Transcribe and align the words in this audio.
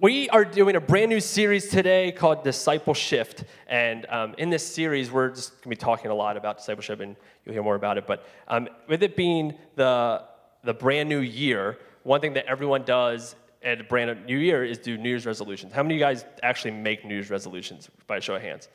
we 0.00 0.28
are 0.28 0.44
doing 0.44 0.76
a 0.76 0.80
brand 0.80 1.10
new 1.10 1.18
series 1.18 1.68
today 1.68 2.12
called 2.12 2.44
Disciple 2.44 2.94
Shift. 2.94 3.44
And 3.66 4.06
um, 4.06 4.34
in 4.38 4.48
this 4.48 4.64
series, 4.64 5.10
we're 5.10 5.30
just 5.30 5.50
going 5.50 5.62
to 5.62 5.68
be 5.70 5.76
talking 5.76 6.10
a 6.10 6.14
lot 6.14 6.36
about 6.36 6.58
discipleship, 6.58 7.00
and 7.00 7.16
you'll 7.44 7.52
hear 7.52 7.64
more 7.64 7.74
about 7.74 7.98
it. 7.98 8.06
But 8.06 8.24
um, 8.46 8.68
with 8.86 9.02
it 9.02 9.16
being 9.16 9.54
the, 9.74 10.22
the 10.62 10.72
brand 10.72 11.08
new 11.08 11.18
year, 11.18 11.78
one 12.04 12.20
thing 12.20 12.34
that 12.34 12.46
everyone 12.46 12.84
does 12.84 13.34
at 13.62 13.80
a 13.80 13.84
brand 13.84 14.24
new 14.24 14.38
year 14.38 14.64
is 14.64 14.78
do 14.78 14.96
New 14.96 15.08
Year's 15.08 15.26
resolutions. 15.26 15.72
How 15.72 15.82
many 15.82 15.96
of 15.96 15.98
you 15.98 16.04
guys 16.04 16.24
actually 16.44 16.70
make 16.72 17.04
New 17.04 17.14
Year's 17.14 17.30
resolutions 17.30 17.90
by 18.06 18.18
a 18.18 18.20
show 18.20 18.36
of 18.36 18.42
hands? 18.42 18.68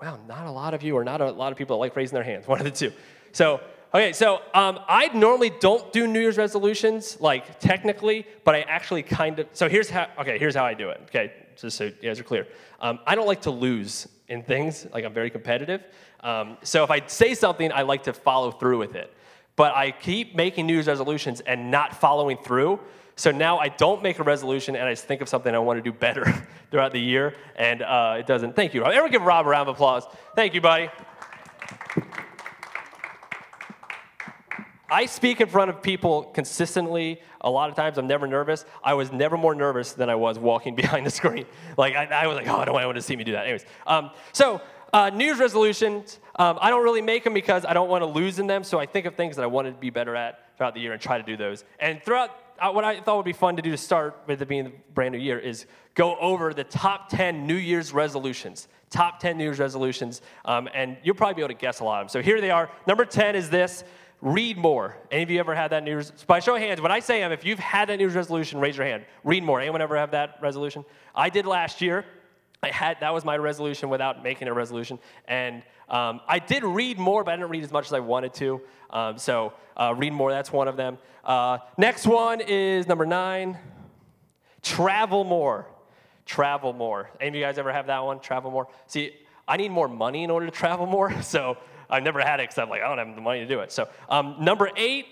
Wow, 0.00 0.18
not 0.26 0.46
a 0.46 0.50
lot 0.50 0.72
of 0.72 0.82
you, 0.82 0.96
or 0.96 1.04
not 1.04 1.20
a 1.20 1.30
lot 1.30 1.52
of 1.52 1.58
people 1.58 1.76
that 1.76 1.80
like 1.80 1.94
raising 1.94 2.14
their 2.14 2.24
hands. 2.24 2.48
One 2.48 2.58
of 2.58 2.64
the 2.64 2.70
two. 2.70 2.92
So 3.32 3.60
Okay, 3.92 4.12
so 4.12 4.36
um, 4.54 4.78
I 4.88 5.08
normally 5.08 5.50
don't 5.50 5.92
do 5.92 6.06
New 6.06 6.20
Year's 6.20 6.38
resolutions, 6.38 7.20
like 7.20 7.58
technically, 7.58 8.24
but 8.44 8.54
I 8.54 8.60
actually 8.60 9.02
kind 9.02 9.40
of. 9.40 9.48
So 9.52 9.68
here's 9.68 9.90
how. 9.90 10.06
Okay, 10.20 10.38
here's 10.38 10.54
how 10.54 10.64
I 10.64 10.74
do 10.74 10.90
it. 10.90 11.00
Okay, 11.06 11.32
just 11.56 11.76
so 11.76 11.84
you 11.84 11.92
guys 12.00 12.20
are 12.20 12.24
clear. 12.24 12.46
Um, 12.80 13.00
I 13.04 13.16
don't 13.16 13.26
like 13.26 13.42
to 13.42 13.50
lose 13.50 14.06
in 14.28 14.44
things. 14.44 14.86
Like 14.92 15.04
I'm 15.04 15.12
very 15.12 15.28
competitive. 15.28 15.82
Um, 16.20 16.56
so 16.62 16.84
if 16.84 16.90
I 16.92 17.04
say 17.06 17.34
something, 17.34 17.72
I 17.72 17.82
like 17.82 18.04
to 18.04 18.12
follow 18.12 18.52
through 18.52 18.78
with 18.78 18.94
it. 18.94 19.12
But 19.56 19.74
I 19.74 19.90
keep 19.90 20.36
making 20.36 20.66
New 20.66 20.74
Year's 20.74 20.86
resolutions 20.86 21.40
and 21.40 21.72
not 21.72 21.96
following 21.96 22.38
through. 22.38 22.78
So 23.16 23.32
now 23.32 23.58
I 23.58 23.70
don't 23.70 24.04
make 24.04 24.20
a 24.20 24.22
resolution 24.22 24.76
and 24.76 24.88
I 24.88 24.92
just 24.92 25.04
think 25.04 25.20
of 25.20 25.28
something 25.28 25.52
I 25.52 25.58
want 25.58 25.78
to 25.78 25.82
do 25.82 25.92
better 25.92 26.24
throughout 26.70 26.92
the 26.92 27.00
year, 27.00 27.34
and 27.56 27.82
uh, 27.82 28.16
it 28.20 28.26
doesn't. 28.28 28.54
Thank 28.54 28.72
you. 28.72 28.84
Everyone 28.84 29.10
give 29.10 29.22
Rob 29.22 29.46
a 29.46 29.48
round 29.48 29.68
of 29.68 29.74
applause. 29.74 30.04
Thank 30.36 30.54
you, 30.54 30.60
buddy. 30.60 30.88
I 34.90 35.06
speak 35.06 35.40
in 35.40 35.48
front 35.48 35.70
of 35.70 35.82
people 35.82 36.24
consistently. 36.24 37.20
A 37.40 37.50
lot 37.50 37.70
of 37.70 37.76
times 37.76 37.96
I'm 37.96 38.06
never 38.06 38.26
nervous. 38.26 38.64
I 38.82 38.94
was 38.94 39.12
never 39.12 39.36
more 39.36 39.54
nervous 39.54 39.92
than 39.92 40.10
I 40.10 40.16
was 40.16 40.38
walking 40.38 40.74
behind 40.82 41.06
the 41.06 41.10
screen. 41.10 41.46
Like, 41.76 41.94
I, 41.94 42.04
I 42.04 42.26
was 42.26 42.36
like, 42.36 42.48
oh, 42.48 42.56
I 42.56 42.64
don't 42.64 42.74
want 42.74 42.96
to 42.96 43.02
see 43.02 43.16
me 43.16 43.24
do 43.24 43.32
that. 43.32 43.44
Anyways, 43.44 43.64
um, 43.86 44.10
so 44.32 44.60
uh, 44.92 45.10
New 45.10 45.24
Year's 45.24 45.38
resolutions, 45.38 46.18
um, 46.36 46.58
I 46.60 46.70
don't 46.70 46.82
really 46.82 47.02
make 47.02 47.22
them 47.24 47.34
because 47.34 47.64
I 47.64 47.72
don't 47.72 47.88
want 47.88 48.02
to 48.02 48.06
lose 48.06 48.38
in 48.38 48.46
them. 48.46 48.64
So 48.64 48.78
I 48.78 48.86
think 48.86 49.06
of 49.06 49.14
things 49.14 49.36
that 49.36 49.42
I 49.42 49.46
wanted 49.46 49.72
to 49.72 49.78
be 49.78 49.90
better 49.90 50.16
at 50.16 50.56
throughout 50.56 50.74
the 50.74 50.80
year 50.80 50.92
and 50.92 51.00
try 51.00 51.16
to 51.16 51.24
do 51.24 51.36
those. 51.36 51.64
And 51.78 52.02
throughout, 52.02 52.30
uh, 52.58 52.72
what 52.72 52.84
I 52.84 53.00
thought 53.00 53.16
would 53.16 53.24
be 53.24 53.32
fun 53.32 53.56
to 53.56 53.62
do 53.62 53.70
to 53.70 53.76
start 53.76 54.20
with 54.26 54.42
it 54.42 54.48
being 54.48 54.64
the 54.64 54.72
brand 54.92 55.12
new 55.12 55.18
year 55.18 55.38
is 55.38 55.66
go 55.94 56.16
over 56.16 56.52
the 56.52 56.64
top 56.64 57.08
10 57.08 57.46
New 57.46 57.54
Year's 57.54 57.92
resolutions. 57.92 58.68
Top 58.90 59.20
10 59.20 59.38
New 59.38 59.44
Year's 59.44 59.60
resolutions. 59.60 60.22
Um, 60.44 60.68
and 60.74 60.96
you'll 61.04 61.14
probably 61.14 61.34
be 61.34 61.42
able 61.42 61.54
to 61.54 61.60
guess 61.60 61.80
a 61.80 61.84
lot 61.84 62.00
of 62.00 62.06
them. 62.06 62.08
So 62.10 62.22
here 62.22 62.40
they 62.40 62.50
are. 62.50 62.68
Number 62.86 63.04
10 63.04 63.36
is 63.36 63.48
this 63.48 63.84
read 64.22 64.56
more. 64.58 64.96
Any 65.10 65.22
of 65.22 65.30
you 65.30 65.40
ever 65.40 65.54
had 65.54 65.68
that 65.72 65.82
New 65.82 65.90
Year's? 65.90 66.10
By 66.26 66.40
show 66.40 66.54
of 66.54 66.60
hands, 66.60 66.80
when 66.80 66.92
I 66.92 67.00
say 67.00 67.20
them, 67.20 67.32
if 67.32 67.44
you've 67.44 67.58
had 67.58 67.88
that 67.88 67.96
New 67.96 68.04
Year's 68.04 68.14
resolution, 68.14 68.60
raise 68.60 68.76
your 68.76 68.86
hand. 68.86 69.04
Read 69.24 69.42
more. 69.42 69.60
Anyone 69.60 69.82
ever 69.82 69.96
have 69.96 70.12
that 70.12 70.38
resolution? 70.40 70.84
I 71.14 71.30
did 71.30 71.46
last 71.46 71.80
year. 71.80 72.04
I 72.62 72.68
had 72.68 73.00
that 73.00 73.14
was 73.14 73.24
my 73.24 73.38
resolution 73.38 73.88
without 73.88 74.22
making 74.22 74.48
a 74.48 74.52
resolution, 74.52 74.98
and 75.26 75.62
um, 75.88 76.20
I 76.28 76.38
did 76.38 76.62
read 76.62 76.98
more, 76.98 77.24
but 77.24 77.32
I 77.32 77.36
didn't 77.36 77.50
read 77.50 77.64
as 77.64 77.72
much 77.72 77.86
as 77.86 77.94
I 77.94 78.00
wanted 78.00 78.34
to. 78.34 78.60
Um, 78.90 79.16
so 79.16 79.54
uh, 79.76 79.94
read 79.96 80.12
more. 80.12 80.30
That's 80.30 80.52
one 80.52 80.68
of 80.68 80.76
them. 80.76 80.98
Uh, 81.24 81.58
next 81.78 82.06
one 82.06 82.40
is 82.40 82.86
number 82.86 83.06
nine. 83.06 83.58
Travel 84.62 85.24
more. 85.24 85.66
Travel 86.26 86.74
more. 86.74 87.10
Any 87.18 87.28
of 87.28 87.34
you 87.36 87.40
guys 87.40 87.58
ever 87.58 87.72
have 87.72 87.86
that 87.86 88.04
one? 88.04 88.20
Travel 88.20 88.50
more. 88.50 88.68
See, 88.86 89.14
I 89.48 89.56
need 89.56 89.70
more 89.70 89.88
money 89.88 90.22
in 90.22 90.30
order 90.30 90.46
to 90.46 90.52
travel 90.52 90.86
more, 90.86 91.22
so 91.22 91.56
I've 91.90 92.02
never 92.02 92.20
had 92.20 92.40
it 92.40 92.44
because 92.44 92.58
I'm 92.58 92.68
like, 92.68 92.82
I 92.82 92.88
don't 92.88 92.98
have 92.98 93.14
the 93.14 93.20
money 93.20 93.40
to 93.40 93.46
do 93.46 93.60
it. 93.60 93.72
So, 93.72 93.88
um, 94.08 94.36
number 94.40 94.70
eight, 94.76 95.06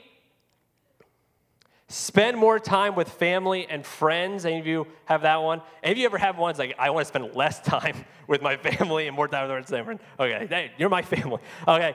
spend 1.88 2.36
more 2.36 2.58
time 2.58 2.94
with 2.94 3.08
family 3.08 3.66
and 3.68 3.84
friends. 3.84 4.44
Any 4.44 4.58
of 4.58 4.66
you 4.66 4.86
have 5.06 5.22
that 5.22 5.42
one? 5.42 5.62
Any 5.82 5.92
of 5.92 5.98
you 5.98 6.04
ever 6.06 6.18
have 6.18 6.38
ones 6.38 6.58
like, 6.58 6.74
I 6.78 6.90
want 6.90 7.06
to 7.06 7.08
spend 7.08 7.34
less 7.34 7.60
time 7.64 8.04
with 8.26 8.42
my 8.42 8.56
family 8.56 9.06
and 9.06 9.16
more 9.16 9.28
time 9.28 9.48
with 9.48 9.70
my 9.70 9.82
friends? 9.82 10.00
Okay, 10.18 10.46
hey, 10.48 10.72
you're 10.78 10.88
my 10.88 11.02
family. 11.02 11.40
Okay. 11.66 11.94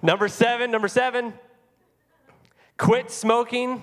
Number 0.00 0.28
seven, 0.28 0.70
number 0.70 0.88
seven, 0.88 1.34
quit 2.76 3.10
smoking. 3.10 3.82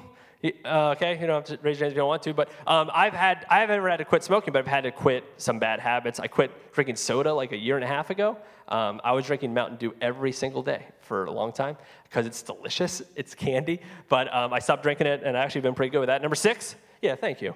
Uh, 0.64 0.92
okay, 0.92 1.20
you 1.20 1.26
don't 1.26 1.48
have 1.48 1.60
to 1.60 1.64
raise 1.64 1.80
your 1.80 1.86
hands 1.86 1.94
if 1.94 1.96
you 1.96 2.02
don't 2.02 2.08
want 2.08 2.22
to, 2.24 2.34
but 2.34 2.50
um, 2.68 2.92
I've 2.94 3.14
had 3.14 3.46
I 3.50 3.62
haven't 3.62 3.78
ever 3.78 3.90
had 3.90 3.98
to 3.98 4.06
quit 4.06 4.24
smoking, 4.24 4.54
but 4.54 4.60
I've 4.60 4.68
had 4.68 4.82
to 4.82 4.92
quit 4.92 5.24
some 5.38 5.58
bad 5.60 5.80
habits. 5.80 6.20
I 6.20 6.28
quit 6.28 6.74
drinking 6.74 6.98
soda 6.98 7.34
like 7.34 7.52
a 7.52 7.58
year 7.58 7.76
and 7.76 7.84
a 7.84 7.88
half 7.88 8.10
ago. 8.10 8.38
Um, 8.68 9.02
I 9.04 9.14
was 9.14 9.26
drinking 9.26 9.54
Mountain 9.54 9.78
Dew 9.78 9.96
every 10.02 10.32
single 10.32 10.62
day 10.62 10.86
for 11.02 11.26
a 11.26 11.32
long 11.32 11.52
time 11.52 11.78
because 12.04 12.26
it's 12.26 12.42
delicious. 12.42 13.02
It's 13.16 13.34
candy, 13.34 13.82
but 14.08 14.34
um, 14.34 14.54
I 14.54 14.60
stopped 14.60 14.84
drinking 14.84 15.08
it, 15.08 15.24
and 15.24 15.38
I 15.38 15.44
actually 15.44 15.62
been 15.62 15.76
pretty 15.76 15.92
good 15.92 16.00
with 16.00 16.08
that. 16.08 16.22
Number 16.22 16.36
six, 16.36 16.76
yeah, 17.02 17.16
thank 17.16 17.42
you. 17.42 17.56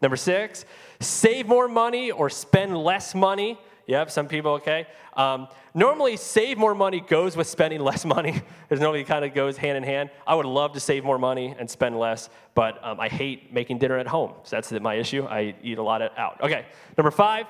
Number 0.00 0.16
six, 0.16 0.64
save 1.00 1.46
more 1.46 1.68
money 1.68 2.10
or 2.10 2.28
spend 2.28 2.76
less 2.76 3.14
money. 3.14 3.58
Yep, 3.86 4.10
some 4.10 4.28
people, 4.28 4.52
okay. 4.52 4.86
Um, 5.14 5.48
normally, 5.74 6.16
save 6.16 6.56
more 6.56 6.74
money 6.74 7.00
goes 7.00 7.36
with 7.36 7.46
spending 7.46 7.80
less 7.80 8.04
money. 8.04 8.40
There's 8.68 8.80
normally 8.80 9.04
kind 9.04 9.24
of 9.24 9.34
goes 9.34 9.56
hand 9.56 9.76
in 9.76 9.82
hand. 9.82 10.10
I 10.26 10.34
would 10.34 10.46
love 10.46 10.72
to 10.72 10.80
save 10.80 11.04
more 11.04 11.18
money 11.18 11.54
and 11.58 11.68
spend 11.68 11.98
less, 11.98 12.30
but 12.54 12.82
um, 12.84 13.00
I 13.00 13.08
hate 13.08 13.52
making 13.52 13.78
dinner 13.78 13.98
at 13.98 14.06
home. 14.06 14.32
So 14.44 14.56
that's 14.56 14.72
my 14.72 14.94
issue. 14.94 15.24
I 15.24 15.54
eat 15.62 15.78
a 15.78 15.82
lot 15.82 16.02
out. 16.16 16.40
Okay, 16.42 16.66
number 16.96 17.10
five, 17.10 17.46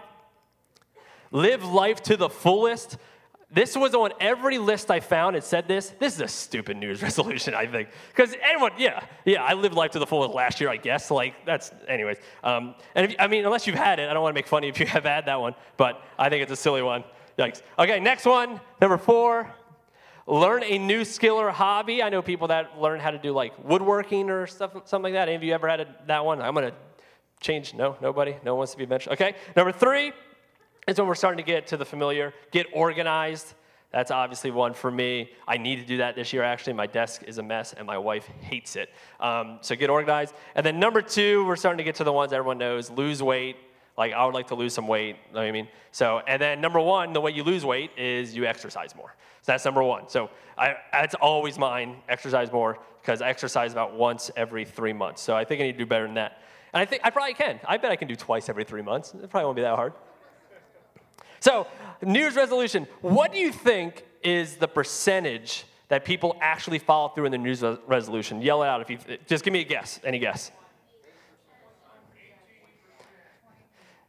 live 1.30 1.64
life 1.64 2.02
to 2.04 2.16
the 2.16 2.28
fullest. 2.28 2.96
This 3.52 3.76
was 3.76 3.94
on 3.94 4.12
every 4.18 4.56
list 4.56 4.90
I 4.90 5.00
found. 5.00 5.36
It 5.36 5.44
said 5.44 5.68
this. 5.68 5.90
This 5.98 6.14
is 6.14 6.20
a 6.22 6.28
stupid 6.28 6.78
New 6.78 6.86
Year's 6.86 7.02
resolution, 7.02 7.54
I 7.54 7.66
think. 7.66 7.90
Because 8.08 8.34
anyone, 8.42 8.72
yeah, 8.78 9.04
yeah, 9.26 9.42
I 9.42 9.52
lived 9.52 9.74
life 9.74 9.90
to 9.90 9.98
the 9.98 10.06
fullest 10.06 10.34
last 10.34 10.58
year, 10.58 10.70
I 10.70 10.78
guess. 10.78 11.10
Like, 11.10 11.34
that's, 11.44 11.70
anyways. 11.86 12.16
Um, 12.42 12.74
and 12.94 13.10
if, 13.10 13.16
I 13.18 13.26
mean, 13.26 13.44
unless 13.44 13.66
you've 13.66 13.76
had 13.76 13.98
it, 13.98 14.08
I 14.08 14.14
don't 14.14 14.22
want 14.22 14.34
to 14.34 14.38
make 14.38 14.46
fun 14.46 14.64
if 14.64 14.80
you 14.80 14.86
have 14.86 15.04
had 15.04 15.26
that 15.26 15.38
one, 15.38 15.54
but 15.76 16.02
I 16.18 16.30
think 16.30 16.42
it's 16.42 16.52
a 16.52 16.56
silly 16.56 16.80
one. 16.80 17.04
Yikes. 17.38 17.60
Okay, 17.78 18.00
next 18.00 18.24
one, 18.24 18.58
number 18.80 18.96
four. 18.96 19.54
Learn 20.26 20.62
a 20.64 20.78
new 20.78 21.04
skill 21.04 21.34
or 21.34 21.50
hobby. 21.50 22.02
I 22.02 22.08
know 22.08 22.22
people 22.22 22.48
that 22.48 22.80
learn 22.80 23.00
how 23.00 23.10
to 23.10 23.18
do 23.18 23.32
like 23.32 23.52
woodworking 23.64 24.30
or 24.30 24.46
stuff, 24.46 24.72
something 24.84 25.12
like 25.12 25.14
that. 25.14 25.28
Any 25.28 25.36
of 25.36 25.42
you 25.42 25.52
ever 25.52 25.68
had 25.68 25.80
a, 25.80 25.94
that 26.06 26.24
one? 26.24 26.40
I'm 26.40 26.54
going 26.54 26.70
to 26.70 26.76
change. 27.40 27.74
No, 27.74 27.96
nobody? 28.00 28.36
No 28.44 28.54
one 28.54 28.58
wants 28.58 28.72
to 28.72 28.78
be 28.78 28.86
mentioned. 28.86 29.14
Okay, 29.14 29.34
number 29.56 29.72
three 29.72 30.12
and 30.86 30.96
so 30.96 31.04
we're 31.04 31.14
starting 31.14 31.44
to 31.44 31.50
get 31.50 31.66
to 31.68 31.76
the 31.76 31.84
familiar, 31.84 32.34
get 32.50 32.66
organized. 32.72 33.54
That's 33.92 34.10
obviously 34.10 34.50
one 34.50 34.72
for 34.72 34.90
me. 34.90 35.30
I 35.46 35.58
need 35.58 35.76
to 35.76 35.84
do 35.84 35.98
that 35.98 36.16
this 36.16 36.32
year, 36.32 36.42
actually. 36.42 36.72
My 36.72 36.86
desk 36.86 37.22
is 37.26 37.38
a 37.38 37.42
mess 37.42 37.74
and 37.74 37.86
my 37.86 37.98
wife 37.98 38.26
hates 38.40 38.74
it. 38.74 38.88
Um, 39.20 39.58
so 39.60 39.76
get 39.76 39.90
organized. 39.90 40.34
And 40.54 40.64
then 40.64 40.80
number 40.80 41.02
two, 41.02 41.44
we're 41.44 41.56
starting 41.56 41.78
to 41.78 41.84
get 41.84 41.96
to 41.96 42.04
the 42.04 42.12
ones 42.12 42.32
everyone 42.32 42.58
knows 42.58 42.90
lose 42.90 43.22
weight. 43.22 43.56
Like, 43.98 44.14
I 44.14 44.24
would 44.24 44.32
like 44.34 44.46
to 44.48 44.54
lose 44.54 44.72
some 44.72 44.88
weight. 44.88 45.16
You 45.28 45.34
know 45.34 45.40
what 45.40 45.48
I 45.48 45.52
mean? 45.52 45.68
So, 45.90 46.22
and 46.26 46.40
then 46.40 46.62
number 46.62 46.80
one, 46.80 47.12
the 47.12 47.20
way 47.20 47.30
you 47.32 47.44
lose 47.44 47.64
weight 47.66 47.90
is 47.98 48.34
you 48.34 48.46
exercise 48.46 48.96
more. 48.96 49.14
So 49.42 49.52
that's 49.52 49.64
number 49.66 49.82
one. 49.82 50.08
So 50.08 50.30
I, 50.56 50.76
that's 50.90 51.14
always 51.16 51.58
mine 51.58 51.96
exercise 52.08 52.50
more 52.50 52.78
because 53.02 53.20
I 53.20 53.28
exercise 53.28 53.72
about 53.72 53.94
once 53.94 54.30
every 54.36 54.64
three 54.64 54.94
months. 54.94 55.20
So 55.20 55.36
I 55.36 55.44
think 55.44 55.60
I 55.60 55.64
need 55.64 55.72
to 55.72 55.78
do 55.78 55.86
better 55.86 56.06
than 56.06 56.14
that. 56.14 56.40
And 56.72 56.80
I 56.80 56.86
think 56.86 57.02
I 57.04 57.10
probably 57.10 57.34
can. 57.34 57.60
I 57.68 57.76
bet 57.76 57.90
I 57.92 57.96
can 57.96 58.08
do 58.08 58.16
twice 58.16 58.48
every 58.48 58.64
three 58.64 58.80
months. 58.80 59.12
It 59.12 59.28
probably 59.28 59.44
won't 59.44 59.56
be 59.56 59.62
that 59.62 59.76
hard. 59.76 59.92
So, 61.42 61.66
New 62.02 62.20
Year's 62.20 62.36
resolution. 62.36 62.86
What 63.00 63.32
do 63.32 63.38
you 63.40 63.50
think 63.50 64.04
is 64.22 64.54
the 64.58 64.68
percentage 64.68 65.64
that 65.88 66.04
people 66.04 66.36
actually 66.40 66.78
follow 66.78 67.08
through 67.08 67.24
in 67.24 67.32
the 67.32 67.38
New 67.38 67.52
Year's 67.52 67.64
resolution? 67.88 68.40
Yell 68.40 68.62
it 68.62 68.68
out 68.68 68.80
if 68.80 68.88
you 68.88 68.98
just 69.26 69.42
give 69.42 69.52
me 69.52 69.58
a 69.58 69.64
guess. 69.64 69.98
Any 70.04 70.20
guess? 70.20 70.52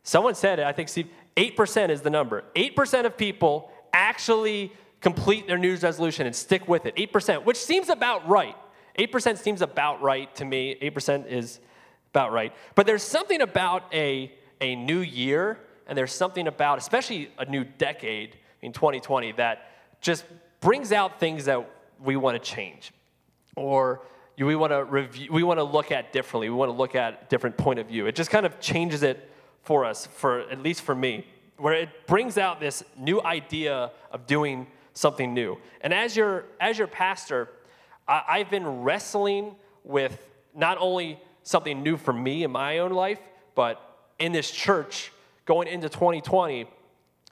Someone 0.03 0.35
said 0.35 0.59
it. 0.59 0.65
I 0.67 0.73
think 0.73 0.89
Steve. 0.89 1.07
Eight 1.35 1.57
percent 1.57 1.91
is 1.91 2.01
the 2.01 2.11
number. 2.11 2.43
Eight 2.55 2.75
percent 2.75 3.07
of 3.07 3.17
people 3.17 3.71
actually 3.91 4.71
complete 5.01 5.47
their 5.47 5.57
New 5.57 5.69
Year's 5.69 5.81
resolution 5.81 6.27
and 6.27 6.35
stick 6.35 6.67
with 6.67 6.85
it. 6.85 6.93
Eight 6.97 7.11
percent, 7.11 7.45
which 7.45 7.57
seems 7.57 7.89
about 7.89 8.29
right. 8.29 8.55
Eight 8.95 9.11
percent 9.11 9.39
seems 9.39 9.63
about 9.63 10.03
right 10.03 10.33
to 10.35 10.45
me. 10.45 10.77
Eight 10.81 10.93
percent 10.93 11.25
is 11.27 11.59
about 12.11 12.31
right. 12.31 12.53
But 12.75 12.85
there's 12.85 13.01
something 13.01 13.41
about 13.41 13.91
a 13.91 14.31
a 14.61 14.75
new 14.75 14.99
year 14.99 15.57
and 15.93 15.97
there's 15.99 16.11
something 16.11 16.47
about, 16.47 16.79
especially 16.79 17.29
a 17.37 17.45
new 17.45 17.63
decade 17.63 18.35
in 18.63 18.73
2020, 18.73 19.33
that 19.33 19.67
just 20.01 20.25
brings 20.59 20.91
out 20.91 21.19
things 21.19 21.45
that 21.45 21.69
we 22.03 22.15
want 22.15 22.33
to 22.33 22.39
change. 22.39 22.91
Or 23.55 24.01
we 24.39 24.55
want 24.55 24.71
to 24.71 24.83
review 24.85 25.31
we 25.31 25.43
want 25.43 25.59
to 25.59 25.63
look 25.63 25.91
at 25.91 26.11
differently 26.11 26.49
we 26.49 26.55
want 26.55 26.69
to 26.69 26.75
look 26.75 26.95
at 26.95 27.13
a 27.13 27.25
different 27.29 27.57
point 27.57 27.77
of 27.77 27.85
view. 27.85 28.07
It 28.07 28.15
just 28.15 28.31
kind 28.31 28.43
of 28.43 28.59
changes 28.59 29.03
it 29.03 29.29
for 29.61 29.85
us 29.85 30.07
for 30.07 30.39
at 30.49 30.63
least 30.63 30.81
for 30.81 30.95
me 30.95 31.27
where 31.57 31.75
it 31.75 32.07
brings 32.07 32.39
out 32.39 32.59
this 32.59 32.83
new 32.97 33.21
idea 33.21 33.91
of 34.09 34.25
doing 34.25 34.65
something 34.93 35.31
new. 35.31 35.59
And 35.81 35.93
as 35.93 36.15
your 36.15 36.45
as 36.59 36.75
your 36.79 36.87
pastor 36.87 37.49
I, 38.07 38.23
i've 38.29 38.49
been 38.49 38.81
wrestling 38.81 39.53
with 39.83 40.27
not 40.55 40.79
only 40.79 41.19
something 41.43 41.83
new 41.83 41.97
for 41.97 42.13
me 42.13 42.43
in 42.43 42.49
my 42.49 42.79
own 42.79 42.93
life 42.93 43.19
but 43.53 43.79
in 44.17 44.31
this 44.31 44.49
church 44.49 45.11
going 45.45 45.67
into 45.67 45.89
2020, 45.89 46.67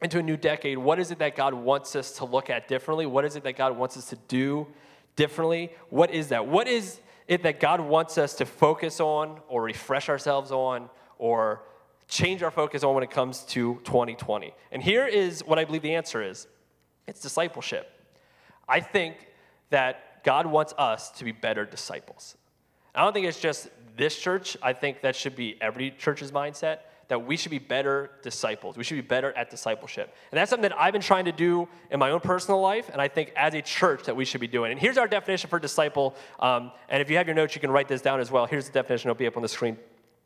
into 0.02 0.20
a 0.20 0.24
new 0.24 0.38
decade, 0.38 0.78
what 0.78 1.00
is 1.00 1.12
it 1.12 1.20
that 1.20 1.36
God 1.36 1.54
wants 1.54 1.96
us 1.96 2.14
to 2.14 2.26
look 2.26 2.50
at 2.50 2.68
differently? 2.68 3.06
What 3.06 3.26
is 3.26 3.36
it 3.36 3.44
that 3.44 3.56
God 3.56 3.78
wants 3.78 3.98
us 3.98 4.10
to 4.10 4.18
do 4.28 4.68
differently? 5.16 5.72
What 5.90 6.12
is 6.12 6.30
that? 6.30 6.48
What 6.48 6.68
is 6.68 7.00
it 7.28 7.44
that 7.44 7.60
God 7.60 7.80
wants 7.80 8.18
us 8.18 8.34
to 8.36 8.46
focus 8.46 9.00
on 9.00 9.40
or 9.48 9.62
refresh 9.62 10.10
ourselves 10.10 10.52
on 10.52 10.90
or 11.18 11.62
change 12.08 12.44
our 12.44 12.52
focus 12.52 12.84
on 12.84 12.94
when 12.96 13.04
it 13.04 13.12
comes 13.12 13.44
to 13.46 13.76
2020? 13.84 14.54
And 14.72 14.82
here 14.82 15.06
is 15.06 15.42
what 15.46 15.60
I 15.60 15.66
believe 15.66 15.84
the 15.84 15.96
answer 15.96 16.22
is 16.22 16.48
it's 17.08 17.22
discipleship. 17.22 17.92
I 18.68 18.80
think 18.80 19.28
that 19.70 20.24
God 20.24 20.46
wants 20.46 20.74
us 20.78 21.12
to 21.12 21.24
be 21.24 21.32
better 21.32 21.66
disciples. 21.66 22.36
I 22.94 23.04
don't 23.04 23.14
think 23.14 23.28
it's 23.28 23.40
just 23.40 23.70
this 23.96 24.18
church. 24.18 24.58
I 24.62 24.74
think 24.74 25.02
that 25.02 25.16
should 25.16 25.36
be 25.36 25.58
every 25.62 25.92
church's 25.92 26.32
mindset 26.32 26.80
that 27.12 27.26
we 27.26 27.36
should 27.36 27.52
be 27.52 27.60
better 27.60 28.10
disciples. 28.24 28.78
We 28.78 28.86
should 28.86 28.96
be 28.96 29.02
better 29.02 29.34
at 29.34 29.50
discipleship. 29.50 30.16
And 30.32 30.38
that's 30.38 30.50
something 30.50 30.70
that 30.70 30.80
I've 30.80 30.94
been 30.94 31.02
trying 31.02 31.26
to 31.26 31.34
do 31.34 31.68
in 31.92 32.00
my 32.00 32.12
own 32.12 32.22
personal 32.22 32.62
life, 32.62 32.88
and 32.90 33.02
I 33.02 33.10
think 33.10 33.34
as 33.36 33.54
a 33.54 33.62
church 33.62 34.06
that 34.06 34.16
we 34.16 34.24
should 34.24 34.40
be 34.40 34.48
doing. 34.48 34.72
And 34.72 34.80
here's 34.80 34.98
our 34.98 35.10
definition 35.10 35.50
for 35.50 35.60
disciple. 35.60 36.16
Um, 36.40 36.72
and 36.88 37.02
if 37.02 37.10
you 37.10 37.18
have 37.18 37.28
your 37.28 37.36
notes, 37.36 37.54
you 37.54 37.60
can 37.60 37.70
write 37.70 37.90
this 37.90 38.02
down 38.02 38.22
as 38.22 38.32
well. 38.32 38.46
Here's 38.46 38.66
the 38.66 38.72
definition, 38.72 39.10
it'll 39.10 39.20
be 39.20 39.28
up 39.28 39.36
on 39.36 39.44
the 39.44 39.50
screen. 39.50 39.78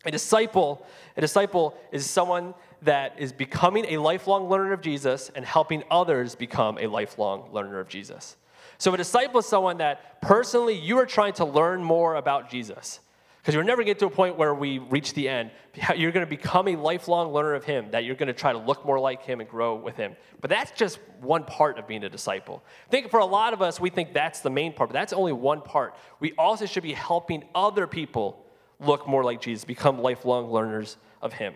A 0.05 0.11
disciple, 0.11 0.85
a 1.17 1.21
disciple 1.21 1.75
is 1.91 2.07
someone 2.07 2.53
that 2.83 3.15
is 3.17 3.33
becoming 3.33 3.85
a 3.85 3.97
lifelong 3.97 4.47
learner 4.47 4.71
of 4.71 4.81
Jesus 4.81 5.31
and 5.33 5.43
helping 5.43 5.81
others 5.89 6.35
become 6.35 6.77
a 6.77 6.85
lifelong 6.85 7.49
learner 7.51 7.79
of 7.79 7.89
Jesus. 7.89 8.37
So 8.77 8.93
a 8.93 8.97
disciple 8.97 9.39
is 9.39 9.47
someone 9.47 9.79
that 9.79 10.21
personally 10.21 10.77
you 10.77 10.99
are 10.99 11.07
trying 11.07 11.33
to 11.33 11.45
learn 11.45 11.83
more 11.83 12.13
about 12.13 12.51
Jesus. 12.51 12.99
Because 13.45 13.53
you're 13.53 13.63
never 13.63 13.83
get 13.83 13.99
to 13.99 14.07
a 14.07 14.09
point 14.09 14.37
where 14.37 14.55
we 14.55 14.79
reach 14.79 15.13
the 15.13 15.29
end. 15.29 15.51
You're 15.95 16.11
going 16.11 16.25
to 16.25 16.29
become 16.29 16.67
a 16.67 16.75
lifelong 16.75 17.31
learner 17.31 17.53
of 17.53 17.63
Him, 17.63 17.91
that 17.91 18.03
you're 18.03 18.15
going 18.15 18.25
to 18.25 18.33
try 18.33 18.51
to 18.51 18.57
look 18.57 18.83
more 18.83 18.99
like 18.99 19.21
Him 19.21 19.39
and 19.39 19.47
grow 19.47 19.75
with 19.75 19.95
Him. 19.97 20.15
But 20.41 20.49
that's 20.49 20.71
just 20.71 20.97
one 21.21 21.43
part 21.43 21.77
of 21.77 21.87
being 21.87 22.03
a 22.03 22.09
disciple. 22.09 22.63
I 22.87 22.89
think 22.89 23.11
for 23.11 23.19
a 23.19 23.25
lot 23.25 23.53
of 23.53 23.61
us, 23.61 23.79
we 23.79 23.91
think 23.91 24.15
that's 24.15 24.39
the 24.39 24.49
main 24.49 24.73
part, 24.73 24.89
but 24.89 24.93
that's 24.95 25.13
only 25.13 25.31
one 25.31 25.61
part. 25.61 25.95
We 26.19 26.33
also 26.39 26.65
should 26.65 26.81
be 26.81 26.93
helping 26.93 27.43
other 27.53 27.85
people 27.85 28.43
look 28.79 29.07
more 29.07 29.23
like 29.23 29.41
Jesus, 29.41 29.63
become 29.63 29.99
lifelong 30.01 30.51
learners 30.51 30.97
of 31.21 31.33
Him. 31.33 31.53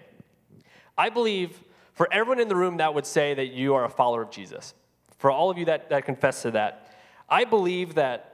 I 0.95 1.09
believe 1.09 1.59
for 1.93 2.07
everyone 2.13 2.39
in 2.39 2.49
the 2.49 2.55
room 2.55 2.77
that 2.77 2.93
would 2.93 3.07
say 3.07 3.33
that 3.33 3.47
you 3.47 3.73
are 3.73 3.85
a 3.85 3.89
follower 3.89 4.21
of 4.21 4.29
Jesus, 4.29 4.75
for 5.17 5.31
all 5.31 5.49
of 5.49 5.57
you 5.57 5.65
that, 5.65 5.89
that 5.89 6.05
confess 6.05 6.43
to 6.43 6.51
that, 6.51 6.93
I 7.27 7.45
believe 7.45 7.95
that 7.95 8.28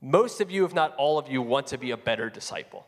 most 0.00 0.40
of 0.40 0.50
you, 0.50 0.64
if 0.64 0.74
not 0.74 0.94
all 0.96 1.18
of 1.18 1.28
you, 1.28 1.42
want 1.42 1.68
to 1.68 1.78
be 1.78 1.90
a 1.90 1.96
better 1.96 2.30
disciple. 2.30 2.86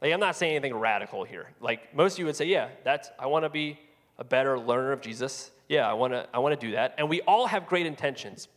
Like, 0.00 0.12
I'm 0.12 0.20
not 0.20 0.36
saying 0.36 0.56
anything 0.56 0.74
radical 0.74 1.24
here. 1.24 1.48
Like, 1.60 1.94
most 1.94 2.14
of 2.14 2.18
you 2.18 2.26
would 2.26 2.36
say, 2.36 2.46
yeah, 2.46 2.68
that's, 2.84 3.10
I 3.18 3.26
want 3.26 3.44
to 3.44 3.48
be 3.48 3.78
a 4.18 4.24
better 4.24 4.58
learner 4.58 4.92
of 4.92 5.00
Jesus. 5.00 5.50
Yeah, 5.68 5.88
I 5.88 5.94
want 5.94 6.12
to 6.12 6.28
I 6.34 6.38
want 6.38 6.58
to 6.58 6.66
do 6.66 6.72
that. 6.72 6.94
And 6.98 7.08
we 7.08 7.22
all 7.22 7.46
have 7.46 7.66
great 7.66 7.86
intentions. 7.86 8.48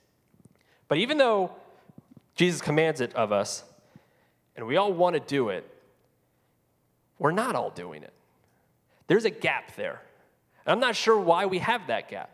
But 0.87 0.97
even 0.97 1.17
though 1.17 1.51
Jesus 2.35 2.61
commands 2.61 2.99
it 2.99 3.13
of 3.15 3.31
us, 3.31 3.63
and 4.55 4.67
we 4.67 4.77
all 4.77 4.91
want 4.91 5.13
to 5.15 5.19
do 5.19 5.49
it, 5.49 5.69
we're 7.19 7.31
not 7.31 7.55
all 7.55 7.69
doing 7.69 8.03
it. 8.03 8.13
There's 9.07 9.25
a 9.25 9.29
gap 9.29 9.75
there. 9.75 10.01
And 10.65 10.73
I'm 10.73 10.79
not 10.79 10.95
sure 10.95 11.17
why 11.17 11.45
we 11.45 11.59
have 11.59 11.87
that 11.87 12.09
gap. 12.09 12.29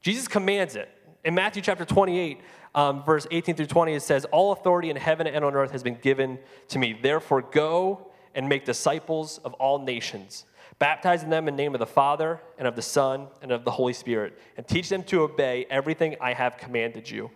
Jesus 0.00 0.28
commands 0.28 0.76
it. 0.76 0.88
In 1.24 1.34
Matthew 1.34 1.62
chapter 1.62 1.84
28, 1.84 2.40
um, 2.74 3.04
verse 3.04 3.26
18 3.30 3.54
through 3.54 3.66
20, 3.66 3.94
it 3.94 4.02
says, 4.02 4.24
All 4.26 4.52
authority 4.52 4.90
in 4.90 4.96
heaven 4.96 5.26
and 5.26 5.44
on 5.44 5.54
earth 5.54 5.70
has 5.70 5.82
been 5.82 5.98
given 6.00 6.38
to 6.68 6.78
me. 6.78 6.98
Therefore, 7.00 7.42
go 7.42 8.10
and 8.34 8.48
make 8.48 8.64
disciples 8.64 9.38
of 9.44 9.54
all 9.54 9.78
nations, 9.78 10.44
baptizing 10.78 11.30
them 11.30 11.46
in 11.46 11.56
the 11.56 11.62
name 11.62 11.74
of 11.74 11.78
the 11.78 11.86
Father 11.86 12.40
and 12.58 12.66
of 12.66 12.74
the 12.74 12.82
Son 12.82 13.28
and 13.42 13.52
of 13.52 13.64
the 13.64 13.70
Holy 13.70 13.92
Spirit, 13.92 14.38
and 14.56 14.66
teach 14.66 14.88
them 14.88 15.04
to 15.04 15.22
obey 15.22 15.66
everything 15.70 16.16
I 16.20 16.32
have 16.32 16.56
commanded 16.56 17.08
you. 17.08 17.30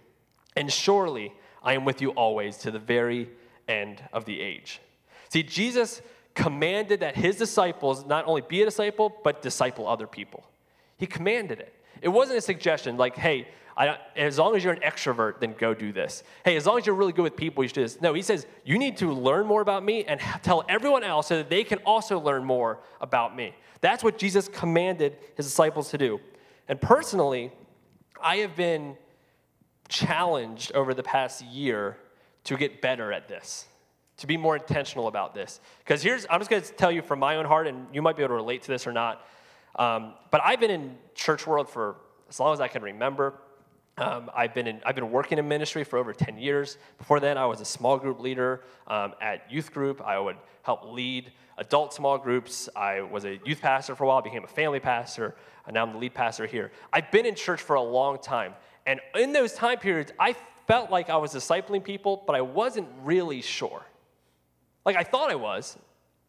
And 0.57 0.73
surely 0.73 1.33
I 1.63 1.75
am 1.75 1.85
with 1.85 2.03
you 2.03 2.11
always 2.11 2.57
to 2.59 2.71
the 2.71 2.81
very 2.81 3.31
end 3.69 4.03
of 4.13 4.25
the 4.25 4.41
age. 4.41 4.81
See, 5.29 5.43
Jesus 5.45 6.03
commanded 6.35 7.01
that 7.01 7.17
his 7.17 7.37
disciples 7.37 8.07
not 8.07 8.27
only 8.27 8.41
be 8.41 8.63
a 8.63 8.65
disciple, 8.65 9.15
but 9.23 9.43
disciple 9.43 9.87
other 9.87 10.07
people. 10.07 10.45
He 10.97 11.07
commanded 11.07 11.61
it. 11.61 11.75
It 12.03 12.09
wasn't 12.09 12.39
a 12.39 12.43
suggestion 12.43 12.97
like, 12.97 13.17
hey, 13.17 13.49
as 14.17 14.39
long 14.39 14.57
as 14.57 14.65
you're 14.65 14.73
an 14.73 14.81
extrovert, 14.81 15.39
then 15.41 15.55
go 15.57 15.73
do 15.73 15.93
this. 15.93 16.25
Hey, 16.45 16.57
as 16.57 16.67
long 16.67 16.79
as 16.79 16.87
you're 16.87 16.97
really 16.97 17.13
good 17.13 17.23
with 17.23 17.37
people, 17.37 17.63
you 17.63 17.69
should 17.69 17.77
do 17.77 17.83
this. 17.83 18.01
No, 18.01 18.13
he 18.13 18.23
says, 18.23 18.47
you 18.65 18.77
need 18.77 18.97
to 18.99 19.13
learn 19.13 19.47
more 19.47 19.61
about 19.61 19.85
me 19.85 20.05
and 20.05 20.21
tell 20.43 20.65
everyone 20.69 21.05
else 21.05 21.29
so 21.29 21.37
that 21.37 21.49
they 21.49 21.63
can 21.63 21.79
also 21.87 22.19
learn 22.19 22.45
more 22.45 22.81
about 23.01 23.37
me. 23.37 23.55
That's 23.81 24.03
what 24.03 24.19
Jesus 24.19 24.49
commanded 24.49 25.17
his 25.37 25.47
disciples 25.47 25.91
to 25.91 25.99
do. 25.99 26.21
And 26.67 26.81
personally, 26.81 27.53
I 28.21 28.37
have 28.39 28.57
been 28.57 28.97
challenged 29.89 30.73
over 30.73 30.93
the 30.93 31.05
past 31.05 31.45
year 31.45 31.97
to 32.45 32.57
get 32.57 32.83
better 32.83 33.13
at 33.13 33.29
this 33.29 33.67
to 34.19 34.27
be 34.27 34.37
more 34.37 34.57
intentional 34.57 35.07
about 35.07 35.35
this. 35.35 35.61
Because 35.79 36.03
here's, 36.03 36.27
I'm 36.29 36.41
just 36.41 36.51
going 36.51 36.63
to 36.63 36.73
tell 36.73 36.91
you 36.91 37.03
from 37.03 37.21
my 37.21 37.37
own 37.37 37.45
heart, 37.45 37.67
and 37.67 37.87
you 37.93 38.03
might 38.03 38.17
be 38.17 38.23
able 38.23 38.31
to 38.31 38.35
relate 38.35 38.63
to 38.63 38.69
this 38.69 38.87
or 38.87 38.93
not. 38.93 39.25
Um, 39.77 40.15
but 40.31 40.41
I've 40.45 40.61
been 40.61 40.71
in 40.71 40.97
church 41.15 41.47
world 41.47 41.69
for 41.69 41.97
as 42.29 42.41
long 42.41 42.53
as 42.53 42.61
I 42.61 42.69
can 42.69 42.83
remember. 42.83 43.35
Um, 43.97 44.31
I've, 44.35 44.55
been 44.55 44.69
in, 44.69 44.81
I've 44.87 44.95
been 44.95 45.11
working 45.11 45.39
in 45.39 45.49
ministry 45.49 45.83
for 45.83 45.99
over 45.99 46.13
10 46.13 46.39
years. 46.39 46.79
Before 46.99 47.19
then, 47.19 47.37
I 47.37 47.47
was 47.47 47.61
a 47.61 47.65
small 47.65 47.99
group 47.99 48.21
leader 48.21 48.63
um, 48.87 49.15
at 49.21 49.51
youth 49.51 49.73
group. 49.73 50.01
I 50.01 50.19
would 50.19 50.37
help 50.63 50.85
lead 50.85 51.33
adult 51.57 51.93
small 51.93 52.17
groups. 52.17 52.69
I 52.77 53.01
was 53.01 53.25
a 53.25 53.41
youth 53.45 53.61
pastor 53.61 53.97
for 53.97 54.05
a 54.05 54.07
while, 54.07 54.23
became 54.23 54.45
a 54.45 54.49
family 54.49 54.79
pastor, 54.79 55.35
and 55.67 55.75
now 55.75 55.83
I'm 55.83 55.93
the 55.93 55.99
lead 55.99 56.15
pastor 56.15 56.47
here. 56.47 56.71
I've 56.93 57.11
been 57.11 57.27
in 57.27 57.35
church 57.35 57.61
for 57.61 57.75
a 57.75 57.83
long 57.83 58.19
time. 58.21 58.55
And 58.87 59.01
in 59.17 59.33
those 59.33 59.53
time 59.53 59.79
periods, 59.79 60.13
I 60.19 60.37
felt 60.67 60.91
like 60.91 61.11
I 61.11 61.17
was 61.17 61.35
discipling 61.35 61.83
people, 61.83 62.23
but 62.27 62.37
I 62.37 62.41
wasn't 62.41 62.89
really 63.03 63.43
sure. 63.43 63.85
Like 64.87 64.97
I 64.97 65.03
thought 65.03 65.31
I 65.31 65.35
was, 65.35 65.77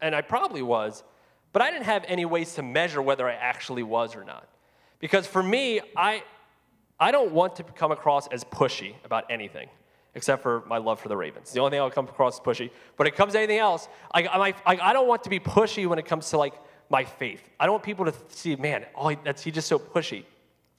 and 0.00 0.14
I 0.14 0.22
probably 0.22 0.62
was, 0.62 1.04
but 1.52 1.62
I 1.62 1.70
didn't 1.70 1.86
have 1.86 2.04
any 2.06 2.24
ways 2.24 2.54
to 2.54 2.62
measure 2.62 3.02
whether 3.02 3.28
I 3.28 3.34
actually 3.34 3.82
was 3.82 4.14
or 4.16 4.24
not. 4.24 4.48
Because 4.98 5.26
for 5.26 5.42
me, 5.42 5.80
I, 5.96 6.22
I 6.98 7.10
don't 7.10 7.32
want 7.32 7.56
to 7.56 7.62
come 7.64 7.92
across 7.92 8.28
as 8.28 8.44
pushy 8.44 8.94
about 9.04 9.24
anything, 9.30 9.68
except 10.14 10.42
for 10.42 10.62
my 10.66 10.78
love 10.78 11.00
for 11.00 11.08
the 11.08 11.16
Ravens. 11.16 11.50
The 11.52 11.60
only 11.60 11.70
thing 11.70 11.80
I'll 11.80 11.90
come 11.90 12.06
across 12.08 12.34
is 12.34 12.40
pushy. 12.40 12.70
But 12.96 13.06
it 13.06 13.16
comes 13.16 13.32
to 13.32 13.38
anything 13.38 13.58
else, 13.58 13.88
I, 14.12 14.54
I, 14.66 14.90
I 14.90 14.92
don't 14.92 15.08
want 15.08 15.24
to 15.24 15.30
be 15.30 15.40
pushy 15.40 15.86
when 15.86 15.98
it 15.98 16.06
comes 16.06 16.30
to 16.30 16.38
like 16.38 16.54
my 16.90 17.04
faith. 17.04 17.42
I 17.58 17.66
don't 17.66 17.74
want 17.74 17.84
people 17.84 18.04
to 18.04 18.14
see, 18.28 18.56
man, 18.56 18.84
oh, 18.94 19.14
that's, 19.24 19.42
he's 19.42 19.54
just 19.54 19.68
so 19.68 19.78
pushy. 19.78 20.24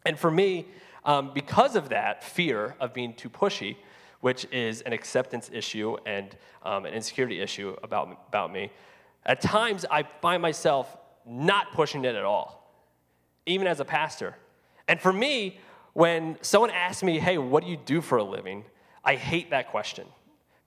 And 0.06 0.20
for 0.20 0.30
me, 0.30 0.68
um, 1.04 1.32
because 1.34 1.76
of 1.76 1.90
that 1.90 2.24
fear 2.24 2.76
of 2.80 2.94
being 2.94 3.14
too 3.14 3.30
pushy, 3.30 3.78
which 4.20 4.46
is 4.52 4.82
an 4.82 4.94
acceptance 4.94 5.50
issue 5.52 5.98
and 6.06 6.36
um, 6.64 6.86
an 6.86 6.94
insecurity 6.94 7.42
issue 7.42 7.76
about, 7.82 8.26
about 8.28 8.54
me. 8.54 8.72
At 9.26 9.42
times, 9.42 9.86
I 9.90 10.04
find 10.22 10.42
myself 10.42 10.98
not 11.26 11.72
pushing 11.74 12.06
it 12.06 12.16
at 12.16 12.24
all, 12.24 12.72
even 13.46 13.68
as 13.68 13.80
a 13.80 13.86
pastor. 13.86 14.36
And 14.88 15.00
for 15.00 15.14
me, 15.14 15.60
when 15.94 16.38
someone 16.42 16.72
asks 16.72 17.04
me, 17.04 17.20
hey, 17.20 17.38
what 17.38 17.64
do 17.64 17.70
you 17.70 17.78
do 17.78 18.02
for 18.02 18.18
a 18.18 18.24
living? 18.24 18.66
I 19.04 19.16
hate 19.16 19.52
that 19.52 19.70
question 19.70 20.08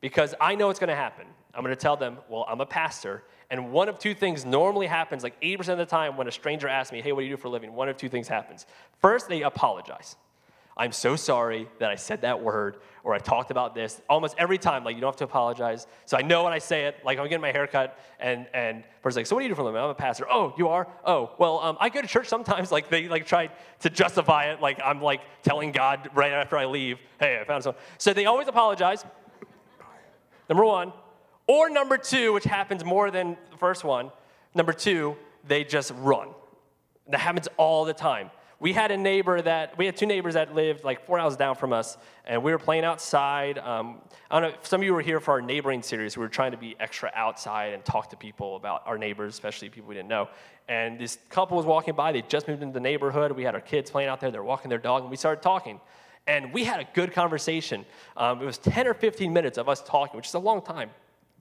because 0.00 0.34
I 0.40 0.54
know 0.54 0.70
it's 0.70 0.78
going 0.78 0.88
to 0.88 0.96
happen. 0.96 1.26
I'm 1.54 1.62
going 1.62 1.75
to 1.75 1.80
tell 1.80 1.96
them, 1.96 2.18
well, 2.28 2.44
I'm 2.49 2.61
a 2.61 2.66
pastor. 2.66 3.23
And 3.50 3.70
one 3.73 3.88
of 3.88 3.99
two 3.99 4.14
things 4.14 4.44
normally 4.44 4.87
happens, 4.87 5.23
like 5.23 5.40
80% 5.40 5.68
of 5.70 5.78
the 5.78 5.87
time 5.87 6.16
when 6.16 6.26
a 6.26 6.32
stranger 6.32 6.68
asks 6.68 6.92
me, 6.92 7.00
hey, 7.00 7.12
what 7.12 7.20
do 7.20 7.26
you 7.26 7.37
do 7.37 7.40
for 7.40 7.49
a 7.49 7.50
living? 7.50 7.73
One 7.73 7.88
of 7.88 7.96
two 7.96 8.08
things 8.08 8.26
happens. 8.26 8.66
First, 9.00 9.28
they 9.28 9.42
apologize. 9.42 10.16
I'm 10.76 10.90
so 10.90 11.14
sorry 11.14 11.68
that 11.78 11.90
I 11.90 11.94
said 11.94 12.22
that 12.22 12.42
word 12.42 12.78
or 13.04 13.14
I 13.14 13.18
talked 13.18 13.52
about 13.52 13.76
this 13.76 14.00
almost 14.08 14.34
every 14.38 14.58
time. 14.58 14.82
Like, 14.82 14.96
you 14.96 15.00
don't 15.00 15.08
have 15.08 15.16
to 15.16 15.24
apologize. 15.24 15.86
So 16.04 16.16
I 16.16 16.22
know 16.22 16.42
when 16.42 16.52
I 16.52 16.58
say 16.58 16.86
it, 16.86 16.96
like 17.04 17.18
I'm 17.18 17.26
getting 17.26 17.42
my 17.42 17.52
haircut 17.52 17.96
and, 18.18 18.46
and 18.52 18.82
person's 19.00 19.18
like, 19.18 19.26
so 19.26 19.36
what 19.36 19.40
do 19.40 19.44
you 19.44 19.50
do 19.50 19.54
for 19.54 19.60
a 19.60 19.64
living? 19.66 19.80
I'm 19.80 19.90
a 19.90 19.94
pastor. 19.94 20.26
Oh, 20.28 20.52
you 20.58 20.68
are? 20.68 20.88
Oh, 21.04 21.32
well, 21.38 21.60
um, 21.60 21.76
I 21.78 21.90
go 21.90 22.00
to 22.00 22.08
church 22.08 22.28
sometimes. 22.28 22.64
Like 22.74 22.88
they 22.88 23.06
like 23.06 23.24
try 23.24 23.50
to 23.80 23.90
justify 23.90 24.46
it. 24.46 24.60
Like 24.60 24.80
I'm 24.84 25.00
like 25.00 25.20
telling 25.44 25.70
God 25.70 26.10
right 26.12 26.32
after 26.32 26.56
I 26.56 26.64
leave, 26.64 26.98
hey, 27.20 27.38
I 27.40 27.44
found 27.44 27.62
someone. 27.62 27.80
So 27.98 28.12
they 28.12 28.26
always 28.26 28.48
apologize. 28.48 29.04
Number 30.48 30.64
one. 30.64 30.92
Or 31.46 31.70
number 31.70 31.98
two, 31.98 32.32
which 32.32 32.44
happens 32.44 32.84
more 32.84 33.12
than 33.12 33.36
the 33.52 33.56
first 33.58 33.84
one. 33.84 34.10
Number 34.56 34.72
two, 34.72 35.16
they 35.46 35.62
just 35.62 35.92
run. 35.98 36.30
That 37.08 37.20
happens 37.20 37.46
all 37.58 37.84
the 37.84 37.92
time 37.92 38.30
we 38.61 38.73
had 38.73 38.90
a 38.90 38.96
neighbor 38.96 39.40
that 39.42 39.76
we 39.76 39.87
had 39.87 39.96
two 39.96 40.06
neighbors 40.06 40.34
that 40.34 40.54
lived 40.54 40.84
like 40.84 41.04
four 41.06 41.18
houses 41.18 41.37
down 41.37 41.54
from 41.54 41.73
us 41.73 41.96
and 42.25 42.42
we 42.42 42.52
were 42.52 42.58
playing 42.58 42.84
outside 42.84 43.58
um, 43.58 43.99
i 44.30 44.40
don't 44.40 44.50
know 44.50 44.58
some 44.62 44.80
of 44.80 44.84
you 44.84 44.94
were 44.94 45.02
here 45.02 45.20
for 45.20 45.32
our 45.32 45.40
neighboring 45.40 45.82
series 45.82 46.16
we 46.16 46.23
were 46.23 46.28
trying 46.28 46.52
to 46.52 46.56
be 46.56 46.76
extra 46.80 47.11
outside 47.14 47.73
and 47.73 47.84
talk 47.84 48.11
to 48.11 48.16
people 48.16 48.56
about 48.56 48.82
our 48.87 48.99
neighbors 48.99 49.34
especially 49.34 49.68
people 49.68 49.88
we 49.88 49.94
didn't 49.94 50.08
know 50.08 50.28
and 50.68 50.99
this 50.99 51.18
couple 51.30 51.56
was 51.56 51.66
walking 51.66 51.94
by 51.94 52.12
they 52.12 52.23
just 52.23 52.49
moved 52.49 52.62
into 52.62 52.75
the 52.75 52.80
neighborhood 52.80 53.32
we 53.32 53.44
had 53.44 53.54
our 53.54 53.61
kids 53.61 53.90
playing 53.90 54.08
out 54.08 54.20
there 54.20 54.30
they're 54.30 54.42
walking 54.42 54.68
their 54.68 54.78
dog 54.78 55.02
and 55.02 55.11
we 55.11 55.16
started 55.16 55.42
talking 55.42 55.80
and 56.26 56.52
we 56.52 56.64
had 56.64 56.80
a 56.80 56.88
good 56.94 57.12
conversation 57.12 57.84
um, 58.16 58.40
it 58.40 58.44
was 58.44 58.58
10 58.58 58.87
or 58.87 58.94
15 58.94 59.32
minutes 59.32 59.58
of 59.58 59.68
us 59.68 59.82
talking 59.82 60.16
which 60.16 60.28
is 60.28 60.34
a 60.34 60.38
long 60.38 60.62
time 60.62 60.90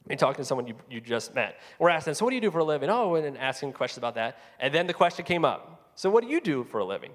and 0.10 0.20
talking 0.20 0.44
to 0.44 0.46
someone 0.46 0.68
you, 0.68 0.76
you 0.90 1.00
just 1.00 1.34
met. 1.34 1.60
We're 1.80 1.90
asking, 1.90 2.16
so 2.16 2.26
what 2.26 2.32
do 2.32 2.36
you 2.36 2.42
do 2.42 2.52
for 2.52 2.60
a 2.60 2.64
living? 2.64 2.90
Oh, 2.90 3.16
and 3.16 3.38
asking 3.38 3.74
questions 3.74 3.98
about 3.98 4.16
that. 4.16 4.38
And 4.60 4.74
then 4.74 4.86
the 4.86 4.94
question 4.94 5.24
came 5.24 5.46
up. 5.46 5.83
So, 5.96 6.10
what 6.10 6.24
do 6.24 6.30
you 6.30 6.42
do 6.42 6.64
for 6.64 6.80
a 6.80 6.86
living? 6.86 7.12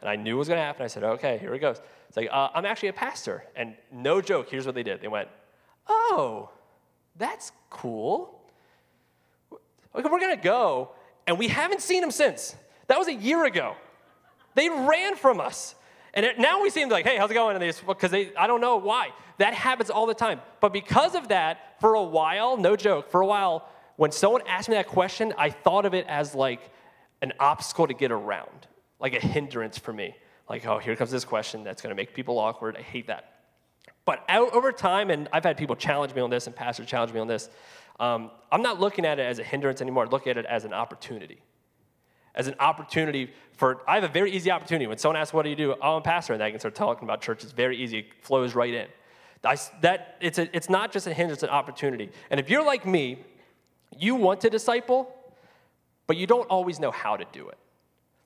And 0.00 0.10
I 0.10 0.16
knew 0.16 0.36
it 0.36 0.38
was 0.38 0.48
going 0.48 0.58
to 0.58 0.64
happen. 0.64 0.84
I 0.84 0.88
said, 0.88 1.02
okay, 1.04 1.38
here 1.38 1.54
it 1.54 1.60
goes. 1.60 1.80
It's 2.08 2.16
like, 2.16 2.28
uh, 2.30 2.50
I'm 2.54 2.66
actually 2.66 2.90
a 2.90 2.94
pastor. 2.94 3.44
And 3.56 3.74
no 3.90 4.20
joke, 4.20 4.48
here's 4.50 4.66
what 4.66 4.74
they 4.74 4.82
did. 4.82 5.00
They 5.00 5.08
went, 5.08 5.28
oh, 5.88 6.50
That's 7.16 7.52
cool. 7.70 8.40
Okay, 9.94 10.08
we're 10.10 10.20
gonna 10.20 10.36
go, 10.36 10.90
and 11.26 11.38
we 11.38 11.48
haven't 11.48 11.80
seen 11.80 12.02
them 12.02 12.10
since. 12.10 12.54
That 12.88 12.98
was 12.98 13.08
a 13.08 13.14
year 13.14 13.46
ago. 13.46 13.74
They 14.54 14.68
ran 14.68 15.16
from 15.16 15.40
us. 15.40 15.74
And 16.12 16.24
it, 16.24 16.38
now 16.38 16.62
we 16.62 16.70
seem 16.70 16.88
like, 16.88 17.06
hey, 17.06 17.16
how's 17.16 17.30
it 17.30 17.34
going? 17.34 17.56
And 17.56 17.62
they 17.62 17.72
because 17.86 18.10
they, 18.10 18.34
I 18.36 18.46
don't 18.46 18.60
know 18.60 18.76
why. 18.76 19.10
That 19.38 19.54
happens 19.54 19.90
all 19.90 20.06
the 20.06 20.14
time. 20.14 20.40
But 20.60 20.72
because 20.72 21.14
of 21.14 21.28
that, 21.28 21.80
for 21.80 21.94
a 21.94 22.02
while, 22.02 22.56
no 22.56 22.76
joke, 22.76 23.10
for 23.10 23.20
a 23.20 23.26
while, 23.26 23.68
when 23.96 24.12
someone 24.12 24.42
asked 24.46 24.68
me 24.68 24.76
that 24.76 24.86
question, 24.86 25.34
I 25.36 25.50
thought 25.50 25.84
of 25.84 25.94
it 25.94 26.06
as 26.08 26.34
like 26.34 26.70
an 27.22 27.32
obstacle 27.40 27.86
to 27.86 27.94
get 27.94 28.10
around, 28.10 28.66
like 29.00 29.14
a 29.14 29.20
hindrance 29.20 29.78
for 29.78 29.92
me. 29.92 30.14
Like, 30.48 30.66
oh, 30.66 30.78
here 30.78 30.94
comes 30.96 31.10
this 31.10 31.24
question 31.24 31.64
that's 31.64 31.82
going 31.82 31.90
to 31.90 31.96
make 31.96 32.14
people 32.14 32.38
awkward. 32.38 32.76
I 32.76 32.82
hate 32.82 33.08
that. 33.08 33.32
But 34.04 34.24
out, 34.28 34.52
over 34.52 34.70
time, 34.70 35.10
and 35.10 35.28
I've 35.32 35.44
had 35.44 35.56
people 35.56 35.74
challenge 35.74 36.14
me 36.14 36.20
on 36.20 36.30
this, 36.30 36.46
and 36.46 36.54
pastors 36.54 36.86
challenge 36.86 37.12
me 37.12 37.18
on 37.18 37.26
this, 37.26 37.50
um, 37.98 38.30
I'm 38.52 38.62
not 38.62 38.78
looking 38.78 39.04
at 39.04 39.18
it 39.18 39.22
as 39.22 39.38
a 39.38 39.42
hindrance 39.42 39.80
anymore. 39.80 40.04
I 40.04 40.08
look 40.08 40.26
at 40.26 40.36
it 40.36 40.46
as 40.46 40.64
an 40.64 40.72
opportunity 40.72 41.40
as 42.36 42.46
an 42.46 42.54
opportunity 42.60 43.32
for, 43.52 43.80
I 43.88 43.94
have 43.94 44.04
a 44.04 44.08
very 44.08 44.30
easy 44.30 44.50
opportunity. 44.50 44.86
When 44.86 44.98
someone 44.98 45.16
asks, 45.16 45.32
what 45.32 45.42
do 45.42 45.48
you 45.48 45.56
do? 45.56 45.74
Oh, 45.82 45.96
I'm 45.96 46.02
pastor, 46.02 46.34
and 46.34 46.42
I 46.42 46.50
can 46.50 46.60
start 46.60 46.74
talking 46.74 47.04
about 47.04 47.22
church. 47.22 47.42
It's 47.42 47.52
very 47.52 47.76
easy, 47.76 48.00
it 48.00 48.06
flows 48.20 48.54
right 48.54 48.72
in. 48.72 48.86
I, 49.42 49.56
that, 49.80 50.16
it's, 50.20 50.38
a, 50.38 50.54
it's 50.54 50.68
not 50.68 50.92
just 50.92 51.06
a 51.06 51.14
hindrance, 51.14 51.38
it's 51.38 51.42
an 51.44 51.48
opportunity. 51.48 52.10
And 52.30 52.38
if 52.38 52.50
you're 52.50 52.64
like 52.64 52.86
me, 52.86 53.24
you 53.96 54.14
want 54.14 54.42
to 54.42 54.50
disciple, 54.50 55.12
but 56.06 56.16
you 56.16 56.26
don't 56.26 56.48
always 56.48 56.78
know 56.78 56.90
how 56.90 57.16
to 57.16 57.24
do 57.32 57.48
it. 57.48 57.58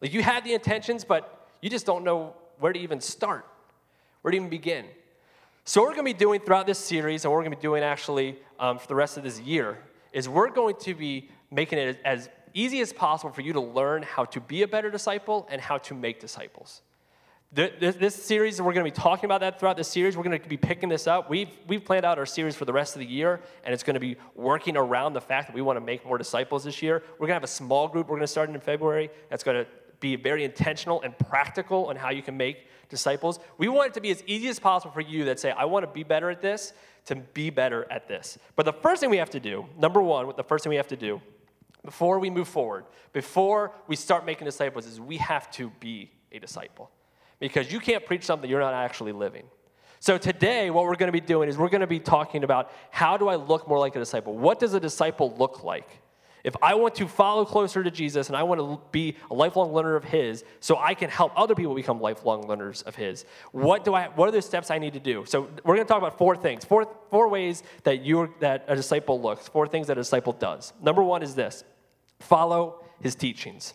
Like 0.01 0.13
you 0.13 0.23
have 0.23 0.45
the 0.45 0.55
intentions, 0.55 1.05
but 1.05 1.49
you 1.61 1.71
just 1.71 1.87
don't 1.87 2.05
know 2.05 2.35
where 2.59 2.73
to 2.73 2.79
even 2.79 3.01
start, 3.01 3.47
where 4.23 4.31
to 4.31 4.37
even 4.37 4.49
begin. 4.49 4.87
So, 5.65 5.83
what 5.83 5.91
we're 5.91 5.95
going 5.95 6.07
to 6.07 6.15
be 6.15 6.19
doing 6.19 6.41
throughout 6.41 6.67
this 6.67 6.79
series, 6.79 7.25
and 7.25 7.31
what 7.31 7.37
we're 7.37 7.45
going 7.45 7.53
to 7.53 7.59
be 7.59 7.63
doing 7.63 7.83
actually 7.83 8.39
um, 8.59 8.79
for 8.79 8.87
the 8.87 8.95
rest 8.95 9.17
of 9.17 9.23
this 9.23 9.39
year, 9.41 9.79
is 10.13 10.29
we're 10.29 10.51
going 10.51 10.75
to 10.81 10.95
be 10.95 11.29
making 11.51 11.79
it 11.79 12.01
as 12.05 12.29
easy 12.55 12.81
as 12.81 12.93
possible 12.93 13.33
for 13.33 13.43
you 13.43 13.53
to 13.53 13.61
learn 13.61 14.03
how 14.03 14.25
to 14.25 14.41
be 14.41 14.63
a 14.63 14.69
better 14.69 14.91
disciple 14.91 15.47
and 15.51 15.61
how 15.61 15.79
to 15.79 15.95
make 15.95 16.19
disciples. 16.19 16.83
This, 17.53 17.97
this 17.97 18.15
series, 18.15 18.63
we're 18.63 18.73
going 18.73 18.87
to 18.87 18.93
be 18.93 18.97
talking 18.97 19.25
about 19.25 19.41
that 19.41 19.59
throughout 19.59 19.77
this 19.77 19.89
series. 19.89 20.17
We're 20.17 20.23
going 20.23 20.41
to 20.41 20.49
be 20.49 20.57
picking 20.57 20.89
this 20.89 21.09
up. 21.09 21.29
We've, 21.29 21.49
we've 21.67 21.85
planned 21.85 22.05
out 22.05 22.17
our 22.17 22.27
series 22.27 22.55
for 22.55 22.65
the 22.65 22.73
rest 22.73 22.95
of 22.95 23.01
the 23.01 23.07
year, 23.07 23.41
and 23.65 23.75
it's 23.75 23.83
going 23.83 23.95
to 23.95 24.01
be 24.01 24.17
working 24.37 24.77
around 24.77 25.15
the 25.15 25.21
fact 25.21 25.49
that 25.49 25.57
we 25.57 25.61
want 25.61 25.77
to 25.77 25.81
make 25.81 26.07
more 26.07 26.17
disciples 26.17 26.63
this 26.63 26.81
year. 26.81 27.03
We're 27.15 27.27
going 27.27 27.31
to 27.31 27.35
have 27.35 27.43
a 27.45 27.49
small 27.49 27.89
group 27.89 28.07
we're 28.07 28.19
going 28.19 28.21
to 28.21 28.29
start 28.29 28.51
in 28.51 28.61
February 28.61 29.11
that's 29.31 29.43
going 29.43 29.65
to 29.65 29.71
be 29.99 30.15
very 30.15 30.45
intentional 30.45 31.03
and 31.03 31.19
practical 31.19 31.87
on 31.87 31.97
how 31.97 32.11
you 32.11 32.23
can 32.23 32.37
make 32.37 32.69
disciples. 32.89 33.41
We 33.59 33.67
want 33.67 33.89
it 33.89 33.95
to 33.95 34.01
be 34.01 34.13
as 34.13 34.23
easy 34.29 34.47
as 34.47 34.61
possible 34.61 34.93
for 34.93 35.01
you 35.01 35.25
that 35.25 35.41
say, 35.41 35.51
I 35.51 35.65
want 35.65 35.85
to 35.85 35.91
be 35.91 36.05
better 36.05 36.31
at 36.31 36.41
this, 36.41 36.73
to 37.07 37.17
be 37.17 37.51
better 37.51 37.85
at 37.91 38.07
this. 38.07 38.39
But 38.55 38.65
the 38.65 38.73
first 38.73 39.01
thing 39.01 39.11
we 39.11 39.17
have 39.17 39.31
to 39.31 39.41
do, 39.41 39.67
number 39.77 40.01
one, 40.01 40.33
the 40.37 40.45
first 40.45 40.63
thing 40.63 40.71
we 40.71 40.77
have 40.77 40.87
to 40.87 40.97
do 40.97 41.21
before 41.85 42.21
we 42.21 42.31
move 42.31 42.47
forward, 42.47 42.85
before 43.13 43.73
we 43.89 43.97
start 43.97 44.25
making 44.25 44.45
disciples, 44.45 44.87
is 44.87 45.01
we 45.01 45.17
have 45.17 45.51
to 45.51 45.71
be 45.81 46.13
a 46.31 46.39
disciple. 46.39 46.93
Because 47.41 47.73
you 47.73 47.81
can't 47.81 48.05
preach 48.07 48.25
something 48.25 48.49
you're 48.49 48.61
not 48.61 48.75
actually 48.75 49.13
living. 49.13 49.45
So 49.99 50.17
today, 50.17 50.71
what 50.71 50.85
we're 50.85 50.95
going 50.95 51.09
to 51.09 51.13
be 51.13 51.21
doing 51.21 51.49
is 51.49 51.59
we're 51.59 51.69
going 51.69 51.83
to 51.83 51.87
be 51.87 52.01
talking 52.01 52.45
about 52.45 52.71
how 52.91 53.17
do 53.17 53.29
I 53.29 53.35
look 53.35 53.69
more 53.69 53.79
like 53.79 53.97
a 53.97 53.99
disciple? 53.99 54.37
What 54.37 54.59
does 54.59 54.73
a 54.73 54.81
disciple 54.81 55.35
look 55.37 55.65
like? 55.65 55.89
If 56.43 56.57
I 56.63 56.75
want 56.75 56.95
to 56.95 57.07
follow 57.07 57.45
closer 57.45 57.85
to 57.85 57.91
Jesus 57.91 58.29
and 58.29 58.37
I 58.37 58.43
want 58.45 58.61
to 58.61 58.81
be 58.93 59.17
a 59.31 59.35
lifelong 59.35 59.75
learner 59.75 59.97
of 59.97 60.05
His, 60.05 60.43
so 60.61 60.79
I 60.79 60.95
can 60.95 61.11
help 61.11 61.33
other 61.37 61.55
people 61.55 61.75
become 61.75 62.01
lifelong 62.01 62.49
learners 62.49 62.81
of 62.83 62.95
His, 62.95 63.27
what 63.53 63.85
do 63.85 63.95
I? 63.95 64.09
What 64.09 64.29
are 64.29 64.33
the 64.33 64.41
steps 64.41 64.71
I 64.71 64.79
need 64.79 64.95
to 64.95 65.01
do? 65.01 65.25
So 65.27 65.43
we're 65.65 65.75
going 65.75 65.87
to 65.87 65.89
talk 65.89 65.99
about 65.99 66.17
four 66.17 66.37
things, 66.37 66.65
four 66.65 66.89
four 67.11 67.29
ways 67.29 67.63
that 67.85 68.03
you 68.03 68.33
that 68.41 68.65
a 68.69 68.77
disciple 68.77 69.21
looks, 69.21 69.49
four 69.49 69.67
things 69.67 69.87
that 69.89 69.99
a 69.99 70.01
disciple 70.01 70.33
does. 70.33 70.73
Number 70.83 71.03
one 71.03 71.23
is 71.23 71.35
this: 71.35 71.63
follow 72.21 72.85
His 73.03 73.15
teachings. 73.15 73.75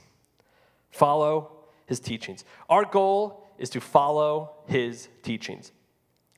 Follow 0.90 1.52
His 1.86 2.00
teachings. 2.00 2.46
Our 2.68 2.84
goal 2.84 3.45
is 3.58 3.70
to 3.72 3.82
follow 3.82 4.56
His 4.68 5.08
teachings. 5.24 5.72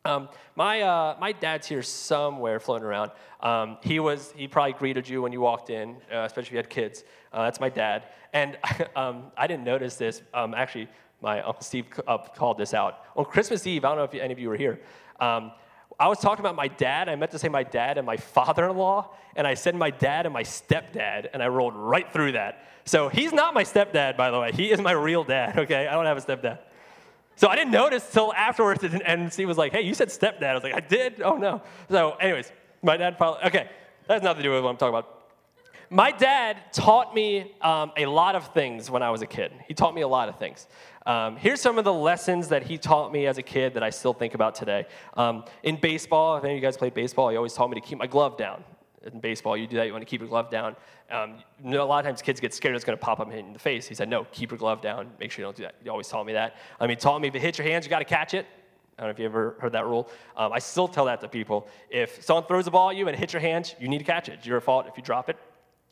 Um, 0.05 0.29
my, 0.55 0.81
uh, 0.81 1.17
my 1.19 1.33
dad's 1.33 1.67
here 1.67 1.81
somewhere 1.81 2.62
floating 2.62 2.86
around. 2.86 3.12
Um, 3.41 3.77
he 3.83 4.00
was 4.00 4.31
he 4.38 4.47
probably 4.47 4.71
greeted 4.71 5.07
you 5.07 5.21
when 5.21 5.33
you 5.33 5.41
walked 5.41 5.69
in, 5.69 5.97
uh, 6.13 6.19
especially 6.19 6.47
if 6.47 6.51
you 6.51 6.57
had 6.57 6.69
kids. 6.69 7.03
Uh, 7.33 7.43
that's 7.43 7.59
my 7.59 7.67
dad. 7.67 8.05
And 8.31 8.57
um, 8.95 9.31
I 9.36 9.47
didn't 9.47 9.65
notice 9.65 9.95
this. 9.95 10.21
Um, 10.33 10.53
actually, 10.53 10.88
my 11.21 11.41
uncle 11.41 11.62
Steve 11.62 11.88
uh, 12.07 12.19
called 12.19 12.57
this 12.57 12.74
out 12.74 13.00
on 13.15 13.25
Christmas 13.25 13.67
Eve. 13.67 13.83
I 13.83 13.89
don't 13.89 13.97
know 13.97 14.03
if 14.05 14.13
any 14.13 14.31
of 14.31 14.39
you 14.39 14.47
were 14.47 14.55
here. 14.55 14.79
Um, 15.19 15.51
I 16.00 16.07
was 16.07 16.19
talking 16.19 16.41
about 16.41 16.55
my 16.55 16.67
dad. 16.67 17.09
I 17.09 17.15
meant 17.15 17.31
to 17.31 17.39
say 17.39 17.50
my 17.50 17.63
dad 17.63 17.97
and 17.97 18.05
my 18.05 18.17
father-in-law, 18.17 19.09
and 19.36 19.47
I 19.47 19.55
said 19.55 19.75
my 19.75 19.89
dad 19.89 20.25
and 20.27 20.33
my 20.33 20.43
stepdad, 20.43 21.29
and 21.33 21.41
I 21.41 21.47
rolled 21.47 21.75
right 21.75 22.12
through 22.13 22.33
that. 22.33 22.67
So 22.86 23.09
he's 23.09 23.33
not 23.33 23.53
my 23.53 23.63
stepdad, 23.63 24.15
by 24.15 24.29
the 24.29 24.39
way. 24.39 24.51
He 24.51 24.71
is 24.71 24.79
my 24.79 24.91
real 24.91 25.24
dad. 25.24 25.57
Okay, 25.57 25.88
I 25.88 25.93
don't 25.93 26.05
have 26.05 26.17
a 26.17 26.21
stepdad. 26.21 26.59
So 27.38 27.48
I 27.48 27.56
didn't 27.56 27.72
notice 27.72 28.12
till 28.12 28.34
afterwards, 28.34 28.84
and 28.84 29.32
Steve 29.32 29.48
was 29.48 29.58
like, 29.58 29.72
"Hey, 29.72 29.82
you 29.82 29.94
said 29.94 30.10
stepdad." 30.10 30.50
I 30.50 30.53
was 30.56 30.63
like, 30.63 30.74
"I 30.74 30.79
did? 30.79 31.22
Oh 31.22 31.38
no." 31.38 31.62
So, 31.89 32.15
anyways, 32.15 32.51
my 32.82 32.98
dad 32.98 33.17
probably 33.17 33.44
okay. 33.46 33.70
That 34.08 34.15
has 34.15 34.24
nothing 34.24 34.41
to 34.41 34.50
do 34.50 34.53
with 34.53 34.63
what 34.63 34.72
I'm 34.72 34.77
talking 34.77 34.96
about. 34.98 35.13
My 35.89 36.12
dad 36.12 36.58
taught 36.74 37.13
me 37.13 37.53
um, 37.62 37.91
a 37.96 38.08
lot 38.08 38.36
of 38.36 38.53
things 38.53 38.89
when 38.89 39.03
I 39.03 39.12
was 39.12 39.22
a 39.22 39.27
kid. 39.27 39.53
He 39.67 39.74
taught 39.74 39.94
me 39.94 40.01
a 40.01 40.08
lot 40.08 40.29
of 40.29 40.38
things. 40.39 40.67
Um, 41.06 41.38
here's 41.38 41.62
some 41.62 41.77
of 41.77 41.86
the 41.86 41.94
lessons 41.94 42.50
that 42.50 42.63
he 42.63 42.77
taught 42.77 43.13
me 43.13 43.27
as 43.27 43.38
a 43.38 43.44
kid 43.44 43.75
that 43.75 43.84
I 43.84 43.91
still 43.91 44.13
think 44.13 44.34
about 44.34 44.56
today. 44.56 44.86
Um, 45.13 45.46
in 45.63 45.77
baseball, 45.77 46.38
if 46.38 46.44
any 46.44 46.53
of 46.53 46.56
you 46.58 46.62
guys 46.62 46.75
played 46.75 46.94
baseball, 46.94 47.29
he 47.29 47.38
always 47.38 47.53
taught 47.53 47.70
me 47.70 47.75
to 47.75 47.88
keep 47.88 48.00
my 48.00 48.08
glove 48.08 48.36
down 48.36 48.63
in 49.04 49.20
baseball, 49.20 49.56
you 49.56 49.68
do 49.68 49.77
that, 49.77 49.86
you 49.86 49.94
want 49.94 50.01
to 50.01 50.10
keep 50.10 50.22
your 50.22 50.30
glove 50.30 50.50
down. 50.50 50.75
Um, 51.12 51.36
you 51.63 51.72
know, 51.72 51.84
a 51.84 51.86
lot 51.86 52.00
of 52.00 52.06
times 52.06 52.22
kids 52.22 52.39
get 52.39 52.54
scared 52.54 52.75
it's 52.75 52.84
going 52.84 52.98
to 52.98 53.04
pop 53.04 53.20
up 53.20 53.32
in 53.32 53.54
the 53.54 53.60
face. 53.60 53.88
He 53.88 53.96
said, 53.96 54.10
no, 54.10 54.25
keep 54.32 54.51
your 54.51 54.58
glove 54.58 54.82
down. 54.82 55.10
Make 55.20 55.32
sure 55.32 55.44
you 55.44 55.48
don't 55.48 55.56
do 55.56 55.63
that. 55.63 55.75
He 55.82 55.89
always 55.89 56.08
taught 56.08 56.25
me 56.25 56.34
that. 56.34 56.56
I 56.80 56.86
mean, 56.86 56.98
he 56.98 57.01
taught 57.01 57.22
me 57.22 57.27
if 57.27 57.36
it 57.36 57.42
hits 57.42 57.58
your 57.58 57.68
hands, 57.68 57.86
you 57.86 57.89
got 57.89 58.00
to 58.00 58.06
catch 58.06 58.34
it. 58.34 58.46
I 58.98 59.04
don't 59.04 59.10
know 59.10 59.12
if 59.12 59.20
you 59.20 59.25
ever 59.25 59.56
heard 59.60 59.74
that 59.74 59.86
rule. 59.86 60.10
Um, 60.36 60.51
I 60.51 60.60
still 60.60 60.88
tell 60.88 61.06
that 61.06 61.22
to 61.22 61.27
people. 61.27 61.68
If 61.89 62.24
someone 62.24 62.46
throws 62.46 62.66
a 62.66 62.72
ball 62.72 62.89
at 62.89 62.96
you 62.96 63.08
and 63.08 63.16
it 63.16 63.20
hits 63.20 63.32
your 63.32 63.42
hands, 63.42 63.75
you 63.80 63.88
need 63.88 64.00
to 64.00 64.04
catch 64.04 64.27
it. 64.27 64.34
It's 64.34 64.48
your 64.48 64.60
fault 64.60 64.88
if 64.88 64.98
you 64.98 65.04
drop 65.04 65.30
it. 65.30 65.38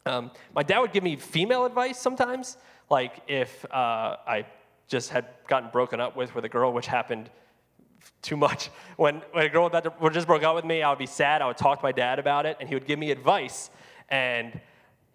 Um, 0.08 0.32
my 0.54 0.64
dad 0.64 0.80
would 0.80 0.92
give 0.92 1.04
me 1.04 1.16
female 1.16 1.66
advice 1.66 2.00
sometimes, 2.00 2.58
like 2.90 3.22
if 3.28 3.64
uh, 3.66 4.18
I 4.28 4.46
just 4.88 5.10
had 5.10 5.26
gotten 5.48 5.70
broken 5.70 6.00
up 6.00 6.16
with 6.16 6.36
with 6.36 6.46
a 6.46 6.50
girl, 6.50 6.74
which 6.74 6.86
happened 6.86 7.30
too 8.22 8.38
much. 8.38 8.70
When, 8.98 9.22
when 9.34 9.46
a 9.46 9.50
girl 9.50 9.66
about 9.66 10.14
just 10.14 10.26
broke 10.26 10.44
up 10.44 10.56
with 10.56 10.64
me, 10.64 10.82
I 10.82 10.90
would 10.90 10.98
be 10.98 11.06
sad. 11.06 11.42
I 11.42 11.48
would 11.48 11.58
talk 11.58 11.80
to 11.80 11.84
my 11.84 11.92
dad 11.92 12.18
about 12.18 12.46
it, 12.46 12.56
and 12.62 12.70
he 12.70 12.76
would 12.76 12.86
give 12.86 12.98
me 12.98 13.12
advice. 13.12 13.70
And 14.08 14.58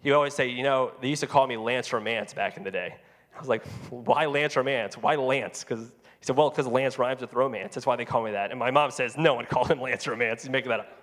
he 0.03 0.11
would 0.11 0.15
always 0.15 0.35
say, 0.35 0.49
you 0.49 0.61
know, 0.61 0.91
they 1.01 1.07
used 1.07 1.21
to 1.21 1.27
call 1.27 1.47
me 1.47 1.57
Lance 1.57 1.91
Romance 1.91 2.31
back 2.31 2.57
in 2.57 2.63
the 2.63 2.69
day. 2.69 2.95
I 3.35 3.39
was 3.39 3.49
like, 3.49 3.65
why 3.89 4.27
Lance 4.27 4.55
Romance? 4.55 4.97
Why 4.97 5.15
Lance? 5.15 5.63
Because 5.63 5.91
he 6.21 6.25
said, 6.25 6.37
well, 6.37 6.51
because 6.51 6.67
Lance 6.67 6.99
rhymes 6.99 7.21
with 7.21 7.33
romance. 7.33 7.73
That's 7.73 7.87
why 7.87 7.95
they 7.95 8.05
call 8.05 8.23
me 8.23 8.31
that. 8.31 8.51
And 8.51 8.59
my 8.59 8.69
mom 8.69 8.91
says, 8.91 9.17
no 9.17 9.33
one 9.33 9.45
called 9.49 9.71
him 9.71 9.81
Lance 9.81 10.07
Romance. 10.07 10.43
He's 10.43 10.51
making 10.51 10.69
that 10.69 10.81
up. 10.81 10.97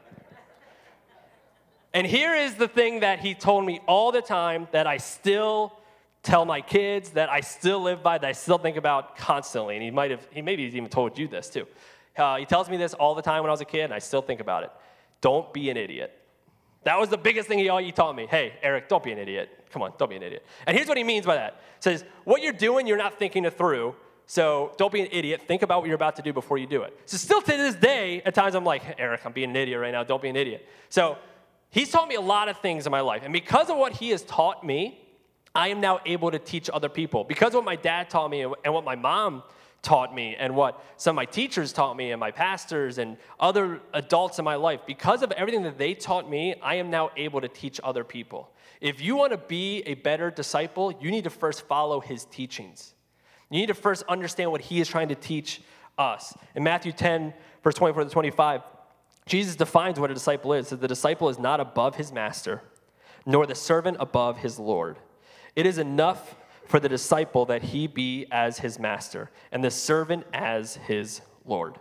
and 1.92 2.06
here 2.06 2.36
is 2.36 2.54
the 2.54 2.68
thing 2.68 3.00
that 3.00 3.18
he 3.18 3.34
told 3.34 3.66
me 3.66 3.80
all 3.88 4.12
the 4.12 4.22
time 4.22 4.68
that 4.70 4.86
I 4.86 4.98
still 4.98 5.77
tell 6.28 6.44
my 6.44 6.60
kids 6.60 7.10
that 7.10 7.30
I 7.30 7.40
still 7.40 7.80
live 7.80 8.02
by, 8.02 8.18
that 8.18 8.26
I 8.26 8.32
still 8.32 8.58
think 8.58 8.76
about 8.76 9.16
constantly. 9.16 9.76
And 9.76 9.82
he 9.82 9.90
might 9.90 10.10
have, 10.10 10.26
he 10.30 10.42
maybe 10.42 10.62
even 10.64 10.88
told 10.88 11.18
you 11.18 11.26
this 11.26 11.48
too. 11.48 11.66
Uh, 12.16 12.36
he 12.36 12.44
tells 12.44 12.68
me 12.68 12.76
this 12.76 12.92
all 12.94 13.14
the 13.14 13.22
time 13.22 13.42
when 13.42 13.48
I 13.48 13.52
was 13.52 13.60
a 13.60 13.64
kid, 13.64 13.84
and 13.84 13.94
I 13.94 13.98
still 13.98 14.20
think 14.22 14.40
about 14.40 14.64
it. 14.64 14.70
Don't 15.20 15.52
be 15.52 15.70
an 15.70 15.76
idiot. 15.76 16.14
That 16.84 16.98
was 16.98 17.08
the 17.08 17.16
biggest 17.16 17.48
thing 17.48 17.58
he, 17.58 17.70
he 17.84 17.92
taught 17.92 18.14
me. 18.14 18.26
Hey, 18.26 18.54
Eric, 18.62 18.88
don't 18.88 19.02
be 19.02 19.12
an 19.12 19.18
idiot. 19.18 19.48
Come 19.70 19.82
on, 19.82 19.92
don't 19.98 20.10
be 20.10 20.16
an 20.16 20.22
idiot. 20.22 20.44
And 20.66 20.76
here's 20.76 20.88
what 20.88 20.98
he 20.98 21.04
means 21.04 21.24
by 21.26 21.36
that. 21.36 21.60
He 21.76 21.82
says, 21.82 22.04
what 22.24 22.42
you're 22.42 22.52
doing, 22.52 22.86
you're 22.86 22.98
not 22.98 23.18
thinking 23.18 23.44
it 23.44 23.56
through. 23.56 23.94
So 24.26 24.72
don't 24.76 24.92
be 24.92 25.00
an 25.00 25.08
idiot. 25.10 25.42
Think 25.48 25.62
about 25.62 25.80
what 25.80 25.86
you're 25.86 25.94
about 25.94 26.16
to 26.16 26.22
do 26.22 26.32
before 26.34 26.58
you 26.58 26.66
do 26.66 26.82
it. 26.82 26.98
So 27.06 27.16
still 27.16 27.40
to 27.40 27.56
this 27.56 27.74
day, 27.74 28.20
at 28.26 28.34
times 28.34 28.54
I'm 28.54 28.64
like, 28.64 28.82
Eric, 28.98 29.22
I'm 29.24 29.32
being 29.32 29.50
an 29.50 29.56
idiot 29.56 29.80
right 29.80 29.92
now. 29.92 30.04
Don't 30.04 30.20
be 30.20 30.28
an 30.28 30.36
idiot. 30.36 30.66
So 30.90 31.16
he's 31.70 31.90
taught 31.90 32.08
me 32.08 32.16
a 32.16 32.20
lot 32.20 32.48
of 32.48 32.58
things 32.58 32.86
in 32.86 32.90
my 32.90 33.00
life. 33.00 33.22
And 33.24 33.32
because 33.32 33.70
of 33.70 33.78
what 33.78 33.94
he 33.94 34.10
has 34.10 34.22
taught 34.22 34.64
me, 34.64 35.07
I 35.54 35.68
am 35.68 35.80
now 35.80 36.00
able 36.06 36.30
to 36.30 36.38
teach 36.38 36.70
other 36.72 36.88
people. 36.88 37.24
Because 37.24 37.54
what 37.54 37.64
my 37.64 37.76
dad 37.76 38.10
taught 38.10 38.30
me 38.30 38.42
and 38.42 38.74
what 38.74 38.84
my 38.84 38.96
mom 38.96 39.42
taught 39.82 40.14
me 40.14 40.36
and 40.38 40.54
what 40.54 40.84
some 40.96 41.12
of 41.12 41.16
my 41.16 41.24
teachers 41.24 41.72
taught 41.72 41.96
me 41.96 42.10
and 42.10 42.20
my 42.20 42.30
pastors 42.30 42.98
and 42.98 43.16
other 43.38 43.80
adults 43.92 44.38
in 44.38 44.44
my 44.44 44.56
life, 44.56 44.80
because 44.86 45.22
of 45.22 45.32
everything 45.32 45.62
that 45.62 45.78
they 45.78 45.94
taught 45.94 46.28
me, 46.28 46.54
I 46.62 46.76
am 46.76 46.90
now 46.90 47.10
able 47.16 47.40
to 47.40 47.48
teach 47.48 47.80
other 47.82 48.04
people. 48.04 48.50
If 48.80 49.00
you 49.00 49.16
want 49.16 49.32
to 49.32 49.38
be 49.38 49.82
a 49.86 49.94
better 49.94 50.30
disciple, 50.30 50.92
you 51.00 51.10
need 51.10 51.24
to 51.24 51.30
first 51.30 51.66
follow 51.66 52.00
his 52.00 52.24
teachings. 52.26 52.94
You 53.50 53.60
need 53.60 53.66
to 53.66 53.74
first 53.74 54.04
understand 54.08 54.50
what 54.50 54.60
he 54.60 54.80
is 54.80 54.88
trying 54.88 55.08
to 55.08 55.14
teach 55.14 55.62
us. 55.96 56.36
In 56.54 56.62
Matthew 56.62 56.92
10, 56.92 57.34
verse 57.64 57.74
24 57.74 58.04
to 58.04 58.10
25, 58.10 58.62
Jesus 59.26 59.56
defines 59.56 59.98
what 59.98 60.10
a 60.10 60.14
disciple 60.14 60.52
is. 60.52 60.70
That 60.70 60.80
the 60.80 60.88
disciple 60.88 61.28
is 61.28 61.38
not 61.38 61.60
above 61.60 61.96
his 61.96 62.12
master, 62.12 62.62
nor 63.26 63.46
the 63.46 63.54
servant 63.54 63.96
above 64.00 64.38
his 64.38 64.58
Lord. 64.58 64.98
It 65.58 65.66
is 65.66 65.78
enough 65.78 66.36
for 66.66 66.78
the 66.78 66.88
disciple 66.88 67.46
that 67.46 67.64
he 67.64 67.88
be 67.88 68.26
as 68.30 68.60
his 68.60 68.78
master, 68.78 69.28
and 69.50 69.64
the 69.64 69.72
servant 69.72 70.24
as 70.32 70.76
his 70.76 71.20
Lord. 71.44 71.80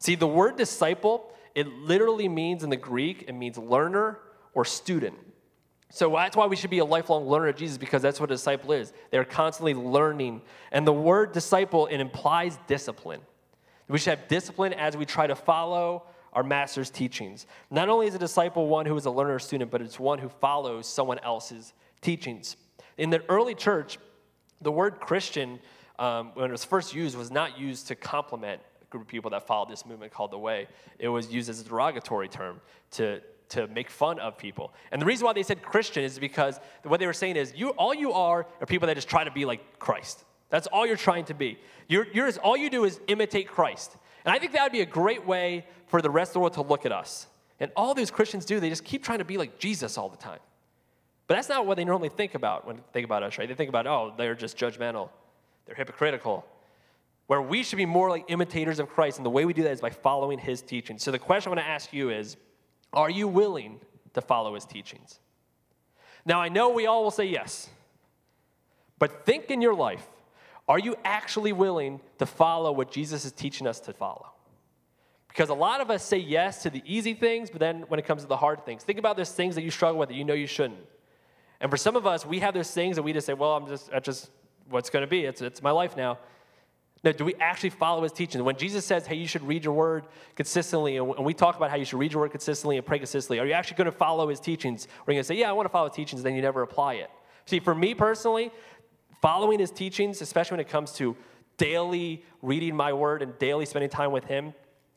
See, 0.00 0.16
the 0.16 0.26
word 0.26 0.56
disciple 0.56 1.32
it 1.54 1.68
literally 1.68 2.28
means 2.28 2.64
in 2.64 2.70
the 2.70 2.76
Greek, 2.76 3.26
it 3.28 3.34
means 3.34 3.56
learner 3.56 4.18
or 4.54 4.64
student. 4.64 5.14
So 5.90 6.10
that's 6.10 6.36
why 6.36 6.46
we 6.46 6.56
should 6.56 6.70
be 6.70 6.80
a 6.80 6.84
lifelong 6.84 7.28
learner 7.28 7.46
of 7.46 7.54
Jesus 7.56 7.78
because 7.78 8.02
that's 8.02 8.18
what 8.18 8.28
a 8.28 8.34
disciple 8.34 8.72
is. 8.72 8.92
They're 9.12 9.24
constantly 9.24 9.74
learning. 9.74 10.42
And 10.72 10.84
the 10.84 10.92
word 10.92 11.30
disciple, 11.30 11.86
it 11.86 11.98
implies 11.98 12.58
discipline. 12.66 13.20
We 13.86 13.98
should 13.98 14.18
have 14.18 14.26
discipline 14.26 14.72
as 14.72 14.96
we 14.96 15.04
try 15.04 15.28
to 15.28 15.36
follow 15.36 16.06
our 16.32 16.42
master's 16.42 16.90
teachings. 16.90 17.46
Not 17.70 17.88
only 17.88 18.08
is 18.08 18.16
a 18.16 18.18
disciple 18.18 18.66
one 18.66 18.86
who 18.86 18.96
is 18.96 19.06
a 19.06 19.10
learner 19.12 19.36
or 19.36 19.38
student, 19.38 19.70
but 19.70 19.80
it's 19.80 20.00
one 20.00 20.18
who 20.18 20.28
follows 20.28 20.88
someone 20.88 21.20
else's 21.20 21.72
teachings. 22.00 22.56
In 22.98 23.10
the 23.10 23.22
early 23.28 23.54
church, 23.54 23.98
the 24.60 24.72
word 24.72 25.00
Christian, 25.00 25.58
um, 25.98 26.32
when 26.34 26.48
it 26.48 26.52
was 26.52 26.64
first 26.64 26.94
used, 26.94 27.16
was 27.16 27.30
not 27.30 27.58
used 27.58 27.88
to 27.88 27.94
compliment 27.94 28.60
a 28.80 28.84
group 28.86 29.02
of 29.02 29.08
people 29.08 29.30
that 29.30 29.46
followed 29.46 29.70
this 29.70 29.86
movement 29.86 30.12
called 30.12 30.30
the 30.30 30.38
Way. 30.38 30.68
It 30.98 31.08
was 31.08 31.32
used 31.32 31.48
as 31.48 31.60
a 31.60 31.64
derogatory 31.64 32.28
term 32.28 32.60
to, 32.92 33.20
to 33.50 33.66
make 33.68 33.90
fun 33.90 34.18
of 34.18 34.38
people. 34.38 34.72
And 34.90 35.00
the 35.00 35.06
reason 35.06 35.24
why 35.24 35.32
they 35.32 35.42
said 35.42 35.62
Christian 35.62 36.04
is 36.04 36.18
because 36.18 36.60
what 36.84 37.00
they 37.00 37.06
were 37.06 37.12
saying 37.12 37.36
is, 37.36 37.52
you, 37.56 37.70
all 37.70 37.94
you 37.94 38.12
are 38.12 38.46
are 38.60 38.66
people 38.66 38.86
that 38.88 38.94
just 38.94 39.08
try 39.08 39.24
to 39.24 39.30
be 39.30 39.44
like 39.44 39.78
Christ. 39.78 40.24
That's 40.50 40.66
all 40.66 40.86
you're 40.86 40.96
trying 40.96 41.24
to 41.26 41.34
be. 41.34 41.58
You're, 41.88 42.06
you're, 42.12 42.30
all 42.40 42.56
you 42.56 42.68
do 42.68 42.84
is 42.84 43.00
imitate 43.08 43.48
Christ. 43.48 43.96
And 44.24 44.34
I 44.34 44.38
think 44.38 44.52
that 44.52 44.62
would 44.62 44.72
be 44.72 44.82
a 44.82 44.86
great 44.86 45.26
way 45.26 45.66
for 45.86 46.02
the 46.02 46.10
rest 46.10 46.30
of 46.30 46.34
the 46.34 46.40
world 46.40 46.52
to 46.54 46.62
look 46.62 46.86
at 46.86 46.92
us. 46.92 47.26
And 47.58 47.70
all 47.76 47.94
these 47.94 48.10
Christians 48.10 48.44
do, 48.44 48.60
they 48.60 48.68
just 48.68 48.84
keep 48.84 49.02
trying 49.02 49.18
to 49.18 49.24
be 49.24 49.38
like 49.38 49.58
Jesus 49.58 49.96
all 49.96 50.08
the 50.08 50.16
time. 50.16 50.40
But 51.26 51.36
that's 51.36 51.48
not 51.48 51.66
what 51.66 51.76
they 51.76 51.84
normally 51.84 52.08
think 52.08 52.34
about 52.34 52.66
when 52.66 52.76
they 52.76 52.82
think 52.92 53.04
about 53.04 53.22
us, 53.22 53.38
right? 53.38 53.48
They 53.48 53.54
think 53.54 53.68
about, 53.68 53.86
oh, 53.86 54.12
they're 54.16 54.34
just 54.34 54.56
judgmental, 54.56 55.10
they're 55.66 55.76
hypocritical. 55.76 56.44
Where 57.28 57.40
we 57.40 57.62
should 57.62 57.76
be 57.76 57.86
more 57.86 58.10
like 58.10 58.24
imitators 58.28 58.78
of 58.78 58.90
Christ, 58.90 59.16
and 59.16 59.24
the 59.24 59.30
way 59.30 59.44
we 59.44 59.52
do 59.52 59.62
that 59.62 59.70
is 59.70 59.80
by 59.80 59.90
following 59.90 60.38
his 60.38 60.60
teachings. 60.60 61.02
So 61.02 61.10
the 61.10 61.18
question 61.18 61.48
I 61.48 61.54
want 61.54 61.64
to 61.64 61.70
ask 61.70 61.92
you 61.92 62.10
is 62.10 62.36
are 62.92 63.08
you 63.08 63.28
willing 63.28 63.80
to 64.14 64.20
follow 64.20 64.54
his 64.54 64.64
teachings? 64.64 65.18
Now, 66.26 66.40
I 66.40 66.48
know 66.48 66.70
we 66.70 66.86
all 66.86 67.02
will 67.02 67.10
say 67.10 67.24
yes, 67.24 67.68
but 68.98 69.24
think 69.24 69.50
in 69.50 69.62
your 69.62 69.74
life 69.74 70.06
are 70.68 70.78
you 70.78 70.96
actually 71.04 71.52
willing 71.52 72.00
to 72.18 72.26
follow 72.26 72.70
what 72.72 72.90
Jesus 72.92 73.24
is 73.24 73.32
teaching 73.32 73.66
us 73.66 73.80
to 73.80 73.92
follow? 73.92 74.32
Because 75.28 75.48
a 75.48 75.54
lot 75.54 75.80
of 75.80 75.90
us 75.90 76.04
say 76.04 76.18
yes 76.18 76.62
to 76.62 76.70
the 76.70 76.82
easy 76.84 77.14
things, 77.14 77.50
but 77.50 77.58
then 77.58 77.84
when 77.88 77.98
it 77.98 78.06
comes 78.06 78.22
to 78.22 78.28
the 78.28 78.36
hard 78.36 78.64
things, 78.64 78.84
think 78.84 78.98
about 78.98 79.16
those 79.16 79.32
things 79.32 79.54
that 79.54 79.62
you 79.62 79.70
struggle 79.70 79.98
with 79.98 80.10
that 80.10 80.14
you 80.14 80.24
know 80.24 80.34
you 80.34 80.46
shouldn't. 80.46 80.80
And 81.62 81.70
for 81.70 81.76
some 81.78 81.96
of 81.96 82.06
us, 82.06 82.26
we 82.26 82.40
have 82.40 82.52
those 82.52 82.70
things 82.70 82.96
that 82.96 83.04
we 83.04 83.12
just 83.12 83.26
say, 83.26 83.34
well, 83.34 83.56
I'm 83.56 83.68
just, 83.68 83.90
that's 83.90 84.04
just 84.04 84.30
what's 84.68 84.90
going 84.90 85.02
to 85.04 85.06
be. 85.06 85.24
It's, 85.24 85.40
it's 85.40 85.62
my 85.62 85.70
life 85.70 85.96
now. 85.96 86.18
No, 87.04 87.12
do 87.12 87.24
we 87.24 87.34
actually 87.36 87.70
follow 87.70 88.02
his 88.02 88.12
teachings? 88.12 88.42
When 88.42 88.56
Jesus 88.56 88.84
says, 88.84 89.06
hey, 89.06 89.14
you 89.14 89.26
should 89.26 89.42
read 89.42 89.64
your 89.64 89.74
word 89.74 90.06
consistently, 90.36 90.96
and 90.96 91.24
we 91.24 91.34
talk 91.34 91.56
about 91.56 91.70
how 91.70 91.76
you 91.76 91.84
should 91.84 91.98
read 91.98 92.12
your 92.12 92.22
word 92.22 92.32
consistently 92.32 92.76
and 92.76 92.86
pray 92.86 92.98
consistently, 92.98 93.38
are 93.38 93.46
you 93.46 93.52
actually 93.52 93.76
going 93.76 93.86
to 93.86 93.96
follow 93.96 94.28
his 94.28 94.40
teachings? 94.40 94.86
Or 94.86 94.88
are 94.88 95.12
you 95.12 95.16
going 95.16 95.22
to 95.22 95.24
say, 95.24 95.36
yeah, 95.36 95.50
I 95.50 95.52
want 95.52 95.66
to 95.66 95.72
follow 95.72 95.88
his 95.88 95.96
teachings, 95.96 96.22
then 96.22 96.34
you 96.34 96.42
never 96.42 96.62
apply 96.62 96.94
it? 96.94 97.10
See, 97.46 97.60
for 97.60 97.74
me 97.74 97.94
personally, 97.94 98.50
following 99.20 99.58
his 99.58 99.70
teachings, 99.70 100.20
especially 100.20 100.56
when 100.56 100.66
it 100.66 100.68
comes 100.68 100.92
to 100.94 101.16
daily 101.58 102.24
reading 102.40 102.74
my 102.74 102.92
word 102.92 103.22
and 103.22 103.38
daily 103.38 103.66
spending 103.66 103.90
time 103.90 104.10
with 104.10 104.24
him, 104.24 104.52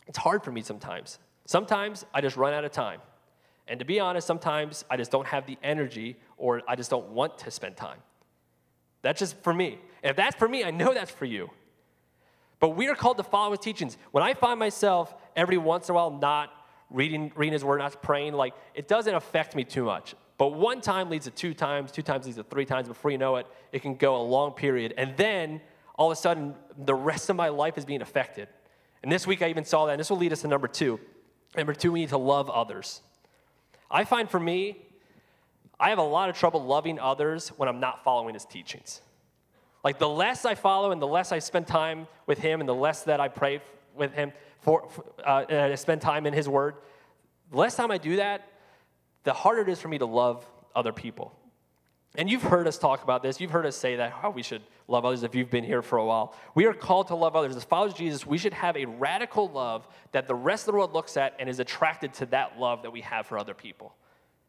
it's 0.07 0.17
hard 0.17 0.43
for 0.43 0.51
me 0.51 0.61
sometimes. 0.61 1.19
Sometimes 1.45 2.05
I 2.13 2.21
just 2.21 2.37
run 2.37 2.53
out 2.53 2.65
of 2.65 2.71
time. 2.71 3.01
And 3.67 3.79
to 3.79 3.85
be 3.85 3.99
honest, 3.99 4.27
sometimes 4.27 4.85
I 4.91 4.97
just 4.97 5.11
don't 5.11 5.27
have 5.27 5.47
the 5.47 5.57
energy 5.63 6.17
or 6.37 6.61
I 6.67 6.75
just 6.75 6.89
don't 6.89 7.09
want 7.09 7.37
to 7.39 7.51
spend 7.51 7.77
time. 7.77 7.99
That's 9.01 9.19
just 9.19 9.41
for 9.43 9.53
me. 9.53 9.79
And 10.03 10.11
if 10.11 10.15
that's 10.15 10.35
for 10.35 10.47
me, 10.47 10.63
I 10.63 10.71
know 10.71 10.93
that's 10.93 11.11
for 11.11 11.25
you. 11.25 11.49
But 12.59 12.69
we 12.69 12.87
are 12.87 12.95
called 12.95 13.17
to 13.17 13.23
follow 13.23 13.51
his 13.51 13.59
teachings. 13.59 13.97
When 14.11 14.23
I 14.23 14.33
find 14.33 14.59
myself 14.59 15.13
every 15.35 15.57
once 15.57 15.89
in 15.89 15.93
a 15.93 15.95
while 15.95 16.11
not 16.11 16.51
reading, 16.89 17.31
reading 17.35 17.53
his 17.53 17.63
word, 17.63 17.79
not 17.79 18.01
praying, 18.01 18.33
like 18.33 18.53
it 18.73 18.87
doesn't 18.87 19.13
affect 19.13 19.55
me 19.55 19.63
too 19.63 19.85
much. 19.85 20.15
But 20.37 20.49
one 20.49 20.81
time 20.81 21.09
leads 21.09 21.25
to 21.25 21.31
two 21.31 21.53
times, 21.53 21.91
two 21.91 22.01
times 22.01 22.25
leads 22.25 22.37
to 22.37 22.43
three 22.43 22.65
times. 22.65 22.87
Before 22.87 23.11
you 23.11 23.17
know 23.17 23.37
it, 23.37 23.47
it 23.71 23.81
can 23.81 23.95
go 23.95 24.17
a 24.17 24.23
long 24.23 24.51
period. 24.51 24.93
And 24.97 25.15
then 25.15 25.61
all 25.95 26.11
of 26.11 26.17
a 26.17 26.19
sudden, 26.19 26.55
the 26.77 26.95
rest 26.95 27.29
of 27.29 27.35
my 27.35 27.49
life 27.49 27.77
is 27.77 27.85
being 27.85 28.01
affected. 28.01 28.47
And 29.01 29.11
this 29.11 29.25
week 29.25 29.41
I 29.41 29.49
even 29.49 29.63
saw 29.63 29.85
that, 29.85 29.93
and 29.93 29.99
this 29.99 30.09
will 30.09 30.17
lead 30.17 30.33
us 30.33 30.41
to 30.41 30.47
number 30.47 30.67
two. 30.67 30.99
Number 31.55 31.73
two, 31.73 31.91
we 31.91 32.01
need 32.01 32.09
to 32.09 32.17
love 32.17 32.49
others. 32.49 33.01
I 33.89 34.03
find 34.03 34.29
for 34.29 34.39
me, 34.39 34.84
I 35.79 35.89
have 35.89 35.97
a 35.97 36.03
lot 36.03 36.29
of 36.29 36.37
trouble 36.37 36.63
loving 36.63 36.99
others 36.99 37.49
when 37.49 37.67
I'm 37.67 37.79
not 37.79 38.03
following 38.03 38.33
his 38.33 38.45
teachings. 38.45 39.01
Like 39.83 39.99
the 39.99 40.09
less 40.09 40.45
I 40.45 40.55
follow 40.55 40.91
and 40.91 41.01
the 41.01 41.07
less 41.07 41.31
I 41.31 41.39
spend 41.39 41.67
time 41.67 42.07
with 42.25 42.39
him 42.39 42.59
and 42.59 42.67
the 42.67 42.75
less 42.75 43.03
that 43.03 43.19
I 43.19 43.27
pray 43.27 43.61
with 43.95 44.13
him 44.13 44.31
for, 44.61 44.89
uh, 45.23 45.45
and 45.47 45.73
I 45.73 45.75
spend 45.75 46.01
time 46.01 46.25
in 46.25 46.33
his 46.33 46.49
word, 46.49 46.75
the 47.51 47.57
less 47.57 47.75
time 47.75 47.91
I 47.91 47.97
do 47.97 48.15
that, 48.15 48.47
the 49.23 49.33
harder 49.33 49.61
it 49.61 49.69
is 49.69 49.79
for 49.79 49.87
me 49.87 49.97
to 49.99 50.05
love 50.05 50.45
other 50.75 50.91
people. 50.91 51.33
And 52.17 52.29
you've 52.29 52.43
heard 52.43 52.67
us 52.67 52.77
talk 52.77 53.03
about 53.03 53.21
this. 53.21 53.41
You've 53.41 53.51
heard 53.51 53.65
us 53.65 53.75
say 53.75 53.97
that 53.97 54.11
how 54.11 54.29
we 54.29 54.41
should 54.41 54.61
love 54.87 55.05
others 55.05 55.23
if 55.23 55.35
you've 55.35 55.49
been 55.49 55.63
here 55.63 55.81
for 55.81 55.97
a 55.97 56.05
while. 56.05 56.33
We 56.53 56.65
are 56.65 56.73
called 56.73 57.07
to 57.07 57.15
love 57.15 57.35
others. 57.35 57.55
As 57.55 57.63
followers 57.63 57.91
of 57.91 57.97
Jesus, 57.97 58.25
we 58.25 58.37
should 58.37 58.53
have 58.53 58.77
a 58.77 58.85
radical 58.85 59.49
love 59.49 59.87
that 60.13 60.27
the 60.27 60.35
rest 60.35 60.63
of 60.63 60.67
the 60.67 60.77
world 60.77 60.93
looks 60.93 61.17
at 61.17 61.35
and 61.39 61.49
is 61.49 61.59
attracted 61.59 62.13
to 62.15 62.25
that 62.27 62.57
love 62.57 62.83
that 62.83 62.91
we 62.91 63.01
have 63.01 63.27
for 63.27 63.37
other 63.37 63.53
people. 63.53 63.93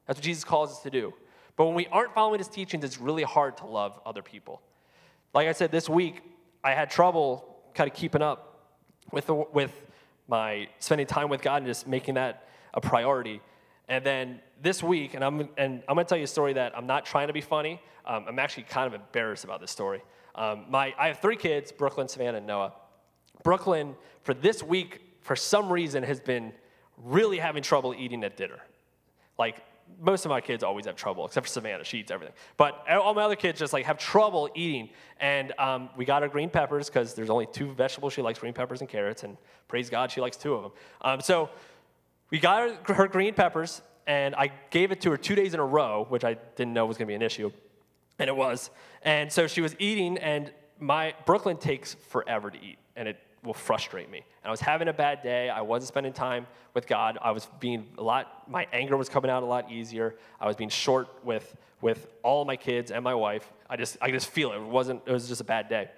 That's 0.07 0.19
what 0.19 0.25
Jesus 0.25 0.45
calls 0.45 0.71
us 0.73 0.83
to 0.83 0.91
do. 0.91 1.13
But 1.57 1.67
when 1.67 1.75
we 1.75 1.87
aren't 1.87 2.15
following 2.15 2.39
his 2.39 2.49
teachings, 2.49 2.85
it's 2.85 3.01
really 3.01 3.23
hard 3.23 3.57
to 3.59 3.67
love 3.67 3.99
other 4.05 4.23
people. 4.23 4.61
Like 5.33 5.49
I 5.49 5.53
said, 5.53 5.71
this 5.71 5.89
week, 5.89 6.23
I 6.63 6.73
had 6.73 6.91
trouble 6.91 7.57
kind 7.75 7.91
of 7.91 7.97
keeping 7.97 8.23
up 8.23 8.73
with, 9.13 9.27
the, 9.27 9.35
with 9.35 9.73
my 10.29 10.69
spending 10.79 11.07
time 11.07 11.29
with 11.29 11.43
God 11.43 11.59
and 11.59 11.67
just 11.67 11.87
making 11.87 12.15
that 12.15 12.49
a 12.75 12.81
priority. 12.81 13.41
And 13.89 14.05
then 14.05 14.41
this 14.61 14.83
week, 14.83 15.15
and 15.15 15.25
I'm, 15.25 15.49
and 15.57 15.83
I'm 15.89 15.95
going 15.95 16.05
to 16.05 16.09
tell 16.09 16.19
you 16.19 16.25
a 16.25 16.29
story 16.29 16.53
that 16.55 16.77
I'm 16.77 16.87
not 16.87 17.07
trying 17.07 17.29
to 17.29 17.33
be 17.33 17.41
funny. 17.41 17.81
Um, 18.05 18.25
I'm 18.29 18.39
actually 18.39 18.65
kind 18.65 18.87
of 18.87 19.01
embarrassed 19.01 19.45
about 19.45 19.61
this 19.61 19.71
story. 19.71 20.03
Um, 20.35 20.67
my, 20.69 20.95
I 20.99 21.09
have 21.09 21.21
three 21.21 21.37
kids 21.37 21.73
Brooklyn, 21.73 22.09
Savannah, 22.09 22.39
and 22.39 22.47
Noah. 22.47 22.73
Brooklyn, 23.43 23.95
for 24.23 24.35
this 24.35 24.63
week, 24.63 25.01
for 25.21 25.37
some 25.37 25.71
reason, 25.71 26.03
has 26.03 26.21
been 26.21 26.53
really 26.97 27.39
having 27.39 27.63
trouble 27.63 27.95
eating 27.97 28.25
at 28.25 28.37
dinner. 28.37 28.61
Like, 29.39 29.63
most 30.01 30.25
of 30.25 30.31
my 30.31 30.41
kids 30.41 30.63
always 30.63 30.87
have 30.87 30.97
trouble, 30.97 31.27
except 31.27 31.47
for 31.47 31.53
Savannah. 31.53 31.85
She 31.85 31.99
eats 31.99 32.11
everything. 32.11 32.35
But 32.57 32.85
all 32.91 33.15
my 33.15 33.23
other 33.23 33.37
kids 33.37 33.59
just 33.59 33.73
like 33.73 33.87
have 33.87 33.99
trouble 33.99 34.51
eating. 34.55 34.91
And 35.21 35.53
um, 35.59 35.91
we 35.97 36.05
got 36.05 36.23
her 36.23 36.29
green 36.29 36.51
peppers 36.51 36.89
because 36.89 37.15
there's 37.15 37.31
only 37.31 37.47
two 37.47 37.73
vegetables 37.73 38.13
she 38.13 38.23
likes: 38.23 38.39
green 38.39 38.53
peppers 38.53 38.81
and 38.81 38.89
carrots. 38.89 39.23
And 39.23 39.37
praise 39.69 39.89
God, 39.91 40.11
she 40.11 40.21
likes 40.21 40.37
two 40.37 40.55
of 40.55 40.63
them. 40.63 40.73
Um, 41.01 41.21
so 41.21 41.51
we 42.31 42.39
got 42.39 42.71
her, 42.87 42.95
her 42.95 43.09
green 43.09 43.35
peppers, 43.35 43.83
and 44.07 44.35
I 44.35 44.51
gave 44.71 44.93
it 44.93 45.01
to 45.03 45.11
her 45.11 45.17
two 45.17 45.35
days 45.35 45.55
in 45.55 45.61
a 45.61 45.67
row, 45.67 46.07
which 46.09 46.25
I 46.25 46.35
didn't 46.57 46.73
know 46.73 46.87
was 46.87 46.97
going 46.97 47.07
to 47.07 47.11
be 47.11 47.15
an 47.15 47.23
issue, 47.23 47.51
and 48.19 48.29
it 48.29 48.37
was. 48.37 48.71
And 49.03 49.33
so 49.33 49.47
she 49.47 49.61
was 49.61 49.77
eating, 49.79 50.19
and 50.19 50.53
my 50.79 51.15
Brooklyn 51.25 51.57
takes 51.57 51.95
forever 51.95 52.51
to 52.51 52.59
eat, 52.59 52.79
and 52.97 53.09
it 53.09 53.19
will 53.47 53.55
frustrate 53.55 54.11
me. 54.11 54.19
And 54.19 54.49
I 54.49 54.51
was 54.51 54.61
having 54.61 54.89
a 54.89 54.93
bad 54.93 55.23
day. 55.23 55.49
I 55.49 55.63
wasn't 55.63 55.89
spending 55.89 56.13
time 56.13 56.47
with 56.75 56.87
God. 56.87 57.19
I 57.23 57.31
was 57.31 57.49
being 57.61 57.87
a 57.97 58.03
lot. 58.03 58.51
My 58.51 58.67
anger 58.73 58.97
was 58.97 59.09
coming 59.09 59.31
out 59.31 59.43
a 59.43 59.47
lot 59.47 59.71
easier. 59.71 60.17
I 60.41 60.47
was 60.47 60.57
being 60.57 60.71
short 60.71 61.09
with 61.25 61.57
with 61.81 62.09
all 62.23 62.45
my 62.45 62.57
kids 62.57 62.91
and 62.91 63.05
my 63.05 63.15
wife. 63.15 63.53
I 63.71 63.77
just 63.77 63.97
I 64.03 64.11
just 64.11 64.29
feel 64.29 64.53
it. 64.53 64.57
It 64.57 64.63
wasn't. 64.63 65.03
It 65.07 65.13
was 65.13 65.29
just 65.29 65.41
a 65.41 65.45
bad 65.45 65.69
day. 65.69 65.91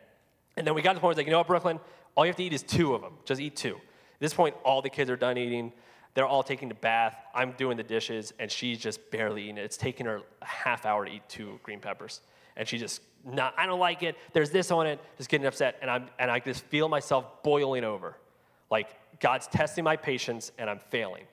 And 0.56 0.66
then 0.66 0.74
we 0.74 0.82
got 0.82 0.90
to 0.90 0.94
the 0.94 1.00
point 1.00 1.16
where 1.16 1.16
I 1.16 1.22
like, 1.22 1.26
you 1.26 1.32
know 1.32 1.38
what, 1.38 1.46
Brooklyn? 1.46 1.80
All 2.14 2.24
you 2.24 2.30
have 2.30 2.36
to 2.36 2.44
eat 2.44 2.52
is 2.52 2.62
two 2.62 2.94
of 2.94 3.00
them. 3.00 3.14
Just 3.24 3.40
eat 3.40 3.56
two. 3.56 3.76
At 3.76 4.20
this 4.20 4.34
point, 4.34 4.56
all 4.64 4.82
the 4.82 4.90
kids 4.90 5.08
are 5.08 5.16
done 5.16 5.38
eating. 5.38 5.72
They're 6.14 6.26
all 6.26 6.42
taking 6.42 6.68
the 6.68 6.74
bath. 6.74 7.16
I'm 7.32 7.52
doing 7.52 7.76
the 7.76 7.84
dishes, 7.84 8.32
and 8.40 8.50
she's 8.50 8.78
just 8.78 9.10
barely 9.12 9.44
eating 9.44 9.58
it. 9.58 9.64
It's 9.64 9.76
taking 9.76 10.06
her 10.06 10.22
a 10.42 10.44
half 10.44 10.84
hour 10.84 11.04
to 11.04 11.10
eat 11.12 11.22
two 11.28 11.60
green 11.62 11.78
peppers. 11.78 12.20
And 12.56 12.66
she 12.66 12.76
just, 12.76 13.02
not, 13.24 13.54
I 13.56 13.66
don't 13.66 13.80
like 13.80 14.02
it. 14.02 14.16
There's 14.32 14.50
this 14.50 14.70
on 14.70 14.86
it, 14.86 15.00
just 15.16 15.28
getting 15.28 15.46
upset. 15.46 15.76
And, 15.80 15.90
I'm, 15.90 16.06
and 16.18 16.30
I 16.30 16.40
just 16.40 16.64
feel 16.66 16.88
myself 16.88 17.42
boiling 17.42 17.84
over. 17.84 18.16
Like 18.70 18.88
God's 19.20 19.46
testing 19.46 19.84
my 19.84 19.96
patience, 19.96 20.52
and 20.58 20.68
I'm 20.68 20.78
failing. 20.90 21.24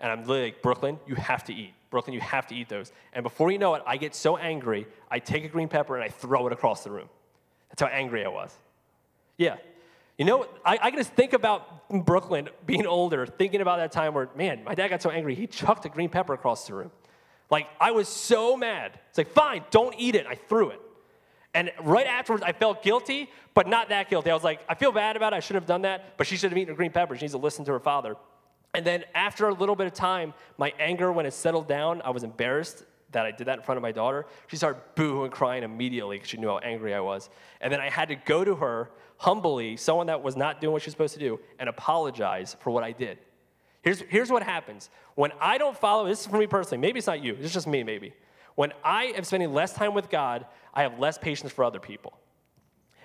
And 0.00 0.10
I'm 0.10 0.20
literally 0.20 0.44
like, 0.44 0.62
Brooklyn, 0.62 0.98
you 1.06 1.14
have 1.16 1.44
to 1.44 1.54
eat. 1.54 1.74
Brooklyn, 1.90 2.14
you 2.14 2.20
have 2.20 2.46
to 2.48 2.54
eat 2.54 2.68
those. 2.68 2.92
And 3.12 3.22
before 3.22 3.50
you 3.50 3.58
know 3.58 3.74
it, 3.74 3.82
I 3.86 3.96
get 3.96 4.14
so 4.14 4.36
angry, 4.36 4.86
I 5.10 5.18
take 5.18 5.44
a 5.44 5.48
green 5.48 5.68
pepper 5.68 5.96
and 5.96 6.04
I 6.04 6.08
throw 6.08 6.46
it 6.46 6.52
across 6.52 6.84
the 6.84 6.90
room. 6.90 7.08
That's 7.68 7.82
how 7.82 7.88
angry 7.88 8.24
I 8.24 8.28
was. 8.28 8.54
Yeah, 9.36 9.56
you 10.20 10.26
know, 10.26 10.46
I, 10.66 10.78
I 10.82 10.90
can 10.90 10.98
just 10.98 11.14
think 11.14 11.32
about 11.32 11.88
Brooklyn 11.88 12.50
being 12.66 12.86
older, 12.86 13.24
thinking 13.24 13.62
about 13.62 13.78
that 13.78 13.90
time 13.90 14.12
where, 14.12 14.28
man, 14.36 14.62
my 14.64 14.74
dad 14.74 14.88
got 14.88 15.00
so 15.00 15.08
angry, 15.08 15.34
he 15.34 15.46
chucked 15.46 15.86
a 15.86 15.88
green 15.88 16.10
pepper 16.10 16.34
across 16.34 16.66
the 16.66 16.74
room. 16.74 16.90
Like, 17.48 17.68
I 17.80 17.92
was 17.92 18.06
so 18.06 18.54
mad. 18.54 19.00
It's 19.08 19.16
like, 19.16 19.30
fine, 19.30 19.64
don't 19.70 19.94
eat 19.96 20.14
it. 20.14 20.26
I 20.26 20.34
threw 20.34 20.72
it. 20.72 20.80
And 21.54 21.72
right 21.82 22.06
afterwards, 22.06 22.44
I 22.44 22.52
felt 22.52 22.82
guilty, 22.82 23.28
but 23.54 23.66
not 23.66 23.88
that 23.88 24.08
guilty. 24.08 24.30
I 24.30 24.34
was 24.34 24.44
like, 24.44 24.60
I 24.68 24.74
feel 24.74 24.92
bad 24.92 25.16
about 25.16 25.32
it. 25.32 25.36
I 25.36 25.40
should 25.40 25.56
have 25.56 25.66
done 25.66 25.82
that, 25.82 26.16
but 26.16 26.26
she 26.26 26.36
should 26.36 26.50
have 26.50 26.58
eaten 26.58 26.72
a 26.72 26.76
green 26.76 26.92
pepper. 26.92 27.16
She 27.16 27.22
needs 27.22 27.32
to 27.32 27.38
listen 27.38 27.64
to 27.64 27.72
her 27.72 27.80
father. 27.80 28.16
And 28.72 28.86
then 28.86 29.04
after 29.14 29.48
a 29.48 29.54
little 29.54 29.74
bit 29.74 29.88
of 29.88 29.92
time, 29.92 30.32
my 30.58 30.72
anger, 30.78 31.10
when 31.10 31.26
it 31.26 31.32
settled 31.32 31.66
down, 31.66 32.02
I 32.02 32.10
was 32.10 32.22
embarrassed 32.22 32.84
that 33.12 33.26
I 33.26 33.32
did 33.32 33.48
that 33.48 33.58
in 33.58 33.64
front 33.64 33.76
of 33.76 33.82
my 33.82 33.90
daughter. 33.90 34.26
She 34.46 34.56
started 34.56 34.80
booing, 34.94 35.24
and 35.24 35.32
crying 35.32 35.64
immediately 35.64 36.16
because 36.16 36.30
she 36.30 36.36
knew 36.36 36.48
how 36.48 36.58
angry 36.58 36.94
I 36.94 37.00
was. 37.00 37.28
And 37.60 37.72
then 37.72 37.80
I 37.80 37.90
had 37.90 38.08
to 38.08 38.14
go 38.14 38.44
to 38.44 38.54
her 38.56 38.90
humbly, 39.16 39.76
someone 39.76 40.06
that 40.06 40.22
was 40.22 40.36
not 40.36 40.60
doing 40.60 40.72
what 40.72 40.82
she 40.82 40.86
was 40.86 40.92
supposed 40.92 41.14
to 41.14 41.20
do, 41.20 41.40
and 41.58 41.68
apologize 41.68 42.56
for 42.60 42.70
what 42.70 42.84
I 42.84 42.92
did. 42.92 43.18
Here's, 43.82 44.00
here's 44.02 44.30
what 44.30 44.42
happens. 44.42 44.90
When 45.14 45.32
I 45.40 45.58
don't 45.58 45.76
follow, 45.76 46.06
this 46.06 46.20
is 46.20 46.26
for 46.26 46.38
me 46.38 46.46
personally, 46.46 46.78
maybe 46.78 46.98
it's 46.98 47.06
not 47.06 47.22
you, 47.22 47.36
it's 47.40 47.52
just 47.52 47.66
me, 47.66 47.82
maybe. 47.82 48.14
When 48.54 48.72
I 48.84 49.06
am 49.06 49.24
spending 49.24 49.52
less 49.52 49.72
time 49.72 49.94
with 49.94 50.10
God, 50.10 50.46
I 50.74 50.82
have 50.82 50.98
less 50.98 51.18
patience 51.18 51.52
for 51.52 51.64
other 51.64 51.80
people. 51.80 52.12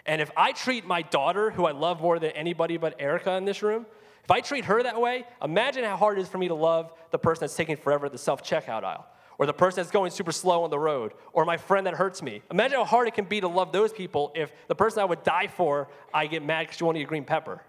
And 0.06 0.22
if 0.22 0.32
I 0.38 0.52
treat 0.52 0.86
my 0.86 1.02
daughter, 1.02 1.50
who 1.50 1.66
I 1.66 1.72
love 1.72 2.02
more 2.02 2.20
than 2.20 2.32
anybody 2.32 2.78
but 2.78 2.96
Erica 3.00 3.32
in 3.34 3.46
this 3.46 3.64
room, 3.64 3.86
if 4.24 4.32
I 4.32 4.42
treat 4.42 4.66
her 4.66 4.82
that 4.82 5.00
way, 5.00 5.26
imagine 5.44 5.84
how 5.84 5.96
hard 5.98 6.18
it 6.18 6.22
is 6.22 6.28
for 6.28 6.38
me 6.38 6.48
to 6.48 6.56
love 6.56 6.92
the 7.12 7.20
person 7.20 7.42
that's 7.42 7.56
taking 7.56 7.78
forever 7.78 8.08
at 8.08 8.12
the 8.12 8.18
self 8.18 8.44
checkout 8.44 8.84
aisle, 8.84 9.06
or 9.38 9.46
the 9.46 9.54
person 9.54 9.78
that's 9.78 9.92
going 9.92 10.12
super 10.12 10.32
slow 10.32 10.64
on 10.64 10.70
the 10.70 10.80
road, 10.80 11.14
or 11.34 11.46
my 11.46 11.58
friend 11.58 11.86
that 11.88 11.94
hurts 11.94 12.22
me. 12.22 12.42
Imagine 12.52 12.78
how 12.78 12.86
hard 12.86 13.08
it 13.08 13.14
can 13.14 13.26
be 13.26 13.40
to 13.42 13.48
love 13.48 13.72
those 13.72 13.94
people 13.94 14.32
if 14.36 14.52
the 14.68 14.76
person 14.76 15.00
I 15.00 15.06
would 15.06 15.24
die 15.24 15.48
for, 15.48 15.90
I 16.14 16.28
get 16.28 16.44
mad 16.44 16.68
because 16.68 16.80
you 16.80 16.86
want 16.86 16.96
to 16.96 17.02
eat 17.02 17.06
a 17.06 17.08
green 17.08 17.24
pepper. 17.24 17.62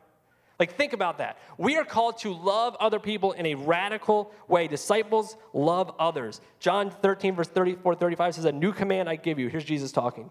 Like, 0.58 0.74
think 0.74 0.94
about 0.94 1.18
that. 1.18 1.36
We 1.58 1.76
are 1.76 1.84
called 1.84 2.18
to 2.18 2.32
love 2.32 2.76
other 2.80 2.98
people 2.98 3.32
in 3.32 3.44
a 3.44 3.54
radical 3.54 4.32
way. 4.48 4.68
Disciples 4.68 5.36
love 5.52 5.94
others. 5.98 6.40
John 6.60 6.90
13, 6.90 7.34
verse 7.34 7.48
34 7.48 7.94
35 7.94 8.34
says, 8.34 8.44
A 8.46 8.52
new 8.52 8.72
command 8.72 9.08
I 9.08 9.16
give 9.16 9.38
you. 9.38 9.48
Here's 9.48 9.64
Jesus 9.64 9.92
talking 9.92 10.30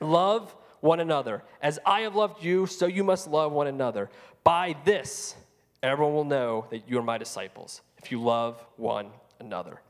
Love 0.00 0.54
one 0.80 1.00
another. 1.00 1.42
As 1.60 1.78
I 1.84 2.00
have 2.02 2.14
loved 2.14 2.42
you, 2.42 2.66
so 2.66 2.86
you 2.86 3.04
must 3.04 3.28
love 3.28 3.52
one 3.52 3.66
another. 3.66 4.08
By 4.44 4.76
this, 4.84 5.34
everyone 5.82 6.14
will 6.14 6.24
know 6.24 6.66
that 6.70 6.88
you 6.88 6.98
are 6.98 7.02
my 7.02 7.18
disciples, 7.18 7.82
if 7.98 8.10
you 8.10 8.22
love 8.22 8.64
one 8.76 9.10
another. 9.40 9.80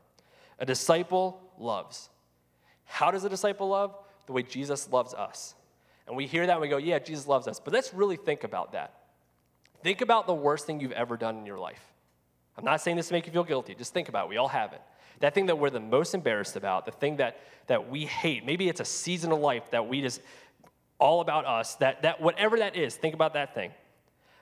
A 0.59 0.65
disciple 0.65 1.39
loves. 1.57 2.09
How 2.83 3.11
does 3.11 3.23
a 3.23 3.29
disciple 3.29 3.69
love? 3.69 3.95
The 4.25 4.33
way 4.33 4.43
Jesus 4.43 4.91
loves 4.91 5.13
us. 5.13 5.55
And 6.07 6.15
we 6.15 6.25
hear 6.25 6.45
that 6.45 6.53
and 6.53 6.61
we 6.61 6.67
go, 6.67 6.77
Yeah, 6.77 6.99
Jesus 6.99 7.27
loves 7.27 7.47
us. 7.47 7.59
But 7.59 7.73
let's 7.73 7.93
really 7.93 8.17
think 8.17 8.43
about 8.43 8.73
that. 8.73 8.96
Think 9.83 10.01
about 10.01 10.27
the 10.27 10.33
worst 10.33 10.65
thing 10.65 10.79
you've 10.79 10.91
ever 10.91 11.17
done 11.17 11.37
in 11.37 11.45
your 11.45 11.59
life. 11.59 11.81
I'm 12.57 12.65
not 12.65 12.81
saying 12.81 12.97
this 12.97 13.07
to 13.09 13.13
make 13.13 13.27
you 13.27 13.31
feel 13.31 13.43
guilty. 13.43 13.75
Just 13.75 13.93
think 13.93 14.09
about 14.09 14.25
it. 14.25 14.29
We 14.29 14.37
all 14.37 14.47
have 14.47 14.73
it. 14.73 14.81
That 15.19 15.33
thing 15.33 15.47
that 15.47 15.57
we're 15.57 15.69
the 15.69 15.79
most 15.79 16.13
embarrassed 16.13 16.55
about, 16.55 16.85
the 16.85 16.91
thing 16.91 17.17
that, 17.17 17.39
that 17.67 17.89
we 17.89 18.05
hate. 18.05 18.45
Maybe 18.45 18.67
it's 18.69 18.79
a 18.79 18.85
season 18.85 19.31
of 19.31 19.39
life 19.39 19.69
that 19.71 19.87
we 19.87 20.01
just, 20.01 20.21
all 20.99 21.21
about 21.21 21.45
us, 21.45 21.75
that, 21.75 22.01
that 22.03 22.21
whatever 22.21 22.57
that 22.59 22.75
is, 22.75 22.95
think 22.95 23.13
about 23.13 23.33
that 23.33 23.53
thing. 23.53 23.71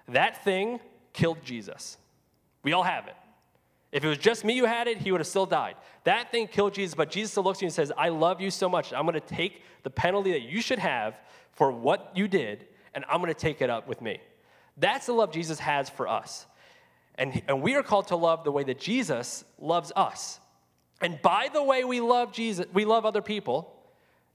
That 0.09 0.43
thing 0.43 0.79
killed 1.13 1.43
Jesus. 1.43 1.97
We 2.63 2.73
all 2.73 2.83
have 2.83 3.07
it. 3.07 3.15
If 3.91 4.03
it 4.03 4.07
was 4.07 4.17
just 4.17 4.43
me 4.43 4.57
who 4.57 4.65
had 4.65 4.87
it, 4.87 4.97
he 4.97 5.11
would 5.11 5.21
have 5.21 5.27
still 5.27 5.45
died. 5.45 5.75
That 6.03 6.31
thing 6.31 6.47
killed 6.47 6.73
Jesus, 6.73 6.95
but 6.95 7.09
Jesus 7.09 7.31
still 7.31 7.43
looks 7.43 7.59
at 7.59 7.61
you 7.61 7.67
and 7.67 7.73
says, 7.73 7.91
I 7.97 8.09
love 8.09 8.41
you 8.41 8.51
so 8.51 8.67
much. 8.67 8.91
I'm 8.91 9.05
going 9.05 9.13
to 9.13 9.21
take 9.21 9.63
the 9.83 9.89
penalty 9.89 10.31
that 10.33 10.41
you 10.41 10.59
should 10.59 10.79
have 10.79 11.15
for 11.53 11.71
what 11.71 12.11
you 12.13 12.27
did, 12.27 12.67
and 12.93 13.05
I'm 13.09 13.21
going 13.21 13.33
to 13.33 13.39
take 13.39 13.61
it 13.61 13.69
up 13.69 13.87
with 13.87 14.01
me. 14.01 14.19
That's 14.77 15.05
the 15.05 15.13
love 15.13 15.31
Jesus 15.31 15.59
has 15.59 15.89
for 15.89 16.07
us. 16.07 16.45
And, 17.15 17.41
and 17.47 17.61
we 17.61 17.75
are 17.75 17.83
called 17.83 18.07
to 18.09 18.15
love 18.15 18.43
the 18.43 18.51
way 18.51 18.63
that 18.63 18.79
Jesus 18.79 19.45
loves 19.59 19.91
us. 19.95 20.39
And 21.01 21.21
by 21.21 21.49
the 21.53 21.63
way 21.63 21.83
we 21.83 22.01
love 22.01 22.33
Jesus, 22.33 22.65
we 22.73 22.85
love 22.85 23.05
other 23.05 23.21
people, 23.21 23.73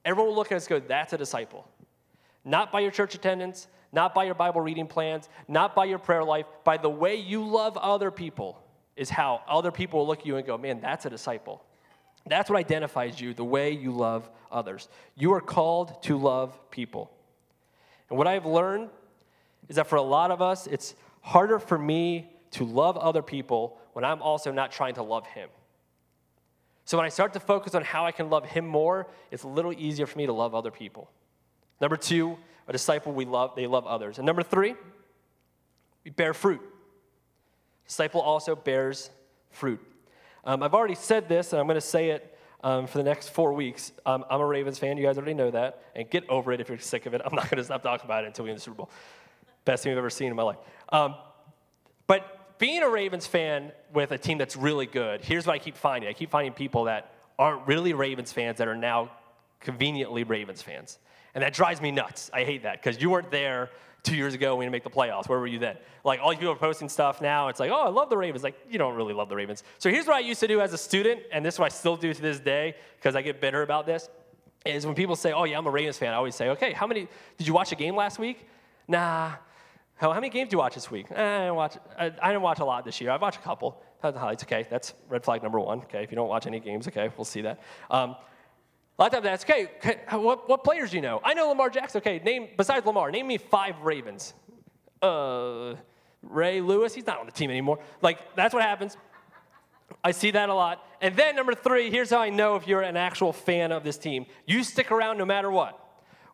everyone 0.05 0.31
will 0.31 0.37
look 0.37 0.53
at 0.53 0.57
us 0.57 0.66
and 0.70 0.81
go, 0.81 0.87
that's 0.88 1.12
a 1.12 1.18
disciple. 1.18 1.66
Not 2.44 2.72
by 2.72 2.81
your 2.81 2.90
church 2.90 3.14
attendance, 3.14 3.68
not 3.92 4.14
by 4.14 4.24
your 4.24 4.35
Bible 4.35 4.61
reading 4.61 4.87
plans, 4.87 5.29
not 5.48 5.74
by 5.74 5.85
your 5.85 5.98
prayer 5.98 6.24
life, 6.24 6.46
by 6.64 6.76
the 6.76 6.88
way 6.88 7.16
you 7.16 7.46
love 7.46 7.76
other 7.76 8.11
people 8.11 8.62
is 8.96 9.11
how 9.11 9.42
other 9.48 9.70
people 9.70 10.00
will 10.00 10.07
look 10.07 10.20
at 10.20 10.26
you 10.26 10.37
and 10.37 10.46
go, 10.46 10.57
man, 10.57 10.81
that's 10.81 11.07
a 11.07 11.11
disciple. 11.11 11.62
That's 12.26 12.50
what 12.50 12.59
identifies 12.59 13.20
you, 13.20 13.35
the 13.35 13.44
way 13.44 13.72
you 13.72 13.92
love 13.92 14.29
others. 14.53 14.88
You 15.16 15.33
are 15.35 15.40
called 15.40 16.03
to 16.05 16.18
love 16.18 16.59
people. 16.70 17.11
And 18.09 18.18
what 18.18 18.26
I've 18.26 18.46
learned 18.46 18.90
is 19.70 19.76
that 19.76 19.87
for 19.87 19.96
a 19.96 20.02
lot 20.02 20.30
of 20.30 20.42
us, 20.42 20.66
it's 20.66 20.94
harder 21.22 21.59
for 21.61 21.78
me 21.78 22.28
to 22.50 22.64
love 22.64 22.96
other 22.98 23.22
people 23.22 23.78
when 23.92 24.04
I'm 24.04 24.20
also 24.20 24.50
not 24.50 24.72
trying 24.72 24.94
to 24.94 25.02
love 25.02 25.26
Him. 25.28 25.48
So 26.85 26.96
when 26.96 27.06
I 27.06 27.09
start 27.09 27.33
to 27.35 27.40
focus 27.40 27.76
on 27.76 27.85
how 27.85 28.04
I 28.04 28.11
can 28.11 28.30
love 28.30 28.44
Him 28.44 28.66
more, 28.66 29.06
it's 29.30 29.44
a 29.44 29.48
little 29.48 29.72
easier 29.72 30.06
for 30.06 30.18
me 30.18 30.26
to 30.26 30.33
love 30.33 30.56
other 30.56 30.72
people. 30.72 31.09
Number 31.80 31.96
two, 31.96 32.37
a 32.66 32.72
disciple 32.72 33.12
we 33.12 33.24
love, 33.24 33.54
they 33.54 33.68
love 33.68 33.87
others. 33.87 34.18
And 34.18 34.26
number 34.26 34.42
three, 34.42 34.74
we 36.04 36.11
bear 36.11 36.35
fruit. 36.35 36.61
Disciple 37.87 38.20
also 38.20 38.56
bears 38.56 39.09
fruit. 39.50 39.80
Um, 40.44 40.64
I've 40.64 40.74
already 40.74 40.96
said 40.96 41.28
this, 41.28 41.52
and 41.52 41.61
I'm 41.61 41.66
going 41.66 41.76
to 41.76 41.80
say 41.80 42.11
it 42.11 42.37
um, 42.64 42.88
for 42.88 42.98
the 42.98 43.04
next 43.04 43.30
four 43.30 43.52
weeks. 43.52 43.92
Um, 44.04 44.24
I'm 44.28 44.40
a 44.40 44.46
Ravens 44.46 44.78
fan. 44.78 44.96
You 44.96 45.04
guys 45.04 45.16
already 45.16 45.35
know 45.35 45.50
that. 45.52 45.83
And 45.94 46.11
get 46.11 46.28
over 46.28 46.52
it 46.52 46.61
if 46.61 46.68
you're 46.68 46.78
sick 46.78 47.06
of 47.06 47.14
it. 47.14 47.22
I'm 47.24 47.35
not 47.35 47.48
going 47.48 47.59
to 47.59 47.64
stop 47.64 47.83
talking 47.83 48.04
about 48.04 48.24
it 48.24 48.28
until 48.28 48.44
we 48.44 48.50
win 48.50 48.56
the 48.56 48.61
Super 48.61 48.76
Bowl. 48.76 48.90
Best 49.64 49.85
team 49.85 49.92
I've 49.92 49.99
ever 49.99 50.11
seen 50.11 50.29
in 50.29 50.37
my 50.37 50.42
life. 50.42 50.59
Um, 50.90 51.14
but 52.07 52.59
being 52.59 52.83
a 52.83 52.88
Ravens 52.88 53.27
fan 53.27 53.73
with 53.92 54.12
a 54.12 54.18
team 54.18 54.38
that's 54.38 54.57
really 54.57 54.87
good, 54.87 55.23
here's 55.23 55.46
what 55.46 55.55
I 55.55 55.59
keep 55.59 55.77
finding. 55.77 56.09
I 56.09 56.12
keep 56.12 56.31
finding 56.31 56.53
people 56.53 56.85
that 56.85 57.14
aren't 57.38 57.66
really 57.66 57.92
Ravens 57.92 58.33
fans 58.33 58.59
that 58.59 58.68
are 58.68 58.77
now 58.77 59.11
conveniently 59.61 60.25
Ravens 60.25 60.62
fans. 60.62 60.99
And 61.35 61.42
that 61.42 61.55
drives 61.55 61.81
me 61.81 61.90
nuts. 61.90 62.31
I 62.35 62.44
hate 62.44 62.64
that 62.64 62.83
because 62.83 63.01
you 63.01 63.11
weren't 63.11 63.31
there 63.31 63.70
two 64.03 64.16
years 64.16 64.35
ago 64.35 64.57
when 64.57 64.66
we 64.66 64.70
make 64.70 64.85
the 64.85 64.90
playoffs. 64.90 65.29
Where 65.29 65.38
were 65.38 65.46
you 65.46 65.59
then? 65.59 65.77
Like 66.05 66.20
all 66.20 66.31
these 66.31 66.38
people 66.38 66.53
are 66.53 66.59
posting 66.59 66.88
stuff 66.88 67.20
now. 67.20 67.49
It's 67.49 67.61
like, 67.61 67.70
oh, 67.70 67.81
I 67.81 67.88
love 67.88 68.11
the 68.11 68.16
Ravens. 68.16 68.42
Like 68.42 68.59
you 68.68 68.79
don't 68.79 68.94
really 68.94 69.14
love 69.14 69.29
the 69.29 69.37
Ravens. 69.37 69.62
So 69.79 69.90
here's 69.90 70.07
what 70.07 70.16
I 70.16 70.20
used 70.20 70.40
to 70.40 70.49
do 70.49 70.61
as 70.61 70.73
a 70.73 70.79
student, 70.79 71.20
and 71.33 71.44
this 71.44 71.55
is 71.55 71.61
what 71.61 71.66
I 71.66 71.75
still 71.75 71.96
do 71.96 72.12
to 72.12 72.23
this 72.23 72.40
day 72.40 72.75
because 72.96 73.14
I 73.14 73.23
get 73.23 73.40
bitter 73.40 73.62
about 73.62 73.87
this. 73.87 74.09
Is 74.66 74.85
when 74.85 74.94
people 74.94 75.16
say, 75.16 75.33
oh 75.33 75.44
yeah, 75.44 75.57
I'm 75.57 75.66
a 75.66 75.70
Ravens 75.70 75.96
fan. 75.96 76.12
I 76.12 76.16
always 76.16 76.35
say, 76.35 76.51
okay, 76.51 76.73
how 76.73 76.87
many? 76.87 77.09
Did 77.38 77.46
you 77.46 77.55
watch 77.55 77.73
a 77.73 77.77
game 77.77 77.96
last 77.96 78.18
week? 78.18 78.46
Nah. 78.88 79.33
How, 80.00 80.14
many 80.14 80.30
games 80.30 80.48
do 80.48 80.54
you 80.54 80.58
watch 80.58 80.74
this 80.74 80.90
week? 80.90 81.06
Eh, 81.10 81.22
I, 81.22 81.50
watch, 81.50 81.76
I, 81.98 82.06
I, 82.06 82.28
didn't 82.28 82.40
watch 82.40 82.58
a 82.60 82.64
lot 82.64 82.86
this 82.86 83.02
year. 83.02 83.10
I've 83.10 83.20
watched 83.20 83.38
a 83.38 83.42
couple. 83.42 83.82
Highlights, 84.02 84.42
okay. 84.44 84.66
That's 84.70 84.94
red 85.10 85.22
flag 85.22 85.42
number 85.42 85.60
one. 85.60 85.80
Okay, 85.80 86.02
if 86.02 86.10
you 86.10 86.16
don't 86.16 86.28
watch 86.28 86.46
any 86.46 86.58
games, 86.58 86.88
okay, 86.88 87.10
we'll 87.18 87.26
see 87.26 87.42
that. 87.42 87.60
Um, 87.90 88.16
a 88.98 89.02
lot 89.02 89.14
of 89.14 89.22
times 89.22 89.24
that's 89.24 89.44
okay. 89.44 89.68
What, 90.16 90.48
what 90.48 90.64
players 90.64 90.92
do 90.92 90.96
you 90.96 91.02
know? 91.02 91.20
I 91.22 91.34
know 91.34 91.48
Lamar 91.48 91.68
Jackson. 91.68 91.98
Okay, 91.98 92.18
name 92.24 92.48
besides 92.56 92.86
Lamar, 92.86 93.10
name 93.10 93.26
me 93.26 93.36
five 93.36 93.78
Ravens. 93.82 94.32
Uh, 95.02 95.74
Ray 96.22 96.62
Lewis. 96.62 96.94
He's 96.94 97.06
not 97.06 97.18
on 97.18 97.26
the 97.26 97.32
team 97.32 97.50
anymore. 97.50 97.78
Like 98.00 98.34
that's 98.34 98.54
what 98.54 98.62
happens. 98.62 98.96
I 100.02 100.12
see 100.12 100.30
that 100.30 100.48
a 100.48 100.54
lot. 100.54 100.82
And 101.02 101.14
then 101.14 101.36
number 101.36 101.54
three, 101.54 101.90
here's 101.90 102.08
how 102.08 102.20
I 102.20 102.30
know 102.30 102.56
if 102.56 102.66
you're 102.66 102.80
an 102.80 102.96
actual 102.96 103.34
fan 103.34 103.70
of 103.70 103.84
this 103.84 103.98
team. 103.98 104.24
You 104.46 104.64
stick 104.64 104.90
around 104.90 105.18
no 105.18 105.26
matter 105.26 105.50
what. 105.50 105.78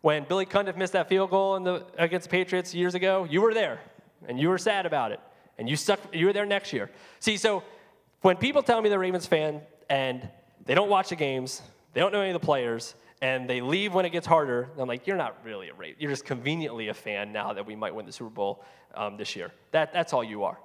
When 0.07 0.23
Billy 0.23 0.45
Cundiff 0.45 0.77
missed 0.77 0.93
that 0.93 1.09
field 1.09 1.31
goal 1.31 1.59
the, 1.59 1.85
against 1.97 2.29
the 2.29 2.31
Patriots 2.31 2.73
years 2.73 2.95
ago, 2.95 3.27
you 3.29 3.41
were 3.41 3.53
there, 3.53 3.81
and 4.25 4.39
you 4.39 4.47
were 4.47 4.57
sad 4.57 4.85
about 4.85 5.11
it, 5.11 5.19
and 5.57 5.67
you 5.67 5.75
stuck. 5.75 5.99
You 6.15 6.27
were 6.27 6.31
there 6.31 6.45
next 6.45 6.71
year. 6.71 6.89
See, 7.19 7.35
so 7.35 7.61
when 8.21 8.37
people 8.37 8.63
tell 8.63 8.81
me 8.81 8.87
they're 8.87 8.99
Ravens 8.99 9.25
fan 9.25 9.59
and 9.89 10.29
they 10.63 10.75
don't 10.75 10.87
watch 10.87 11.09
the 11.09 11.17
games, 11.17 11.61
they 11.91 11.99
don't 11.99 12.13
know 12.13 12.21
any 12.21 12.29
of 12.29 12.39
the 12.39 12.45
players, 12.45 12.95
and 13.21 13.49
they 13.49 13.59
leave 13.59 13.93
when 13.93 14.05
it 14.05 14.11
gets 14.11 14.25
harder, 14.25 14.69
I'm 14.79 14.87
like, 14.87 15.07
you're 15.07 15.17
not 15.17 15.39
really 15.43 15.67
a 15.67 15.73
Raven. 15.73 15.97
You're 15.99 16.11
just 16.11 16.23
conveniently 16.23 16.87
a 16.87 16.93
fan 16.93 17.33
now 17.33 17.51
that 17.51 17.65
we 17.65 17.75
might 17.75 17.93
win 17.93 18.05
the 18.05 18.13
Super 18.13 18.29
Bowl 18.29 18.63
um, 18.95 19.17
this 19.17 19.35
year. 19.35 19.51
That, 19.71 19.91
that's 19.91 20.13
all 20.13 20.23
you 20.23 20.45
are. 20.45 20.57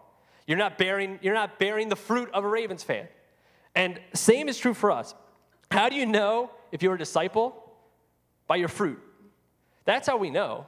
You're 0.47 0.59
not 0.59 0.79
bearing. 0.79 1.19
You're 1.21 1.35
not 1.35 1.59
bearing 1.59 1.89
the 1.89 1.97
fruit 1.97 2.31
of 2.33 2.45
a 2.45 2.49
Ravens 2.49 2.85
fan. 2.85 3.09
And 3.75 3.99
same 4.15 4.49
is 4.49 4.57
true 4.57 4.73
for 4.73 4.93
us. 4.93 5.17
How 5.73 5.89
do 5.89 5.97
you 5.97 6.07
know 6.07 6.53
if 6.71 6.81
you're 6.81 6.95
a 6.95 6.99
disciple? 6.99 7.59
By 8.47 8.55
your 8.55 8.69
fruit. 8.69 9.03
That's 9.85 10.07
how 10.07 10.17
we 10.17 10.31
know 10.31 10.67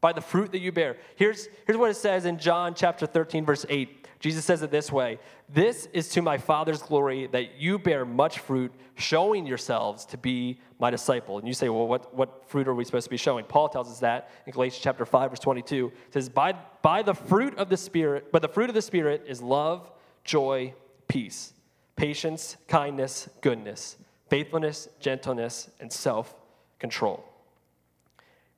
by 0.00 0.12
the 0.12 0.20
fruit 0.20 0.52
that 0.52 0.58
you 0.58 0.72
bear. 0.72 0.96
Here's, 1.16 1.48
here's 1.66 1.78
what 1.78 1.90
it 1.90 1.96
says 1.96 2.26
in 2.26 2.38
John 2.38 2.74
chapter 2.74 3.06
13, 3.06 3.46
verse 3.46 3.64
8. 3.68 4.02
Jesus 4.18 4.44
says 4.44 4.62
it 4.62 4.70
this 4.70 4.92
way 4.92 5.18
This 5.48 5.88
is 5.92 6.08
to 6.10 6.22
my 6.22 6.38
Father's 6.38 6.82
glory 6.82 7.28
that 7.32 7.58
you 7.58 7.78
bear 7.78 8.04
much 8.04 8.38
fruit, 8.38 8.72
showing 8.94 9.46
yourselves 9.46 10.04
to 10.06 10.18
be 10.18 10.60
my 10.78 10.90
disciple. 10.90 11.38
And 11.38 11.48
you 11.48 11.54
say, 11.54 11.68
Well, 11.68 11.88
what, 11.88 12.14
what 12.14 12.48
fruit 12.48 12.68
are 12.68 12.74
we 12.74 12.84
supposed 12.84 13.04
to 13.04 13.10
be 13.10 13.16
showing? 13.16 13.44
Paul 13.44 13.68
tells 13.68 13.90
us 13.90 14.00
that 14.00 14.30
in 14.46 14.52
Galatians 14.52 14.82
chapter 14.82 15.04
5, 15.04 15.30
verse 15.30 15.40
22. 15.40 15.92
It 16.06 16.12
says, 16.12 16.28
by, 16.28 16.52
by 16.82 17.02
the 17.02 17.14
fruit 17.14 17.56
of 17.58 17.68
the 17.68 17.76
Spirit, 17.76 18.30
but 18.30 18.42
the 18.42 18.48
fruit 18.48 18.68
of 18.68 18.74
the 18.74 18.82
Spirit 18.82 19.24
is 19.26 19.42
love, 19.42 19.90
joy, 20.24 20.74
peace, 21.08 21.52
patience, 21.96 22.56
kindness, 22.68 23.28
goodness, 23.40 23.96
faithfulness, 24.28 24.88
gentleness, 25.00 25.68
and 25.80 25.92
self 25.92 26.34
control. 26.78 27.31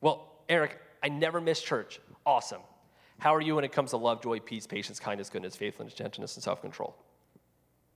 Well, 0.05 0.29
Eric, 0.51 0.79
I 1.03 1.09
never 1.09 1.40
miss 1.40 1.62
church. 1.62 1.99
Awesome. 2.27 2.61
How 3.19 3.35
are 3.35 3.40
you 3.40 3.55
when 3.55 3.64
it 3.64 3.73
comes 3.73 3.90
to 3.90 3.97
love, 3.97 4.23
joy, 4.23 4.38
peace, 4.38 4.67
patience, 4.67 5.01
kindness, 5.01 5.31
goodness, 5.31 5.57
faithfulness, 5.57 5.95
gentleness, 5.95 6.37
and 6.37 6.45
self 6.45 6.61
control? 6.61 6.95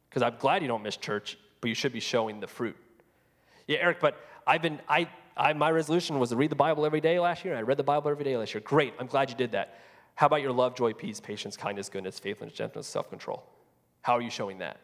Because 0.08 0.22
I'm 0.22 0.36
glad 0.38 0.62
you 0.62 0.68
don't 0.68 0.82
miss 0.82 0.96
church, 0.96 1.36
but 1.60 1.68
you 1.68 1.74
should 1.74 1.92
be 1.92 2.00
showing 2.00 2.40
the 2.40 2.46
fruit. 2.46 2.76
Yeah, 3.66 3.76
Eric, 3.82 4.00
but 4.00 4.16
I've 4.46 4.62
been, 4.62 4.80
I, 4.88 5.06
I, 5.36 5.52
my 5.52 5.70
resolution 5.70 6.18
was 6.18 6.30
to 6.30 6.36
read 6.36 6.48
the 6.48 6.56
Bible 6.56 6.86
every 6.86 7.02
day 7.02 7.20
last 7.20 7.44
year. 7.44 7.54
I 7.54 7.60
read 7.60 7.76
the 7.76 7.84
Bible 7.84 8.10
every 8.10 8.24
day 8.24 8.38
last 8.38 8.54
year. 8.54 8.62
Great, 8.62 8.94
I'm 8.98 9.06
glad 9.06 9.28
you 9.28 9.36
did 9.36 9.52
that. 9.52 9.78
How 10.14 10.28
about 10.28 10.40
your 10.40 10.52
love, 10.52 10.74
joy, 10.74 10.94
peace, 10.94 11.20
patience, 11.20 11.58
kindness, 11.58 11.90
goodness, 11.90 12.18
faithfulness, 12.18 12.56
gentleness, 12.56 12.86
self 12.86 13.10
control? 13.10 13.44
How 14.00 14.14
are 14.14 14.22
you 14.22 14.30
showing 14.30 14.60
that? 14.60 14.80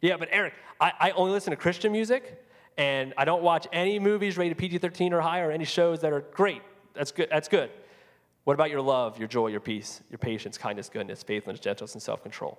Yeah, 0.00 0.18
but 0.18 0.28
Eric, 0.30 0.54
I, 0.80 0.92
I 1.00 1.10
only 1.10 1.32
listen 1.32 1.50
to 1.50 1.56
Christian 1.56 1.90
music 1.90 2.44
and 2.76 3.12
I 3.16 3.24
don't 3.24 3.42
watch 3.42 3.66
any 3.72 3.98
movies 3.98 4.36
rated 4.36 4.58
PG 4.58 4.78
13 4.78 5.12
or 5.12 5.20
higher 5.20 5.48
or 5.48 5.52
any 5.52 5.64
shows 5.64 6.00
that 6.00 6.12
are 6.12 6.20
great. 6.20 6.62
That's 6.94 7.12
good. 7.12 7.28
That's 7.30 7.48
good. 7.48 7.70
What 8.44 8.54
about 8.54 8.70
your 8.70 8.80
love, 8.80 9.18
your 9.18 9.28
joy, 9.28 9.48
your 9.48 9.60
peace, 9.60 10.00
your 10.10 10.18
patience, 10.18 10.58
kindness, 10.58 10.88
goodness, 10.88 11.22
faithfulness, 11.22 11.60
gentleness, 11.60 11.94
and 11.94 12.02
self 12.02 12.22
control? 12.22 12.58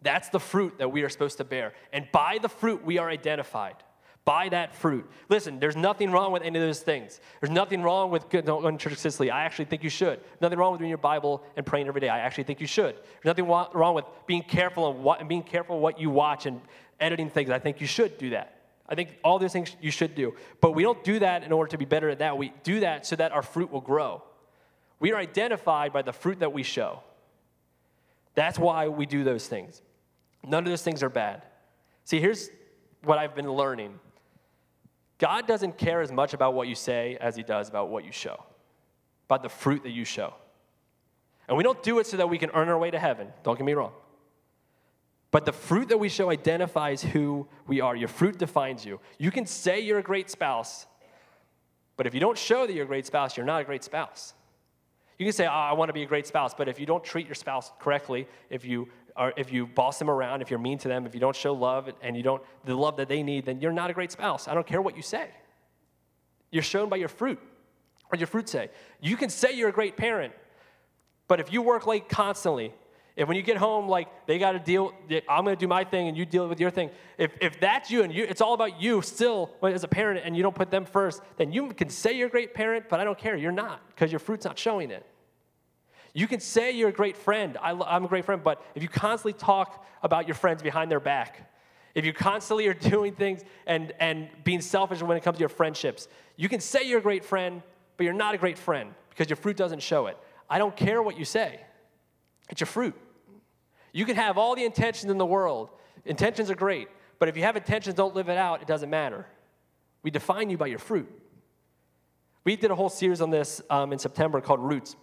That's 0.00 0.28
the 0.30 0.40
fruit 0.40 0.78
that 0.78 0.90
we 0.90 1.02
are 1.02 1.08
supposed 1.08 1.38
to 1.38 1.44
bear. 1.44 1.74
And 1.92 2.08
by 2.12 2.38
the 2.40 2.48
fruit, 2.48 2.84
we 2.84 2.98
are 2.98 3.08
identified. 3.08 3.76
By 4.24 4.48
that 4.50 4.74
fruit. 4.74 5.10
Listen, 5.28 5.58
there's 5.58 5.74
nothing 5.74 6.12
wrong 6.12 6.30
with 6.30 6.42
any 6.42 6.56
of 6.56 6.64
those 6.64 6.80
things. 6.80 7.20
There's 7.40 7.50
nothing 7.50 7.82
wrong 7.82 8.10
with 8.10 8.28
going 8.28 8.44
to 8.44 8.76
Church 8.78 8.96
Sicily. 8.98 9.32
I 9.32 9.44
actually 9.44 9.64
think 9.64 9.82
you 9.82 9.90
should. 9.90 10.20
Nothing 10.40 10.60
wrong 10.60 10.72
with 10.72 10.80
reading 10.80 10.90
your 10.90 10.98
Bible 10.98 11.42
and 11.56 11.66
praying 11.66 11.88
every 11.88 12.00
day. 12.00 12.08
I 12.08 12.20
actually 12.20 12.44
think 12.44 12.60
you 12.60 12.68
should. 12.68 12.94
There's 12.94 13.24
nothing 13.24 13.46
wrong 13.46 13.94
with 13.94 14.04
being 14.26 14.42
careful 14.42 14.90
and, 14.92 15.02
what, 15.02 15.18
and 15.18 15.28
being 15.28 15.42
careful 15.42 15.80
what 15.80 15.98
you 15.98 16.08
watch 16.08 16.46
and 16.46 16.60
editing 17.00 17.30
things. 17.30 17.50
I 17.50 17.58
think 17.58 17.80
you 17.80 17.86
should 17.88 18.16
do 18.16 18.30
that. 18.30 18.61
I 18.92 18.94
think 18.94 19.16
all 19.24 19.38
those 19.38 19.54
things 19.54 19.74
you 19.80 19.90
should 19.90 20.14
do. 20.14 20.34
But 20.60 20.72
we 20.72 20.82
don't 20.82 21.02
do 21.02 21.18
that 21.20 21.44
in 21.44 21.50
order 21.50 21.70
to 21.70 21.78
be 21.78 21.86
better 21.86 22.10
at 22.10 22.18
that. 22.18 22.36
We 22.36 22.52
do 22.62 22.80
that 22.80 23.06
so 23.06 23.16
that 23.16 23.32
our 23.32 23.40
fruit 23.40 23.72
will 23.72 23.80
grow. 23.80 24.22
We 25.00 25.12
are 25.12 25.16
identified 25.16 25.94
by 25.94 26.02
the 26.02 26.12
fruit 26.12 26.40
that 26.40 26.52
we 26.52 26.62
show. 26.62 27.00
That's 28.34 28.58
why 28.58 28.88
we 28.88 29.06
do 29.06 29.24
those 29.24 29.48
things. 29.48 29.80
None 30.44 30.64
of 30.64 30.68
those 30.68 30.82
things 30.82 31.02
are 31.02 31.08
bad. 31.08 31.42
See, 32.04 32.20
here's 32.20 32.50
what 33.02 33.16
I've 33.16 33.34
been 33.34 33.50
learning 33.50 33.98
God 35.16 35.46
doesn't 35.46 35.78
care 35.78 36.02
as 36.02 36.12
much 36.12 36.34
about 36.34 36.52
what 36.52 36.68
you 36.68 36.74
say 36.74 37.16
as 37.18 37.34
he 37.34 37.42
does 37.42 37.70
about 37.70 37.88
what 37.88 38.04
you 38.04 38.12
show, 38.12 38.44
about 39.24 39.42
the 39.42 39.48
fruit 39.48 39.84
that 39.84 39.92
you 39.92 40.04
show. 40.04 40.34
And 41.48 41.56
we 41.56 41.62
don't 41.62 41.82
do 41.82 41.98
it 41.98 42.06
so 42.06 42.18
that 42.18 42.28
we 42.28 42.36
can 42.36 42.50
earn 42.52 42.68
our 42.68 42.78
way 42.78 42.90
to 42.90 42.98
heaven, 42.98 43.28
don't 43.42 43.56
get 43.56 43.64
me 43.64 43.72
wrong. 43.72 43.92
But 45.32 45.46
the 45.46 45.52
fruit 45.52 45.88
that 45.88 45.98
we 45.98 46.10
show 46.10 46.30
identifies 46.30 47.02
who 47.02 47.48
we 47.66 47.80
are. 47.80 47.96
Your 47.96 48.08
fruit 48.08 48.38
defines 48.38 48.84
you. 48.84 49.00
You 49.18 49.32
can 49.32 49.46
say 49.46 49.80
you're 49.80 49.98
a 49.98 50.02
great 50.02 50.30
spouse, 50.30 50.86
but 51.96 52.06
if 52.06 52.14
you 52.14 52.20
don't 52.20 52.38
show 52.38 52.66
that 52.66 52.72
you're 52.72 52.84
a 52.84 52.86
great 52.86 53.06
spouse, 53.06 53.36
you're 53.36 53.46
not 53.46 53.62
a 53.62 53.64
great 53.64 53.82
spouse. 53.82 54.34
You 55.18 55.24
can 55.24 55.32
say, 55.32 55.46
oh, 55.46 55.50
I 55.50 55.72
want 55.72 55.88
to 55.88 55.94
be 55.94 56.02
a 56.02 56.06
great 56.06 56.26
spouse, 56.26 56.52
but 56.52 56.68
if 56.68 56.78
you 56.78 56.84
don't 56.84 57.02
treat 57.02 57.26
your 57.26 57.34
spouse 57.34 57.72
correctly, 57.80 58.28
if 58.50 58.64
you 58.64 58.88
or 59.16 59.32
if 59.36 59.52
you 59.52 59.66
boss 59.66 59.98
them 59.98 60.08
around, 60.08 60.40
if 60.42 60.50
you're 60.50 60.58
mean 60.58 60.78
to 60.78 60.88
them, 60.88 61.06
if 61.06 61.14
you 61.14 61.20
don't 61.20 61.36
show 61.36 61.52
love 61.52 61.90
and 62.02 62.16
you 62.16 62.22
don't 62.22 62.42
the 62.64 62.74
love 62.74 62.96
that 62.98 63.08
they 63.08 63.22
need, 63.22 63.46
then 63.46 63.60
you're 63.60 63.72
not 63.72 63.90
a 63.90 63.94
great 63.94 64.12
spouse. 64.12 64.48
I 64.48 64.54
don't 64.54 64.66
care 64.66 64.82
what 64.82 64.96
you 64.96 65.02
say. 65.02 65.28
You're 66.50 66.62
shown 66.62 66.88
by 66.90 66.96
your 66.96 67.08
fruit. 67.08 67.38
What 68.08 68.20
your 68.20 68.26
fruit 68.26 68.48
say? 68.50 68.68
You 69.00 69.16
can 69.16 69.30
say 69.30 69.52
you're 69.52 69.70
a 69.70 69.72
great 69.72 69.96
parent, 69.96 70.34
but 71.26 71.40
if 71.40 71.50
you 71.50 71.62
work 71.62 71.86
late 71.86 72.10
constantly, 72.10 72.74
if 73.14 73.28
when 73.28 73.36
you 73.36 73.42
get 73.42 73.58
home, 73.58 73.88
like 73.88 74.08
they 74.26 74.38
got 74.38 74.52
to 74.52 74.58
deal, 74.58 74.92
I'm 75.28 75.44
going 75.44 75.56
to 75.56 75.60
do 75.60 75.68
my 75.68 75.84
thing 75.84 76.08
and 76.08 76.16
you 76.16 76.24
deal 76.24 76.48
with 76.48 76.60
your 76.60 76.70
thing. 76.70 76.90
If, 77.18 77.32
if 77.40 77.60
that's 77.60 77.90
you 77.90 78.02
and 78.02 78.12
you, 78.12 78.24
it's 78.24 78.40
all 78.40 78.54
about 78.54 78.80
you 78.80 79.02
still 79.02 79.50
as 79.62 79.84
a 79.84 79.88
parent 79.88 80.22
and 80.24 80.36
you 80.36 80.42
don't 80.42 80.54
put 80.54 80.70
them 80.70 80.86
first, 80.86 81.20
then 81.36 81.52
you 81.52 81.68
can 81.74 81.90
say 81.90 82.12
you're 82.12 82.28
a 82.28 82.30
great 82.30 82.54
parent, 82.54 82.86
but 82.88 83.00
I 83.00 83.04
don't 83.04 83.18
care. 83.18 83.36
You're 83.36 83.52
not 83.52 83.86
because 83.88 84.10
your 84.10 84.18
fruit's 84.18 84.46
not 84.46 84.58
showing 84.58 84.90
it. 84.90 85.04
You 86.14 86.26
can 86.26 86.40
say 86.40 86.72
you're 86.72 86.88
a 86.88 86.92
great 86.92 87.16
friend. 87.16 87.58
I, 87.60 87.70
am 87.70 88.04
a 88.04 88.08
great 88.08 88.24
friend, 88.24 88.42
but 88.42 88.62
if 88.74 88.82
you 88.82 88.88
constantly 88.88 89.32
talk 89.34 89.84
about 90.02 90.26
your 90.26 90.34
friends 90.34 90.62
behind 90.62 90.90
their 90.90 91.00
back, 91.00 91.50
if 91.94 92.06
you 92.06 92.14
constantly 92.14 92.66
are 92.66 92.74
doing 92.90 93.14
things 93.14 93.42
and, 93.66 93.92
and 94.00 94.28
being 94.42 94.62
selfish 94.62 95.02
when 95.02 95.16
it 95.16 95.22
comes 95.22 95.36
to 95.36 95.40
your 95.40 95.48
friendships, 95.50 96.08
you 96.36 96.48
can 96.48 96.60
say 96.60 96.84
you're 96.84 96.98
a 96.98 97.02
great 97.02 97.24
friend, 97.24 97.62
but 97.96 98.04
you're 98.04 98.14
not 98.14 98.34
a 98.34 98.38
great 98.38 98.58
friend 98.58 98.94
because 99.10 99.28
your 99.28 99.36
fruit 99.36 99.56
doesn't 99.56 99.82
show 99.82 100.06
it. 100.06 100.16
I 100.48 100.58
don't 100.58 100.76
care 100.76 101.02
what 101.02 101.18
you 101.18 101.26
say, 101.26 101.60
it's 102.48 102.60
your 102.60 102.66
fruit. 102.66 102.94
You 103.92 104.04
can 104.04 104.16
have 104.16 104.38
all 104.38 104.56
the 104.56 104.64
intentions 104.64 105.10
in 105.10 105.18
the 105.18 105.26
world. 105.26 105.70
Intentions 106.04 106.50
are 106.50 106.54
great, 106.54 106.88
but 107.18 107.28
if 107.28 107.36
you 107.36 107.42
have 107.42 107.56
intentions, 107.56 107.94
don't 107.94 108.14
live 108.14 108.28
it 108.28 108.38
out, 108.38 108.62
it 108.62 108.66
doesn't 108.66 108.90
matter. 108.90 109.26
We 110.02 110.10
define 110.10 110.50
you 110.50 110.56
by 110.56 110.66
your 110.66 110.78
fruit. 110.78 111.08
We 112.44 112.56
did 112.56 112.70
a 112.70 112.74
whole 112.74 112.88
series 112.88 113.20
on 113.20 113.30
this 113.30 113.62
um, 113.70 113.92
in 113.92 113.98
September 113.98 114.40
called 114.40 114.60
Roots. 114.60 114.96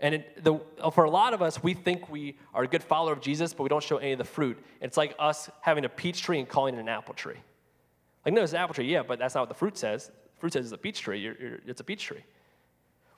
And 0.00 0.14
it, 0.14 0.42
the, 0.42 0.58
for 0.92 1.04
a 1.04 1.10
lot 1.10 1.34
of 1.34 1.42
us, 1.42 1.62
we 1.62 1.74
think 1.74 2.08
we 2.08 2.38
are 2.54 2.62
a 2.62 2.66
good 2.66 2.82
follower 2.82 3.12
of 3.12 3.20
Jesus, 3.20 3.52
but 3.52 3.64
we 3.64 3.68
don't 3.68 3.82
show 3.82 3.98
any 3.98 4.12
of 4.12 4.18
the 4.18 4.24
fruit. 4.24 4.58
It's 4.80 4.96
like 4.96 5.14
us 5.18 5.50
having 5.60 5.84
a 5.84 5.90
peach 5.90 6.22
tree 6.22 6.38
and 6.38 6.48
calling 6.48 6.74
it 6.74 6.80
an 6.80 6.88
apple 6.88 7.12
tree. 7.12 7.36
Like, 8.24 8.34
no, 8.34 8.42
it's 8.42 8.52
an 8.52 8.58
apple 8.58 8.74
tree, 8.74 8.90
yeah, 8.90 9.02
but 9.02 9.18
that's 9.18 9.34
not 9.34 9.42
what 9.42 9.48
the 9.50 9.54
fruit 9.54 9.76
says. 9.76 10.06
The 10.06 10.40
fruit 10.40 10.54
says 10.54 10.64
it's 10.64 10.72
a 10.72 10.78
peach 10.78 11.00
tree. 11.00 11.20
You're, 11.20 11.36
you're, 11.38 11.58
it's 11.66 11.82
a 11.82 11.84
peach 11.84 12.04
tree. 12.04 12.24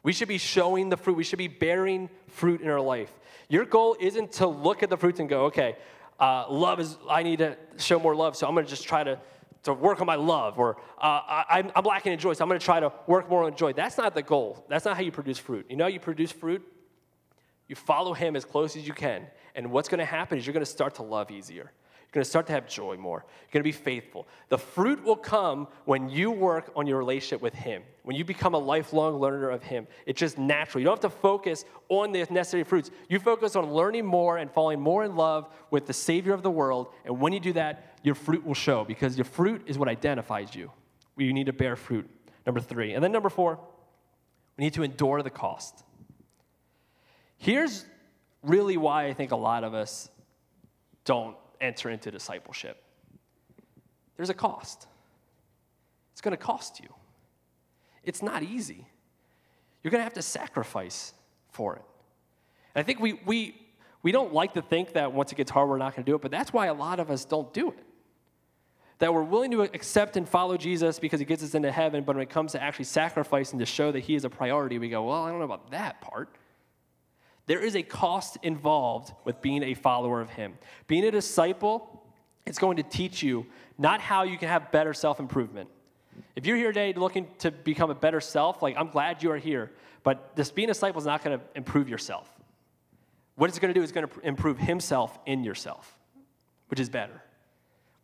We 0.02 0.12
should 0.12 0.28
be 0.28 0.38
showing 0.38 0.88
the 0.88 0.96
fruit. 0.96 1.16
We 1.16 1.24
should 1.24 1.38
be 1.38 1.48
bearing 1.48 2.10
fruit 2.28 2.60
in 2.60 2.68
our 2.68 2.80
life. 2.80 3.12
Your 3.48 3.64
goal 3.64 3.96
isn't 4.00 4.32
to 4.32 4.46
look 4.46 4.82
at 4.82 4.90
the 4.90 4.96
fruits 4.96 5.20
and 5.20 5.28
go, 5.28 5.44
okay, 5.44 5.76
uh, 6.18 6.46
love 6.50 6.80
is, 6.80 6.96
I 7.08 7.22
need 7.22 7.38
to 7.38 7.56
show 7.76 7.98
more 7.98 8.14
love, 8.14 8.36
so 8.36 8.46
I'm 8.46 8.54
going 8.54 8.64
to 8.64 8.70
just 8.70 8.84
try 8.84 9.04
to, 9.04 9.18
to 9.64 9.74
work 9.74 10.00
on 10.00 10.06
my 10.06 10.14
love. 10.14 10.58
Or 10.58 10.76
uh, 10.98 11.20
I, 11.48 11.70
am 11.74 11.84
lacking 11.84 12.12
in 12.12 12.18
joy, 12.18 12.32
so 12.32 12.44
I'm 12.44 12.48
going 12.48 12.60
to 12.60 12.64
try 12.64 12.80
to 12.80 12.92
work 13.06 13.28
more 13.28 13.44
on 13.44 13.54
joy. 13.54 13.72
That's 13.72 13.98
not 13.98 14.14
the 14.14 14.22
goal. 14.22 14.64
That's 14.68 14.84
not 14.84 14.96
how 14.96 15.02
you 15.02 15.12
produce 15.12 15.38
fruit. 15.38 15.66
You 15.68 15.76
know 15.76 15.86
you 15.86 16.00
produce 16.00 16.32
fruit? 16.32 16.62
You 17.68 17.76
follow 17.76 18.12
Him 18.12 18.36
as 18.36 18.44
close 18.44 18.76
as 18.76 18.86
you 18.86 18.92
can. 18.92 19.26
And 19.54 19.70
what's 19.70 19.88
going 19.88 19.98
to 19.98 20.04
happen 20.04 20.38
is 20.38 20.46
you're 20.46 20.54
going 20.54 20.64
to 20.64 20.70
start 20.70 20.96
to 20.96 21.02
love 21.02 21.30
easier. 21.30 21.70
Going 22.12 22.24
to 22.24 22.28
start 22.28 22.46
to 22.48 22.52
have 22.52 22.68
joy 22.68 22.98
more. 22.98 23.24
You're 23.24 23.52
going 23.52 23.62
to 23.62 23.64
be 23.64 23.72
faithful. 23.72 24.28
The 24.50 24.58
fruit 24.58 25.02
will 25.02 25.16
come 25.16 25.66
when 25.86 26.10
you 26.10 26.30
work 26.30 26.70
on 26.76 26.86
your 26.86 26.98
relationship 26.98 27.40
with 27.40 27.54
Him, 27.54 27.82
when 28.02 28.16
you 28.16 28.22
become 28.22 28.52
a 28.52 28.58
lifelong 28.58 29.18
learner 29.18 29.48
of 29.48 29.62
Him. 29.62 29.86
It's 30.04 30.20
just 30.20 30.36
natural. 30.36 30.82
You 30.82 30.84
don't 30.84 31.02
have 31.02 31.10
to 31.10 31.18
focus 31.18 31.64
on 31.88 32.12
the 32.12 32.26
necessary 32.30 32.64
fruits. 32.64 32.90
You 33.08 33.18
focus 33.18 33.56
on 33.56 33.72
learning 33.72 34.04
more 34.04 34.36
and 34.36 34.50
falling 34.50 34.78
more 34.78 35.04
in 35.04 35.16
love 35.16 35.48
with 35.70 35.86
the 35.86 35.94
Savior 35.94 36.34
of 36.34 36.42
the 36.42 36.50
world. 36.50 36.88
And 37.06 37.18
when 37.18 37.32
you 37.32 37.40
do 37.40 37.54
that, 37.54 37.96
your 38.02 38.14
fruit 38.14 38.44
will 38.44 38.52
show 38.52 38.84
because 38.84 39.16
your 39.16 39.24
fruit 39.24 39.62
is 39.64 39.78
what 39.78 39.88
identifies 39.88 40.54
you. 40.54 40.70
You 41.16 41.32
need 41.32 41.46
to 41.46 41.54
bear 41.54 41.76
fruit. 41.76 42.10
Number 42.44 42.60
three. 42.60 42.92
And 42.92 43.02
then 43.02 43.12
number 43.12 43.30
four, 43.30 43.58
we 44.58 44.64
need 44.64 44.74
to 44.74 44.82
endure 44.82 45.22
the 45.22 45.30
cost. 45.30 45.82
Here's 47.38 47.86
really 48.42 48.76
why 48.76 49.06
I 49.06 49.14
think 49.14 49.32
a 49.32 49.36
lot 49.36 49.64
of 49.64 49.72
us 49.72 50.10
don't 51.06 51.36
enter 51.62 51.88
into 51.90 52.10
discipleship 52.10 52.82
there's 54.16 54.30
a 54.30 54.34
cost. 54.34 54.86
It's 56.12 56.20
going 56.20 56.36
to 56.36 56.42
cost 56.42 56.80
you. 56.80 56.88
It's 58.04 58.22
not 58.22 58.42
easy. 58.42 58.86
You're 59.82 59.90
going 59.90 60.00
to 60.00 60.04
have 60.04 60.14
to 60.14 60.22
sacrifice 60.22 61.12
for 61.50 61.74
it. 61.74 61.82
And 62.74 62.82
I 62.82 62.84
think 62.84 63.00
we, 63.00 63.14
we, 63.26 63.56
we 64.02 64.12
don't 64.12 64.32
like 64.32 64.54
to 64.54 64.62
think 64.62 64.92
that 64.92 65.12
once 65.12 65.32
it 65.32 65.34
gets 65.34 65.50
hard, 65.50 65.68
we're 65.68 65.78
not 65.78 65.96
going 65.96 66.04
to 66.04 66.10
do 66.10 66.14
it, 66.14 66.22
but 66.22 66.30
that's 66.30 66.52
why 66.52 66.66
a 66.66 66.74
lot 66.74 67.00
of 67.00 67.10
us 67.10 67.24
don't 67.24 67.52
do 67.52 67.70
it. 67.70 67.84
That 68.98 69.12
we're 69.12 69.24
willing 69.24 69.50
to 69.52 69.62
accept 69.62 70.16
and 70.16 70.28
follow 70.28 70.56
Jesus 70.56 71.00
because 71.00 71.18
he 71.18 71.26
gets 71.26 71.42
us 71.42 71.56
into 71.56 71.72
heaven, 71.72 72.04
but 72.04 72.14
when 72.14 72.22
it 72.22 72.30
comes 72.30 72.52
to 72.52 72.62
actually 72.62 72.84
sacrificing 72.84 73.58
to 73.58 73.66
show 73.66 73.90
that 73.90 74.00
he 74.00 74.14
is 74.14 74.24
a 74.24 74.30
priority, 74.30 74.78
we 74.78 74.88
go, 74.88 75.02
well, 75.02 75.24
I 75.24 75.30
don't 75.30 75.38
know 75.38 75.44
about 75.44 75.72
that 75.72 76.00
part. 76.00 76.28
There 77.46 77.60
is 77.60 77.74
a 77.74 77.82
cost 77.82 78.38
involved 78.42 79.12
with 79.24 79.40
being 79.42 79.62
a 79.62 79.74
follower 79.74 80.20
of 80.20 80.30
Him. 80.30 80.54
Being 80.86 81.04
a 81.04 81.10
disciple 81.10 82.04
is 82.46 82.58
going 82.58 82.76
to 82.76 82.82
teach 82.82 83.22
you 83.22 83.46
not 83.78 84.00
how 84.00 84.22
you 84.22 84.38
can 84.38 84.48
have 84.48 84.70
better 84.70 84.94
self 84.94 85.20
improvement. 85.20 85.68
If 86.36 86.46
you're 86.46 86.56
here 86.56 86.68
today 86.68 86.92
looking 86.92 87.26
to 87.38 87.50
become 87.50 87.90
a 87.90 87.94
better 87.94 88.20
self, 88.20 88.62
like 88.62 88.76
I'm 88.76 88.88
glad 88.88 89.22
you 89.22 89.30
are 89.30 89.38
here, 89.38 89.72
but 90.02 90.36
this 90.36 90.50
being 90.50 90.68
a 90.68 90.72
disciple 90.72 91.00
is 91.00 91.06
not 91.06 91.24
going 91.24 91.38
to 91.38 91.44
improve 91.54 91.88
yourself. 91.88 92.28
What 93.34 93.48
it's 93.48 93.58
going 93.58 93.72
to 93.72 93.78
do 93.78 93.82
is 93.82 93.92
going 93.92 94.06
to 94.06 94.20
improve 94.20 94.58
Himself 94.58 95.18
in 95.26 95.42
yourself, 95.42 95.98
which 96.68 96.80
is 96.80 96.88
better. 96.88 97.22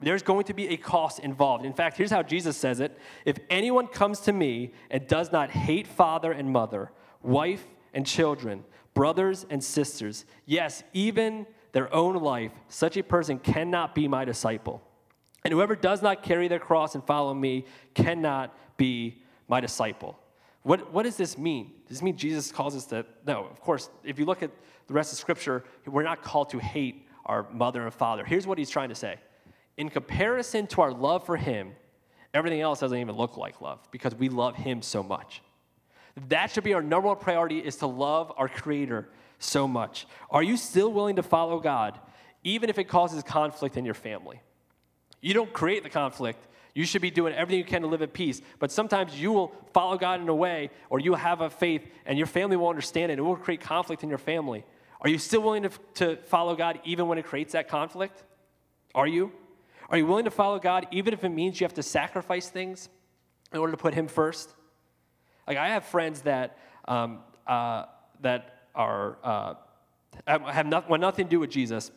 There's 0.00 0.22
going 0.22 0.44
to 0.44 0.54
be 0.54 0.68
a 0.68 0.76
cost 0.76 1.18
involved. 1.18 1.64
In 1.64 1.72
fact, 1.72 1.96
here's 1.96 2.10
how 2.10 2.22
Jesus 2.22 2.56
says 2.56 2.80
it 2.80 2.96
If 3.24 3.38
anyone 3.50 3.86
comes 3.86 4.20
to 4.20 4.32
me 4.32 4.72
and 4.90 5.06
does 5.06 5.32
not 5.32 5.50
hate 5.50 5.86
father 5.86 6.32
and 6.32 6.50
mother, 6.50 6.92
wife 7.22 7.64
and 7.92 8.06
children, 8.06 8.64
brothers 8.98 9.46
and 9.48 9.62
sisters, 9.62 10.24
yes, 10.44 10.82
even 10.92 11.46
their 11.70 11.94
own 11.94 12.16
life, 12.16 12.50
such 12.68 12.96
a 12.96 13.02
person 13.04 13.38
cannot 13.38 13.94
be 13.94 14.08
my 14.08 14.24
disciple. 14.24 14.82
And 15.44 15.54
whoever 15.54 15.76
does 15.76 16.02
not 16.02 16.24
carry 16.24 16.48
their 16.48 16.58
cross 16.58 16.96
and 16.96 17.04
follow 17.04 17.32
me 17.32 17.64
cannot 17.94 18.58
be 18.76 19.22
my 19.46 19.60
disciple. 19.60 20.18
What, 20.64 20.92
what 20.92 21.04
does 21.04 21.16
this 21.16 21.38
mean? 21.38 21.74
Does 21.86 21.98
this 21.98 22.02
mean 22.02 22.16
Jesus 22.16 22.50
calls 22.50 22.74
us 22.74 22.86
to? 22.86 23.06
No, 23.24 23.46
of 23.46 23.60
course, 23.60 23.88
if 24.02 24.18
you 24.18 24.24
look 24.24 24.42
at 24.42 24.50
the 24.88 24.94
rest 24.94 25.12
of 25.12 25.18
Scripture, 25.20 25.62
we're 25.86 26.02
not 26.02 26.24
called 26.24 26.50
to 26.50 26.58
hate 26.58 27.06
our 27.24 27.48
mother 27.52 27.84
and 27.84 27.94
father. 27.94 28.24
Here's 28.24 28.48
what 28.48 28.58
he's 28.58 28.68
trying 28.68 28.88
to 28.88 28.96
say 28.96 29.20
In 29.76 29.90
comparison 29.90 30.66
to 30.66 30.80
our 30.80 30.90
love 30.90 31.24
for 31.24 31.36
him, 31.36 31.70
everything 32.34 32.62
else 32.62 32.80
doesn't 32.80 32.98
even 32.98 33.14
look 33.14 33.36
like 33.36 33.60
love 33.60 33.78
because 33.92 34.16
we 34.16 34.28
love 34.28 34.56
him 34.56 34.82
so 34.82 35.04
much. 35.04 35.40
That 36.28 36.50
should 36.50 36.64
be 36.64 36.74
our 36.74 36.82
number 36.82 37.08
one 37.08 37.18
priority 37.18 37.58
is 37.58 37.76
to 37.76 37.86
love 37.86 38.32
our 38.36 38.48
Creator 38.48 39.08
so 39.38 39.68
much. 39.68 40.06
Are 40.30 40.42
you 40.42 40.56
still 40.56 40.92
willing 40.92 41.16
to 41.16 41.22
follow 41.22 41.60
God, 41.60 41.98
even 42.42 42.70
if 42.70 42.78
it 42.78 42.84
causes 42.84 43.22
conflict 43.22 43.76
in 43.76 43.84
your 43.84 43.94
family? 43.94 44.40
You 45.20 45.34
don't 45.34 45.52
create 45.52 45.82
the 45.82 45.90
conflict. 45.90 46.46
You 46.74 46.84
should 46.84 47.02
be 47.02 47.10
doing 47.10 47.34
everything 47.34 47.58
you 47.58 47.64
can 47.64 47.82
to 47.82 47.88
live 47.88 48.02
at 48.02 48.12
peace. 48.12 48.40
But 48.58 48.70
sometimes 48.70 49.20
you 49.20 49.32
will 49.32 49.52
follow 49.72 49.96
God 49.96 50.20
in 50.20 50.28
a 50.28 50.34
way, 50.34 50.70
or 50.90 51.00
you 51.00 51.14
have 51.14 51.40
a 51.40 51.50
faith, 51.50 51.88
and 52.06 52.16
your 52.16 52.26
family 52.26 52.56
will 52.56 52.68
understand 52.68 53.10
it. 53.10 53.14
And 53.14 53.20
it 53.20 53.22
will 53.22 53.36
create 53.36 53.60
conflict 53.60 54.02
in 54.02 54.08
your 54.08 54.18
family. 54.18 54.64
Are 55.00 55.08
you 55.08 55.18
still 55.18 55.40
willing 55.40 55.62
to, 55.64 55.70
to 55.94 56.16
follow 56.24 56.54
God 56.54 56.80
even 56.84 57.08
when 57.08 57.18
it 57.18 57.24
creates 57.24 57.52
that 57.52 57.68
conflict? 57.68 58.22
Are 58.94 59.06
you? 59.06 59.32
Are 59.90 59.96
you 59.96 60.06
willing 60.06 60.26
to 60.26 60.30
follow 60.30 60.58
God 60.58 60.86
even 60.90 61.14
if 61.14 61.24
it 61.24 61.30
means 61.30 61.60
you 61.60 61.64
have 61.64 61.74
to 61.74 61.82
sacrifice 61.82 62.48
things 62.48 62.88
in 63.52 63.58
order 63.58 63.72
to 63.72 63.76
put 63.76 63.94
Him 63.94 64.06
first? 64.06 64.54
Like, 65.48 65.56
I 65.56 65.68
have 65.68 65.84
friends 65.86 66.20
that 66.22 66.58
um, 66.86 67.20
uh, 67.46 67.86
that 68.20 68.66
are 68.74 69.16
uh, 69.24 69.54
have 70.26 70.66
not, 70.66 70.90
nothing 71.00 71.24
to 71.24 71.30
do 71.30 71.40
with 71.40 71.48
Jesus 71.48 71.90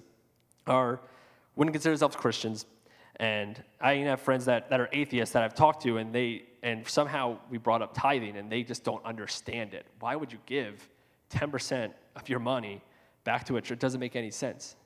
are 0.65 1.01
wouldn't 1.57 1.73
consider 1.73 1.91
themselves 1.91 2.15
Christians, 2.15 2.65
and 3.17 3.61
I 3.81 3.95
even 3.95 4.07
have 4.07 4.21
friends 4.21 4.45
that, 4.45 4.69
that 4.69 4.79
are 4.79 4.87
atheists 4.93 5.33
that 5.33 5.43
I've 5.43 5.53
talked 5.53 5.83
to, 5.83 5.97
and 5.97 6.15
they 6.15 6.43
and 6.63 6.87
somehow 6.87 7.39
we 7.49 7.57
brought 7.57 7.81
up 7.81 7.93
tithing, 7.93 8.37
and 8.37 8.49
they 8.49 8.63
just 8.63 8.85
don't 8.85 9.03
understand 9.03 9.73
it. 9.73 9.85
Why 9.99 10.15
would 10.15 10.31
you 10.31 10.39
give 10.45 10.87
10% 11.33 11.91
of 12.15 12.29
your 12.29 12.39
money 12.39 12.81
back 13.25 13.45
to 13.47 13.57
a 13.57 13.61
church? 13.61 13.71
It 13.71 13.79
doesn't 13.79 13.99
make 13.99 14.15
any 14.15 14.31
sense. 14.31 14.77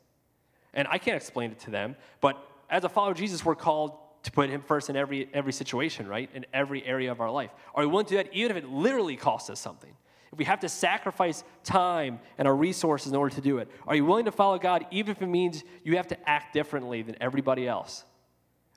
And 0.74 0.88
I 0.90 0.98
can't 0.98 1.18
explain 1.18 1.52
it 1.52 1.60
to 1.60 1.72
them, 1.72 1.96
but 2.20 2.42
as 2.70 2.84
a 2.84 2.90
follower 2.90 3.12
of 3.12 3.18
Jesus, 3.18 3.46
we're 3.46 3.56
called 3.56 3.96
to 4.26 4.32
put 4.32 4.50
him 4.50 4.62
first 4.62 4.90
in 4.90 4.96
every, 4.96 5.30
every 5.34 5.54
situation, 5.54 6.08
right? 6.08 6.30
In 6.34 6.46
every 6.54 6.84
area 6.84 7.12
of 7.12 7.22
our 7.22 7.32
life. 7.32 7.52
Are 7.74 7.84
we 7.84 7.88
willing 7.88 8.06
to 8.08 8.10
do 8.12 8.18
that 8.18 8.34
even 8.34 8.58
if 8.58 8.64
it 8.64 8.70
literally 8.70 9.16
costs 9.16 9.50
us 9.50 9.60
something? 9.60 9.92
If 10.32 10.40
we 10.40 10.46
have 10.46 10.60
to 10.62 10.70
sacrifice 10.70 11.44
time 11.64 12.20
and 12.38 12.48
our 12.48 12.56
resources 12.56 13.12
in 13.12 13.18
order 13.18 13.34
to 13.36 13.42
do 13.42 13.60
it, 13.60 13.70
are 13.88 13.96
you 13.96 14.04
willing 14.04 14.26
to 14.26 14.32
follow 14.32 14.58
God 14.58 14.86
even 14.92 15.12
if 15.12 15.22
it 15.22 15.28
means 15.28 15.64
you 15.84 15.96
have 15.98 16.08
to 16.08 16.30
act 16.30 16.54
differently 16.54 17.04
than 17.04 17.16
everybody 17.22 17.68
else? 17.68 18.04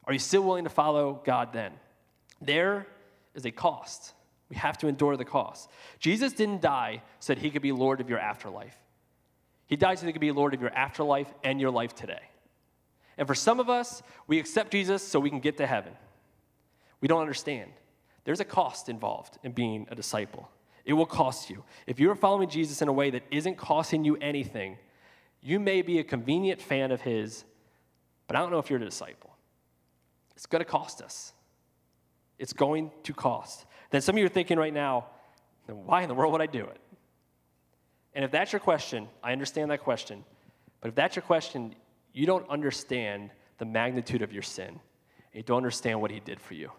Are 0.04 0.12
you 0.12 0.18
still 0.18 0.42
willing 0.42 0.64
to 0.64 0.70
follow 0.70 1.20
God 1.24 1.52
then? 1.52 1.72
There 2.40 2.86
is 3.34 3.44
a 3.44 3.50
cost. 3.50 4.12
We 4.50 4.56
have 4.56 4.78
to 4.78 4.88
endure 4.88 5.16
the 5.16 5.24
cost. 5.24 5.70
Jesus 5.98 6.32
didn't 6.32 6.60
die 6.60 7.02
so 7.20 7.34
that 7.34 7.40
he 7.40 7.50
could 7.50 7.62
be 7.62 7.72
Lord 7.72 8.00
of 8.00 8.08
your 8.08 8.18
afterlife. 8.18 8.76
He 9.66 9.76
died 9.76 9.98
so 9.98 10.02
that 10.02 10.08
he 10.08 10.12
could 10.12 10.20
be 10.20 10.32
Lord 10.32 10.54
of 10.54 10.60
your 10.60 10.70
afterlife 10.70 11.32
and 11.42 11.60
your 11.60 11.70
life 11.70 11.94
today. 11.94 12.22
And 13.18 13.26
for 13.26 13.34
some 13.34 13.60
of 13.60 13.68
us, 13.68 14.02
we 14.28 14.38
accept 14.38 14.72
Jesus 14.72 15.02
so 15.02 15.20
we 15.20 15.28
can 15.28 15.40
get 15.40 15.58
to 15.58 15.66
heaven. 15.66 15.92
We 17.00 17.08
don't 17.08 17.20
understand. 17.20 17.70
There's 18.24 18.40
a 18.40 18.44
cost 18.44 18.88
involved 18.88 19.38
in 19.42 19.52
being 19.52 19.86
a 19.90 19.94
disciple. 19.94 20.48
It 20.84 20.92
will 20.94 21.06
cost 21.06 21.50
you. 21.50 21.64
If 21.86 22.00
you're 22.00 22.14
following 22.14 22.48
Jesus 22.48 22.80
in 22.80 22.88
a 22.88 22.92
way 22.92 23.10
that 23.10 23.22
isn't 23.30 23.56
costing 23.56 24.04
you 24.04 24.16
anything, 24.16 24.78
you 25.42 25.60
may 25.60 25.82
be 25.82 25.98
a 25.98 26.04
convenient 26.04 26.60
fan 26.60 26.92
of 26.92 27.00
his, 27.00 27.44
but 28.26 28.36
I 28.36 28.40
don't 28.40 28.50
know 28.50 28.58
if 28.58 28.70
you're 28.70 28.80
a 28.80 28.84
disciple. 28.84 29.30
It's 30.36 30.46
going 30.46 30.64
to 30.64 30.70
cost 30.70 31.02
us. 31.02 31.32
It's 32.38 32.52
going 32.52 32.92
to 33.02 33.12
cost. 33.12 33.66
Then 33.90 34.00
some 34.00 34.14
of 34.14 34.20
you 34.20 34.26
are 34.26 34.30
thinking 34.30 34.58
right 34.58 34.72
now, 34.72 35.06
then 35.66 35.84
why 35.84 36.02
in 36.02 36.08
the 36.08 36.14
world 36.14 36.32
would 36.32 36.40
I 36.40 36.46
do 36.46 36.64
it? 36.64 36.80
And 38.14 38.24
if 38.24 38.30
that's 38.30 38.52
your 38.52 38.60
question, 38.60 39.08
I 39.22 39.32
understand 39.32 39.70
that 39.70 39.80
question. 39.80 40.24
But 40.80 40.88
if 40.88 40.94
that's 40.94 41.16
your 41.16 41.22
question, 41.22 41.74
you 42.12 42.26
don't 42.26 42.48
understand 42.48 43.30
the 43.58 43.64
magnitude 43.64 44.22
of 44.22 44.32
your 44.32 44.42
sin. 44.42 44.80
You 45.32 45.42
don't 45.42 45.58
understand 45.58 46.00
what 46.00 46.10
he 46.10 46.20
did 46.20 46.40
for 46.40 46.54
you. 46.54 46.70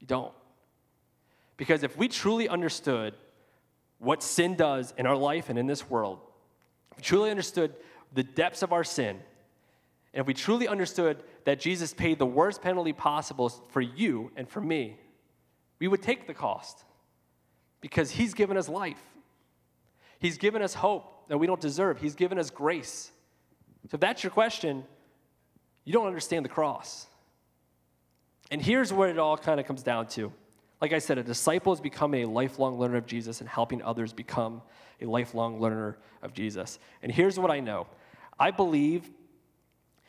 You 0.00 0.06
don't. 0.06 0.32
Because 1.56 1.82
if 1.82 1.96
we 1.96 2.08
truly 2.08 2.48
understood 2.48 3.14
what 3.98 4.22
sin 4.22 4.54
does 4.54 4.92
in 4.98 5.06
our 5.06 5.16
life 5.16 5.48
and 5.48 5.58
in 5.58 5.66
this 5.66 5.88
world, 5.88 6.18
if 6.90 6.98
we 6.98 7.02
truly 7.02 7.30
understood 7.30 7.74
the 8.12 8.22
depths 8.22 8.62
of 8.62 8.72
our 8.72 8.84
sin, 8.84 9.18
and 10.12 10.20
if 10.20 10.26
we 10.26 10.34
truly 10.34 10.68
understood 10.68 11.22
that 11.44 11.60
Jesus 11.60 11.92
paid 11.92 12.18
the 12.18 12.26
worst 12.26 12.62
penalty 12.62 12.92
possible 12.92 13.48
for 13.48 13.80
you 13.80 14.30
and 14.36 14.48
for 14.48 14.60
me, 14.60 14.98
we 15.78 15.88
would 15.88 16.02
take 16.02 16.26
the 16.26 16.34
cost 16.34 16.84
because 17.80 18.10
he's 18.10 18.34
given 18.34 18.56
us 18.56 18.68
life. 18.68 19.02
He's 20.18 20.38
given 20.38 20.62
us 20.62 20.74
hope 20.74 21.28
that 21.28 21.38
we 21.38 21.46
don't 21.46 21.60
deserve. 21.60 22.00
He's 22.00 22.14
given 22.14 22.38
us 22.38 22.50
grace. 22.50 23.10
So 23.90 23.94
if 23.94 24.00
that's 24.00 24.22
your 24.22 24.30
question, 24.30 24.84
you 25.84 25.92
don't 25.92 26.06
understand 26.06 26.44
the 26.44 26.48
cross. 26.48 27.06
And 28.50 28.60
here's 28.60 28.92
what 28.92 29.08
it 29.08 29.18
all 29.18 29.36
kind 29.36 29.60
of 29.60 29.66
comes 29.66 29.82
down 29.82 30.08
to. 30.08 30.32
Like 30.80 30.92
I 30.92 30.98
said, 30.98 31.18
a 31.18 31.22
disciple 31.22 31.72
is 31.72 31.80
becoming 31.80 32.24
a 32.24 32.28
lifelong 32.28 32.78
learner 32.78 32.96
of 32.96 33.06
Jesus 33.06 33.40
and 33.40 33.48
helping 33.48 33.82
others 33.82 34.12
become 34.12 34.62
a 35.00 35.06
lifelong 35.06 35.60
learner 35.60 35.98
of 36.22 36.32
Jesus. 36.34 36.78
And 37.02 37.10
here's 37.10 37.38
what 37.38 37.50
I 37.50 37.60
know 37.60 37.86
I 38.38 38.50
believe 38.50 39.08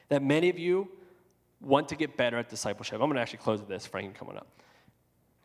that 0.10 0.22
many 0.22 0.50
of 0.50 0.60
you 0.60 0.90
want 1.62 1.90
to 1.90 1.96
get 1.96 2.18
better 2.18 2.38
at 2.38 2.50
discipleship. 2.50 2.96
I'm 2.96 3.08
going 3.08 3.16
to 3.16 3.22
actually 3.22 3.40
close 3.40 3.60
with 3.60 3.70
this, 3.70 3.86
Frank, 3.86 4.16
coming 4.16 4.38
up. 4.38 4.48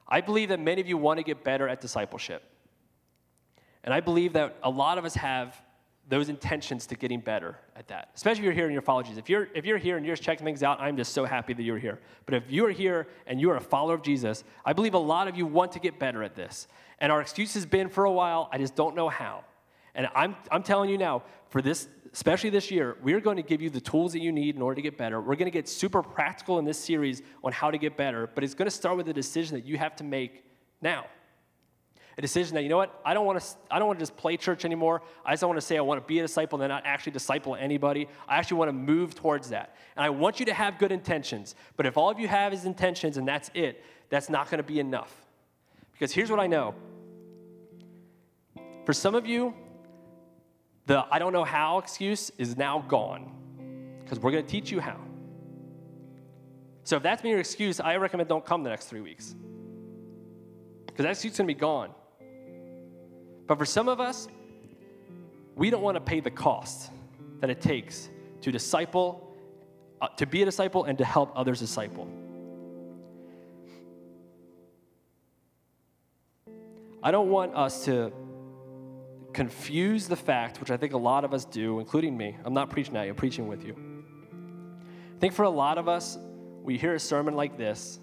I 0.07 0.21
believe 0.21 0.51
that 0.51 0.61
many 0.61 0.81
of 0.81 0.87
you 0.87 0.97
want 0.99 1.19
to 1.19 1.25
get 1.25 1.43
better 1.43 1.69
at 1.69 1.81
discipleship. 1.81 2.43
And 3.85 3.95
I 3.95 4.01
believe 4.01 4.35
that 4.35 4.57
a 4.63 4.71
lot 4.71 4.99
of 4.99 5.05
us 5.05 5.15
have 5.15 5.61
those 6.09 6.29
intentions 6.29 6.87
to 6.87 6.95
getting 6.95 7.21
better 7.21 7.57
at 7.77 7.89
that. 7.89 8.11
Especially 8.15 8.41
if 8.41 8.45
you're 8.45 8.53
here 8.53 8.67
in 8.67 8.73
your 8.73 8.81
apologies. 8.81 9.17
If 9.17 9.31
you're, 9.31 9.49
if 9.55 9.65
you're 9.65 9.79
here 9.79 9.97
and 9.97 10.05
you're 10.05 10.15
just 10.15 10.25
checking 10.25 10.45
things 10.45 10.63
out, 10.63 10.81
I'm 10.81 10.97
just 10.97 11.13
so 11.13 11.25
happy 11.25 11.55
that 11.55 11.63
you're 11.63 11.79
here. 11.79 12.01
But 12.27 12.35
if 12.35 12.51
you're 12.51 12.71
here 12.71 13.07
and 13.27 13.41
you 13.41 13.51
are 13.51 13.57
a 13.57 13.61
follower 13.61 13.95
of 13.95 14.03
Jesus, 14.03 14.45
I 14.65 14.73
believe 14.73 14.95
a 14.95 14.99
lot 14.99 15.29
of 15.29 15.37
you 15.37 15.47
want 15.47 15.73
to 15.73 15.79
get 15.79 15.99
better 15.99 16.23
at 16.23 16.35
this. 16.35 16.67
And 16.99 17.13
our 17.13 17.21
excuse 17.21 17.55
has 17.55 17.67
been 17.67 17.89
for 17.89 18.05
a 18.05 18.13
while, 18.13 18.49
I 18.53 18.59
just 18.59 18.75
don't 18.75 18.97
know 18.97 19.09
how. 19.09 19.45
And 19.95 20.09
I'm, 20.15 20.37
I'm 20.51 20.63
telling 20.63 20.91
you 20.91 20.99
now, 20.99 21.23
for 21.51 21.63
this, 21.63 21.89
especially 22.13 22.51
this 22.51 22.71
year, 22.71 22.97
we're 23.03 23.21
going 23.21 23.37
to 23.37 23.43
give 23.43 23.63
you 23.63 23.71
the 23.71 23.81
tools 23.81 24.13
that 24.13 24.21
you 24.21 24.33
need 24.33 24.57
in 24.57 24.63
order 24.63 24.77
to 24.77 24.83
get 24.83 24.99
better. 24.99 25.21
We're 25.21 25.37
going 25.37 25.51
to 25.51 25.51
get 25.51 25.69
super 25.69 26.03
practical 26.03 26.59
in 26.59 26.65
this 26.65 26.79
series 26.79 27.23
on 27.45 27.53
how 27.53 27.71
to 27.71 27.79
get 27.79 27.97
better, 27.97 28.29
but 28.35 28.43
it's 28.43 28.55
going 28.55 28.67
to 28.67 28.75
start 28.75 28.97
with 28.97 29.09
a 29.09 29.13
decision 29.13 29.57
that 29.57 29.67
you 29.67 29.79
have 29.79 29.95
to 29.97 30.05
make 30.05 30.45
now 30.81 31.07
a 32.19 32.21
decision 32.21 32.55
that 32.55 32.63
you 32.63 32.69
know 32.69 32.77
what 32.77 33.01
i 33.05 33.15
don't 33.15 33.27
want 33.27 33.41
to 33.41 33.47
i 33.71 33.79
don't 33.79 33.89
want 33.89 33.99
to 33.99 34.03
just 34.03 34.17
play 34.17 34.37
church 34.37 34.65
anymore. 34.65 35.03
I 35.25 35.33
just 35.33 35.43
want 35.43 35.57
to 35.57 35.61
say 35.61 35.79
i 35.79 35.81
want 35.81 36.01
to 36.01 36.07
be 36.07 36.19
a 36.19 36.23
disciple 36.23 36.57
and 36.57 36.63
then 36.63 36.69
not 36.69 36.85
actually 36.85 37.13
disciple 37.13 37.57
anybody. 37.57 38.09
I 38.29 38.37
actually 38.37 38.59
want 38.59 38.69
to 38.69 38.73
move 38.73 39.15
towards 39.15 39.49
that. 39.51 39.77
And 39.97 40.05
i 40.05 40.11
want 40.11 40.41
you 40.41 40.47
to 40.47 40.55
have 40.55 40.79
good 40.79 40.93
intentions 40.93 41.55
but 41.77 41.87
if 41.87 41.97
all 41.97 42.11
of 42.11 42.19
you 42.19 42.29
have 42.29 42.53
is 42.53 42.65
intentions 42.65 43.17
and 43.17 43.27
that's 43.27 43.51
it 43.55 43.83
that's 44.09 44.29
not 44.29 44.51
going 44.51 44.59
to 44.59 44.63
be 44.63 44.79
enough. 44.79 45.13
Because 45.93 46.13
here's 46.13 46.31
what 46.31 46.41
i 46.41 46.47
know. 46.47 46.75
For 48.85 48.93
some 48.93 49.15
of 49.15 49.27
you 49.27 49.55
the 50.87 51.05
i 51.11 51.19
don't 51.19 51.33
know 51.33 51.45
how 51.45 51.79
excuse 51.79 52.31
is 52.39 52.57
now 52.57 52.85
gone 52.89 53.33
because 54.03 54.19
we're 54.19 54.33
going 54.33 54.45
to 54.45 54.51
teach 54.51 54.71
you 54.71 54.81
how. 54.81 55.01
So 56.85 56.97
if 56.97 57.03
that's 57.03 57.23
been 57.23 57.31
your 57.31 57.41
excuse 57.41 57.81
i 57.81 57.97
recommend 57.97 58.29
don't 58.29 58.45
come 58.45 58.63
the 58.65 58.71
next 58.71 58.87
three 58.87 59.01
weeks. 59.01 59.35
Because 60.87 61.05
that 61.05 61.13
excuse 61.13 61.33
is 61.33 61.39
going 61.39 61.49
to 61.49 61.55
be 61.55 61.59
gone 61.59 61.95
but 63.53 63.59
for 63.59 63.67
some 63.67 63.87
of 63.87 64.01
us, 64.01 64.29
we 65.57 65.69
don't 65.69 65.83
want 65.83 65.97
to 65.97 66.01
pay 66.01 66.21
the 66.21 66.31
cost 66.31 66.91
that 67.41 67.51
it 67.51 67.61
takes 67.61 68.09
to 68.41 68.51
disciple, 68.51 69.37
uh, 70.01 70.09
to 70.17 70.25
be 70.25 70.41
a 70.41 70.47
disciple, 70.47 70.85
and 70.85 70.97
to 70.97 71.05
help 71.05 71.31
others 71.37 71.61
disciple. 71.61 72.09
I 77.03 77.11
don't 77.11 77.29
want 77.29 77.55
us 77.55 77.85
to 77.85 78.11
confuse 79.35 80.09
the 80.09 80.17
fact, 80.17 80.59
which 80.59 80.71
I 80.71 80.79
think 80.79 80.95
a 80.95 80.99
lot 80.99 81.23
of 81.23 81.35
us 81.35 81.45
do, 81.45 81.79
including 81.79 82.17
me. 82.17 82.39
I'm 82.47 82.55
not 82.55 82.71
preaching 82.71 82.97
at 82.97 83.05
you, 83.05 83.11
I'm 83.11 83.17
preaching 83.17 83.49
with 83.49 83.67
you. 83.67 83.77
I 85.15 85.21
think 85.21 85.35
for 85.35 85.43
a 85.43 85.51
lot 85.51 85.77
of 85.77 85.89
us, 85.89 86.17
we 86.63 86.79
hear 86.79 86.95
a 86.95 86.99
sermon 86.99 87.35
like 87.35 87.59
this 87.59 88.01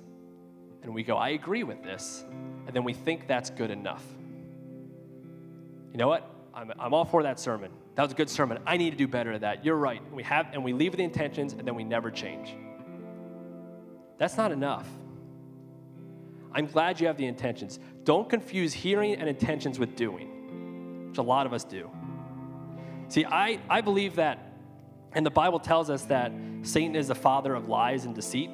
and 0.83 0.93
we 0.93 1.01
go, 1.01 1.17
I 1.17 1.29
agree 1.29 1.63
with 1.63 1.81
this, 1.81 2.23
and 2.67 2.75
then 2.75 2.83
we 2.83 2.93
think 2.93 3.27
that's 3.27 3.49
good 3.49 3.71
enough 3.71 4.03
you 5.91 5.97
know 5.97 6.07
what? 6.07 6.29
I'm, 6.53 6.71
I'm 6.79 6.93
all 6.93 7.05
for 7.05 7.23
that 7.23 7.39
sermon. 7.39 7.71
That 7.95 8.03
was 8.03 8.11
a 8.11 8.15
good 8.15 8.29
sermon. 8.29 8.59
I 8.65 8.77
need 8.77 8.91
to 8.91 8.97
do 8.97 9.07
better 9.07 9.31
at 9.33 9.41
that. 9.41 9.65
You're 9.65 9.75
right. 9.75 10.01
We 10.13 10.23
have, 10.23 10.47
and 10.53 10.63
we 10.63 10.73
leave 10.73 10.95
the 10.95 11.03
intentions, 11.03 11.53
and 11.53 11.67
then 11.67 11.75
we 11.75 11.83
never 11.83 12.11
change. 12.11 12.55
That's 14.17 14.37
not 14.37 14.51
enough. 14.51 14.87
I'm 16.51 16.65
glad 16.65 16.99
you 16.99 17.07
have 17.07 17.17
the 17.17 17.25
intentions. 17.25 17.79
Don't 18.03 18.29
confuse 18.29 18.73
hearing 18.73 19.15
and 19.15 19.29
intentions 19.29 19.79
with 19.79 19.95
doing, 19.95 21.07
which 21.09 21.17
a 21.17 21.21
lot 21.21 21.45
of 21.45 21.53
us 21.53 21.63
do. 21.63 21.89
See, 23.07 23.25
I, 23.25 23.59
I 23.69 23.81
believe 23.81 24.15
that, 24.15 24.53
and 25.13 25.25
the 25.25 25.31
Bible 25.31 25.59
tells 25.59 25.89
us 25.89 26.05
that 26.05 26.31
Satan 26.63 26.95
is 26.95 27.07
the 27.07 27.15
father 27.15 27.55
of 27.55 27.67
lies 27.67 28.05
and 28.05 28.15
deceit. 28.15 28.49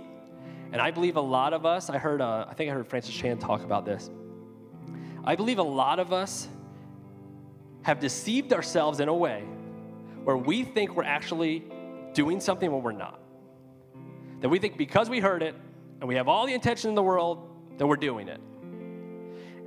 And 0.71 0.81
I 0.81 0.91
believe 0.91 1.15
a 1.15 1.21
lot 1.21 1.53
of 1.53 1.65
us, 1.65 1.89
I 1.89 1.97
heard, 1.97 2.21
uh, 2.21 2.45
I 2.49 2.53
think 2.53 2.69
I 2.69 2.73
heard 2.73 2.87
Francis 2.87 3.13
Chan 3.13 3.39
talk 3.39 3.63
about 3.63 3.85
this. 3.85 4.09
I 5.23 5.35
believe 5.35 5.59
a 5.59 5.63
lot 5.63 5.99
of 5.99 6.11
us 6.13 6.47
have 7.85 7.99
deceived 7.99 8.51
ourselves 8.51 8.99
in 8.99 9.07
a 9.07 9.13
way 9.13 9.43
where 10.23 10.35
we 10.35 10.63
think 10.63 10.95
we're 10.95 11.03
actually 11.03 11.63
doing 12.15 12.39
something 12.39 12.71
when 12.71 12.81
we're 12.81 12.91
not. 12.91 13.19
That 14.41 14.49
we 14.49 14.57
think 14.57 14.75
because 14.75 15.07
we 15.07 15.19
heard 15.19 15.43
it 15.43 15.53
and 15.99 16.09
we 16.09 16.15
have 16.15 16.27
all 16.27 16.47
the 16.47 16.53
intention 16.55 16.89
in 16.89 16.95
the 16.95 17.03
world, 17.03 17.47
that 17.77 17.85
we're 17.85 17.95
doing 17.95 18.27
it. 18.27 18.41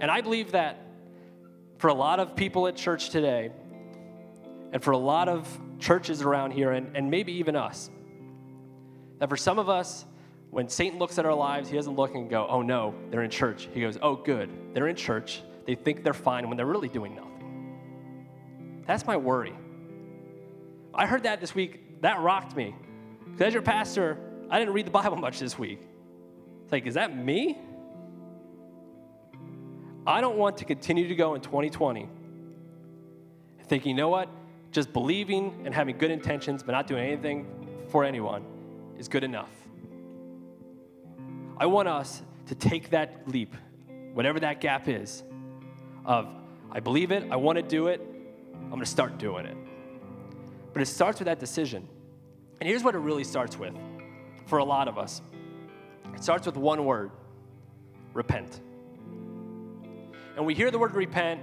And 0.00 0.10
I 0.10 0.20
believe 0.20 0.50
that 0.50 0.84
for 1.78 1.86
a 1.86 1.94
lot 1.94 2.18
of 2.18 2.34
people 2.34 2.66
at 2.66 2.74
church 2.74 3.10
today, 3.10 3.52
and 4.72 4.82
for 4.82 4.90
a 4.90 4.98
lot 4.98 5.28
of 5.28 5.46
churches 5.78 6.20
around 6.20 6.50
here, 6.50 6.72
and, 6.72 6.96
and 6.96 7.08
maybe 7.08 7.34
even 7.34 7.54
us, 7.54 7.88
that 9.20 9.28
for 9.28 9.36
some 9.36 9.60
of 9.60 9.68
us, 9.68 10.04
when 10.50 10.68
Satan 10.68 10.98
looks 10.98 11.18
at 11.18 11.24
our 11.24 11.34
lives, 11.34 11.70
he 11.70 11.76
doesn't 11.76 11.94
look 11.94 12.16
and 12.16 12.28
go, 12.28 12.48
oh 12.50 12.62
no, 12.62 12.96
they're 13.10 13.22
in 13.22 13.30
church. 13.30 13.68
He 13.72 13.80
goes, 13.80 13.96
oh 14.02 14.16
good, 14.16 14.50
they're 14.74 14.88
in 14.88 14.96
church. 14.96 15.40
They 15.66 15.76
think 15.76 16.02
they're 16.02 16.12
fine 16.12 16.48
when 16.48 16.56
they're 16.56 16.66
really 16.66 16.88
doing 16.88 17.14
nothing. 17.14 17.27
That's 18.88 19.06
my 19.06 19.18
worry. 19.18 19.52
I 20.94 21.06
heard 21.06 21.22
that 21.24 21.40
this 21.40 21.54
week. 21.54 22.00
That 22.00 22.20
rocked 22.20 22.56
me. 22.56 22.74
Because 23.30 23.48
as 23.48 23.52
your 23.52 23.62
pastor, 23.62 24.18
I 24.50 24.58
didn't 24.58 24.74
read 24.74 24.86
the 24.86 24.90
Bible 25.02 25.16
much 25.16 25.38
this 25.38 25.56
week. 25.58 25.80
It's 26.64 26.72
like, 26.72 26.86
is 26.86 26.94
that 26.94 27.16
me? 27.16 27.58
I 30.06 30.22
don't 30.22 30.38
want 30.38 30.56
to 30.58 30.64
continue 30.64 31.06
to 31.06 31.14
go 31.14 31.34
in 31.34 31.42
2020 31.42 32.08
thinking, 33.68 33.90
you 33.90 33.96
know 33.96 34.08
what? 34.08 34.30
Just 34.72 34.92
believing 34.92 35.62
and 35.64 35.74
having 35.74 35.98
good 35.98 36.10
intentions, 36.10 36.62
but 36.62 36.72
not 36.72 36.86
doing 36.86 37.04
anything 37.04 37.46
for 37.88 38.04
anyone 38.04 38.42
is 38.98 39.08
good 39.08 39.22
enough. 39.22 39.50
I 41.58 41.66
want 41.66 41.88
us 41.88 42.22
to 42.46 42.54
take 42.54 42.90
that 42.90 43.28
leap, 43.28 43.54
whatever 44.14 44.40
that 44.40 44.62
gap 44.62 44.88
is, 44.88 45.22
of 46.06 46.26
I 46.70 46.80
believe 46.80 47.12
it, 47.12 47.24
I 47.30 47.36
want 47.36 47.56
to 47.56 47.62
do 47.62 47.88
it, 47.88 48.00
I'm 48.68 48.72
going 48.72 48.84
to 48.84 48.86
start 48.86 49.18
doing 49.18 49.46
it. 49.46 49.56
But 50.74 50.82
it 50.82 50.86
starts 50.86 51.18
with 51.18 51.26
that 51.26 51.40
decision. 51.40 51.88
And 52.60 52.68
here's 52.68 52.82
what 52.82 52.94
it 52.94 52.98
really 52.98 53.24
starts 53.24 53.58
with 53.58 53.74
for 54.46 54.58
a 54.58 54.64
lot 54.64 54.88
of 54.88 54.98
us 54.98 55.22
it 56.14 56.22
starts 56.22 56.46
with 56.46 56.56
one 56.56 56.84
word 56.84 57.10
repent. 58.12 58.60
And 60.36 60.44
we 60.44 60.54
hear 60.54 60.70
the 60.70 60.78
word 60.78 60.94
repent 60.94 61.40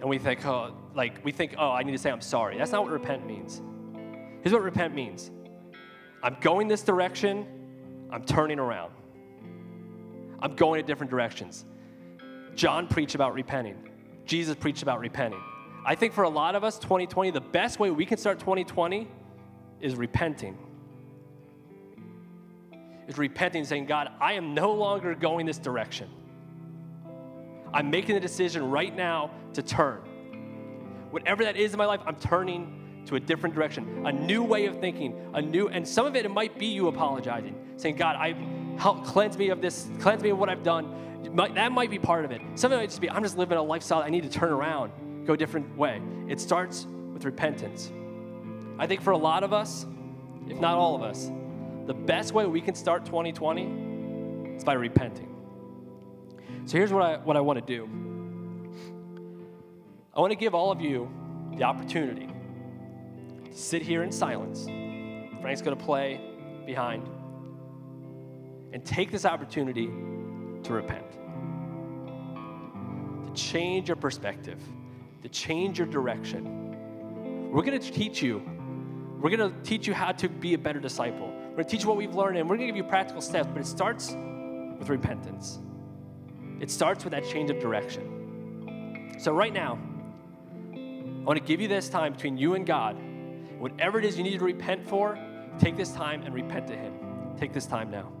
and 0.00 0.08
we 0.08 0.18
think, 0.18 0.44
oh, 0.44 0.74
like, 0.94 1.24
we 1.24 1.32
think, 1.32 1.54
oh, 1.58 1.70
I 1.70 1.82
need 1.82 1.92
to 1.92 1.98
say 1.98 2.10
I'm 2.10 2.20
sorry. 2.20 2.58
That's 2.58 2.72
not 2.72 2.82
what 2.82 2.92
repent 2.92 3.26
means. 3.26 3.62
Here's 4.42 4.52
what 4.52 4.62
repent 4.62 4.94
means 4.94 5.30
I'm 6.22 6.36
going 6.40 6.68
this 6.68 6.82
direction, 6.82 7.46
I'm 8.10 8.24
turning 8.24 8.58
around. 8.58 8.92
I'm 10.40 10.54
going 10.54 10.80
in 10.80 10.86
different 10.86 11.10
directions. 11.10 11.64
John 12.54 12.88
preached 12.88 13.14
about 13.14 13.34
repenting, 13.34 13.90
Jesus 14.26 14.54
preached 14.54 14.82
about 14.82 15.00
repenting. 15.00 15.42
I 15.88 15.94
think 15.94 16.14
for 16.14 16.24
a 16.24 16.28
lot 16.28 16.56
of 16.56 16.64
us, 16.64 16.80
2020, 16.80 17.30
the 17.30 17.40
best 17.40 17.78
way 17.78 17.92
we 17.92 18.04
can 18.04 18.18
start 18.18 18.40
2020 18.40 19.06
is 19.80 19.94
repenting. 19.94 20.58
Is 23.06 23.16
repenting, 23.16 23.64
saying, 23.64 23.86
God, 23.86 24.10
I 24.20 24.32
am 24.32 24.52
no 24.52 24.72
longer 24.72 25.14
going 25.14 25.46
this 25.46 25.58
direction. 25.58 26.10
I'm 27.72 27.88
making 27.88 28.16
the 28.16 28.20
decision 28.20 28.68
right 28.68 28.94
now 28.94 29.30
to 29.52 29.62
turn. 29.62 30.00
Whatever 31.10 31.44
that 31.44 31.56
is 31.56 31.72
in 31.72 31.78
my 31.78 31.86
life, 31.86 32.00
I'm 32.04 32.16
turning 32.16 33.04
to 33.06 33.14
a 33.14 33.20
different 33.20 33.54
direction, 33.54 34.04
a 34.06 34.10
new 34.10 34.42
way 34.42 34.66
of 34.66 34.80
thinking, 34.80 35.14
a 35.34 35.40
new, 35.40 35.68
and 35.68 35.86
some 35.86 36.04
of 36.04 36.16
it, 36.16 36.24
it 36.24 36.30
might 36.32 36.58
be 36.58 36.66
you 36.66 36.88
apologizing, 36.88 37.54
saying, 37.76 37.94
God, 37.94 38.16
I 38.16 38.34
help 38.76 39.04
cleanse 39.04 39.38
me 39.38 39.50
of 39.50 39.62
this, 39.62 39.86
cleanse 40.00 40.20
me 40.20 40.30
of 40.30 40.38
what 40.38 40.48
I've 40.48 40.64
done. 40.64 41.22
That 41.54 41.70
might 41.70 41.90
be 41.90 42.00
part 42.00 42.24
of 42.24 42.32
it. 42.32 42.40
Some 42.56 42.72
of 42.72 42.78
it 42.78 42.82
might 42.82 42.88
just 42.88 43.00
be, 43.00 43.08
I'm 43.08 43.22
just 43.22 43.38
living 43.38 43.56
a 43.56 43.62
lifestyle, 43.62 44.02
I 44.02 44.10
need 44.10 44.24
to 44.24 44.28
turn 44.28 44.50
around, 44.50 44.90
go 45.26 45.34
a 45.34 45.36
different 45.36 45.76
way. 45.76 46.00
It 46.28 46.40
starts 46.40 46.86
with 47.12 47.24
repentance. 47.24 47.90
I 48.78 48.86
think 48.86 49.02
for 49.02 49.10
a 49.10 49.18
lot 49.18 49.42
of 49.42 49.52
us, 49.52 49.86
if 50.48 50.60
not 50.60 50.76
all 50.76 50.94
of 50.94 51.02
us, 51.02 51.30
the 51.86 51.94
best 51.94 52.32
way 52.32 52.46
we 52.46 52.60
can 52.60 52.74
start 52.74 53.04
2020 53.04 54.56
is 54.56 54.64
by 54.64 54.74
repenting. 54.74 55.32
So 56.66 56.78
here's 56.78 56.92
what 56.92 57.02
I, 57.02 57.16
what 57.18 57.36
I 57.36 57.40
want 57.40 57.58
to 57.58 57.64
do 57.64 57.88
I 60.14 60.20
want 60.20 60.30
to 60.30 60.36
give 60.36 60.54
all 60.54 60.72
of 60.72 60.80
you 60.80 61.10
the 61.54 61.64
opportunity 61.64 62.28
to 63.44 63.56
sit 63.56 63.82
here 63.82 64.02
in 64.02 64.10
silence. 64.10 64.64
Frank's 65.40 65.62
going 65.62 65.76
to 65.76 65.84
play 65.84 66.20
behind. 66.64 67.08
And 68.72 68.84
take 68.84 69.10
this 69.10 69.24
opportunity 69.24 69.86
to 69.86 70.72
repent, 70.72 71.10
to 73.24 73.32
change 73.34 73.88
your 73.88 73.96
perspective, 73.96 74.60
to 75.26 75.32
change 75.32 75.78
your 75.78 75.88
direction. 75.88 77.50
We're 77.50 77.62
going 77.62 77.80
to 77.80 77.92
teach 77.92 78.22
you. 78.22 78.42
We're 79.20 79.34
going 79.34 79.52
to 79.52 79.62
teach 79.62 79.86
you 79.86 79.94
how 79.94 80.12
to 80.12 80.28
be 80.28 80.54
a 80.54 80.58
better 80.58 80.78
disciple. 80.78 81.28
We're 81.28 81.62
going 81.62 81.64
to 81.64 81.70
teach 81.70 81.82
you 81.82 81.88
what 81.88 81.96
we've 81.96 82.14
learned, 82.14 82.38
and 82.38 82.48
we're 82.48 82.56
going 82.56 82.68
to 82.68 82.72
give 82.72 82.76
you 82.76 82.88
practical 82.88 83.20
steps, 83.20 83.48
but 83.52 83.60
it 83.60 83.66
starts 83.66 84.12
with 84.78 84.88
repentance. 84.88 85.58
It 86.60 86.70
starts 86.70 87.02
with 87.02 87.12
that 87.12 87.24
change 87.24 87.50
of 87.50 87.58
direction. 87.58 89.16
So, 89.18 89.32
right 89.32 89.52
now, 89.52 89.78
I 90.74 91.24
want 91.24 91.38
to 91.38 91.44
give 91.44 91.60
you 91.60 91.68
this 91.68 91.88
time 91.88 92.12
between 92.12 92.38
you 92.38 92.54
and 92.54 92.64
God. 92.66 92.96
Whatever 93.58 93.98
it 93.98 94.04
is 94.04 94.16
you 94.16 94.22
need 94.22 94.38
to 94.38 94.44
repent 94.44 94.86
for, 94.86 95.18
take 95.58 95.76
this 95.76 95.92
time 95.92 96.22
and 96.22 96.34
repent 96.34 96.68
to 96.68 96.76
Him. 96.76 96.92
Take 97.38 97.52
this 97.52 97.66
time 97.66 97.90
now. 97.90 98.15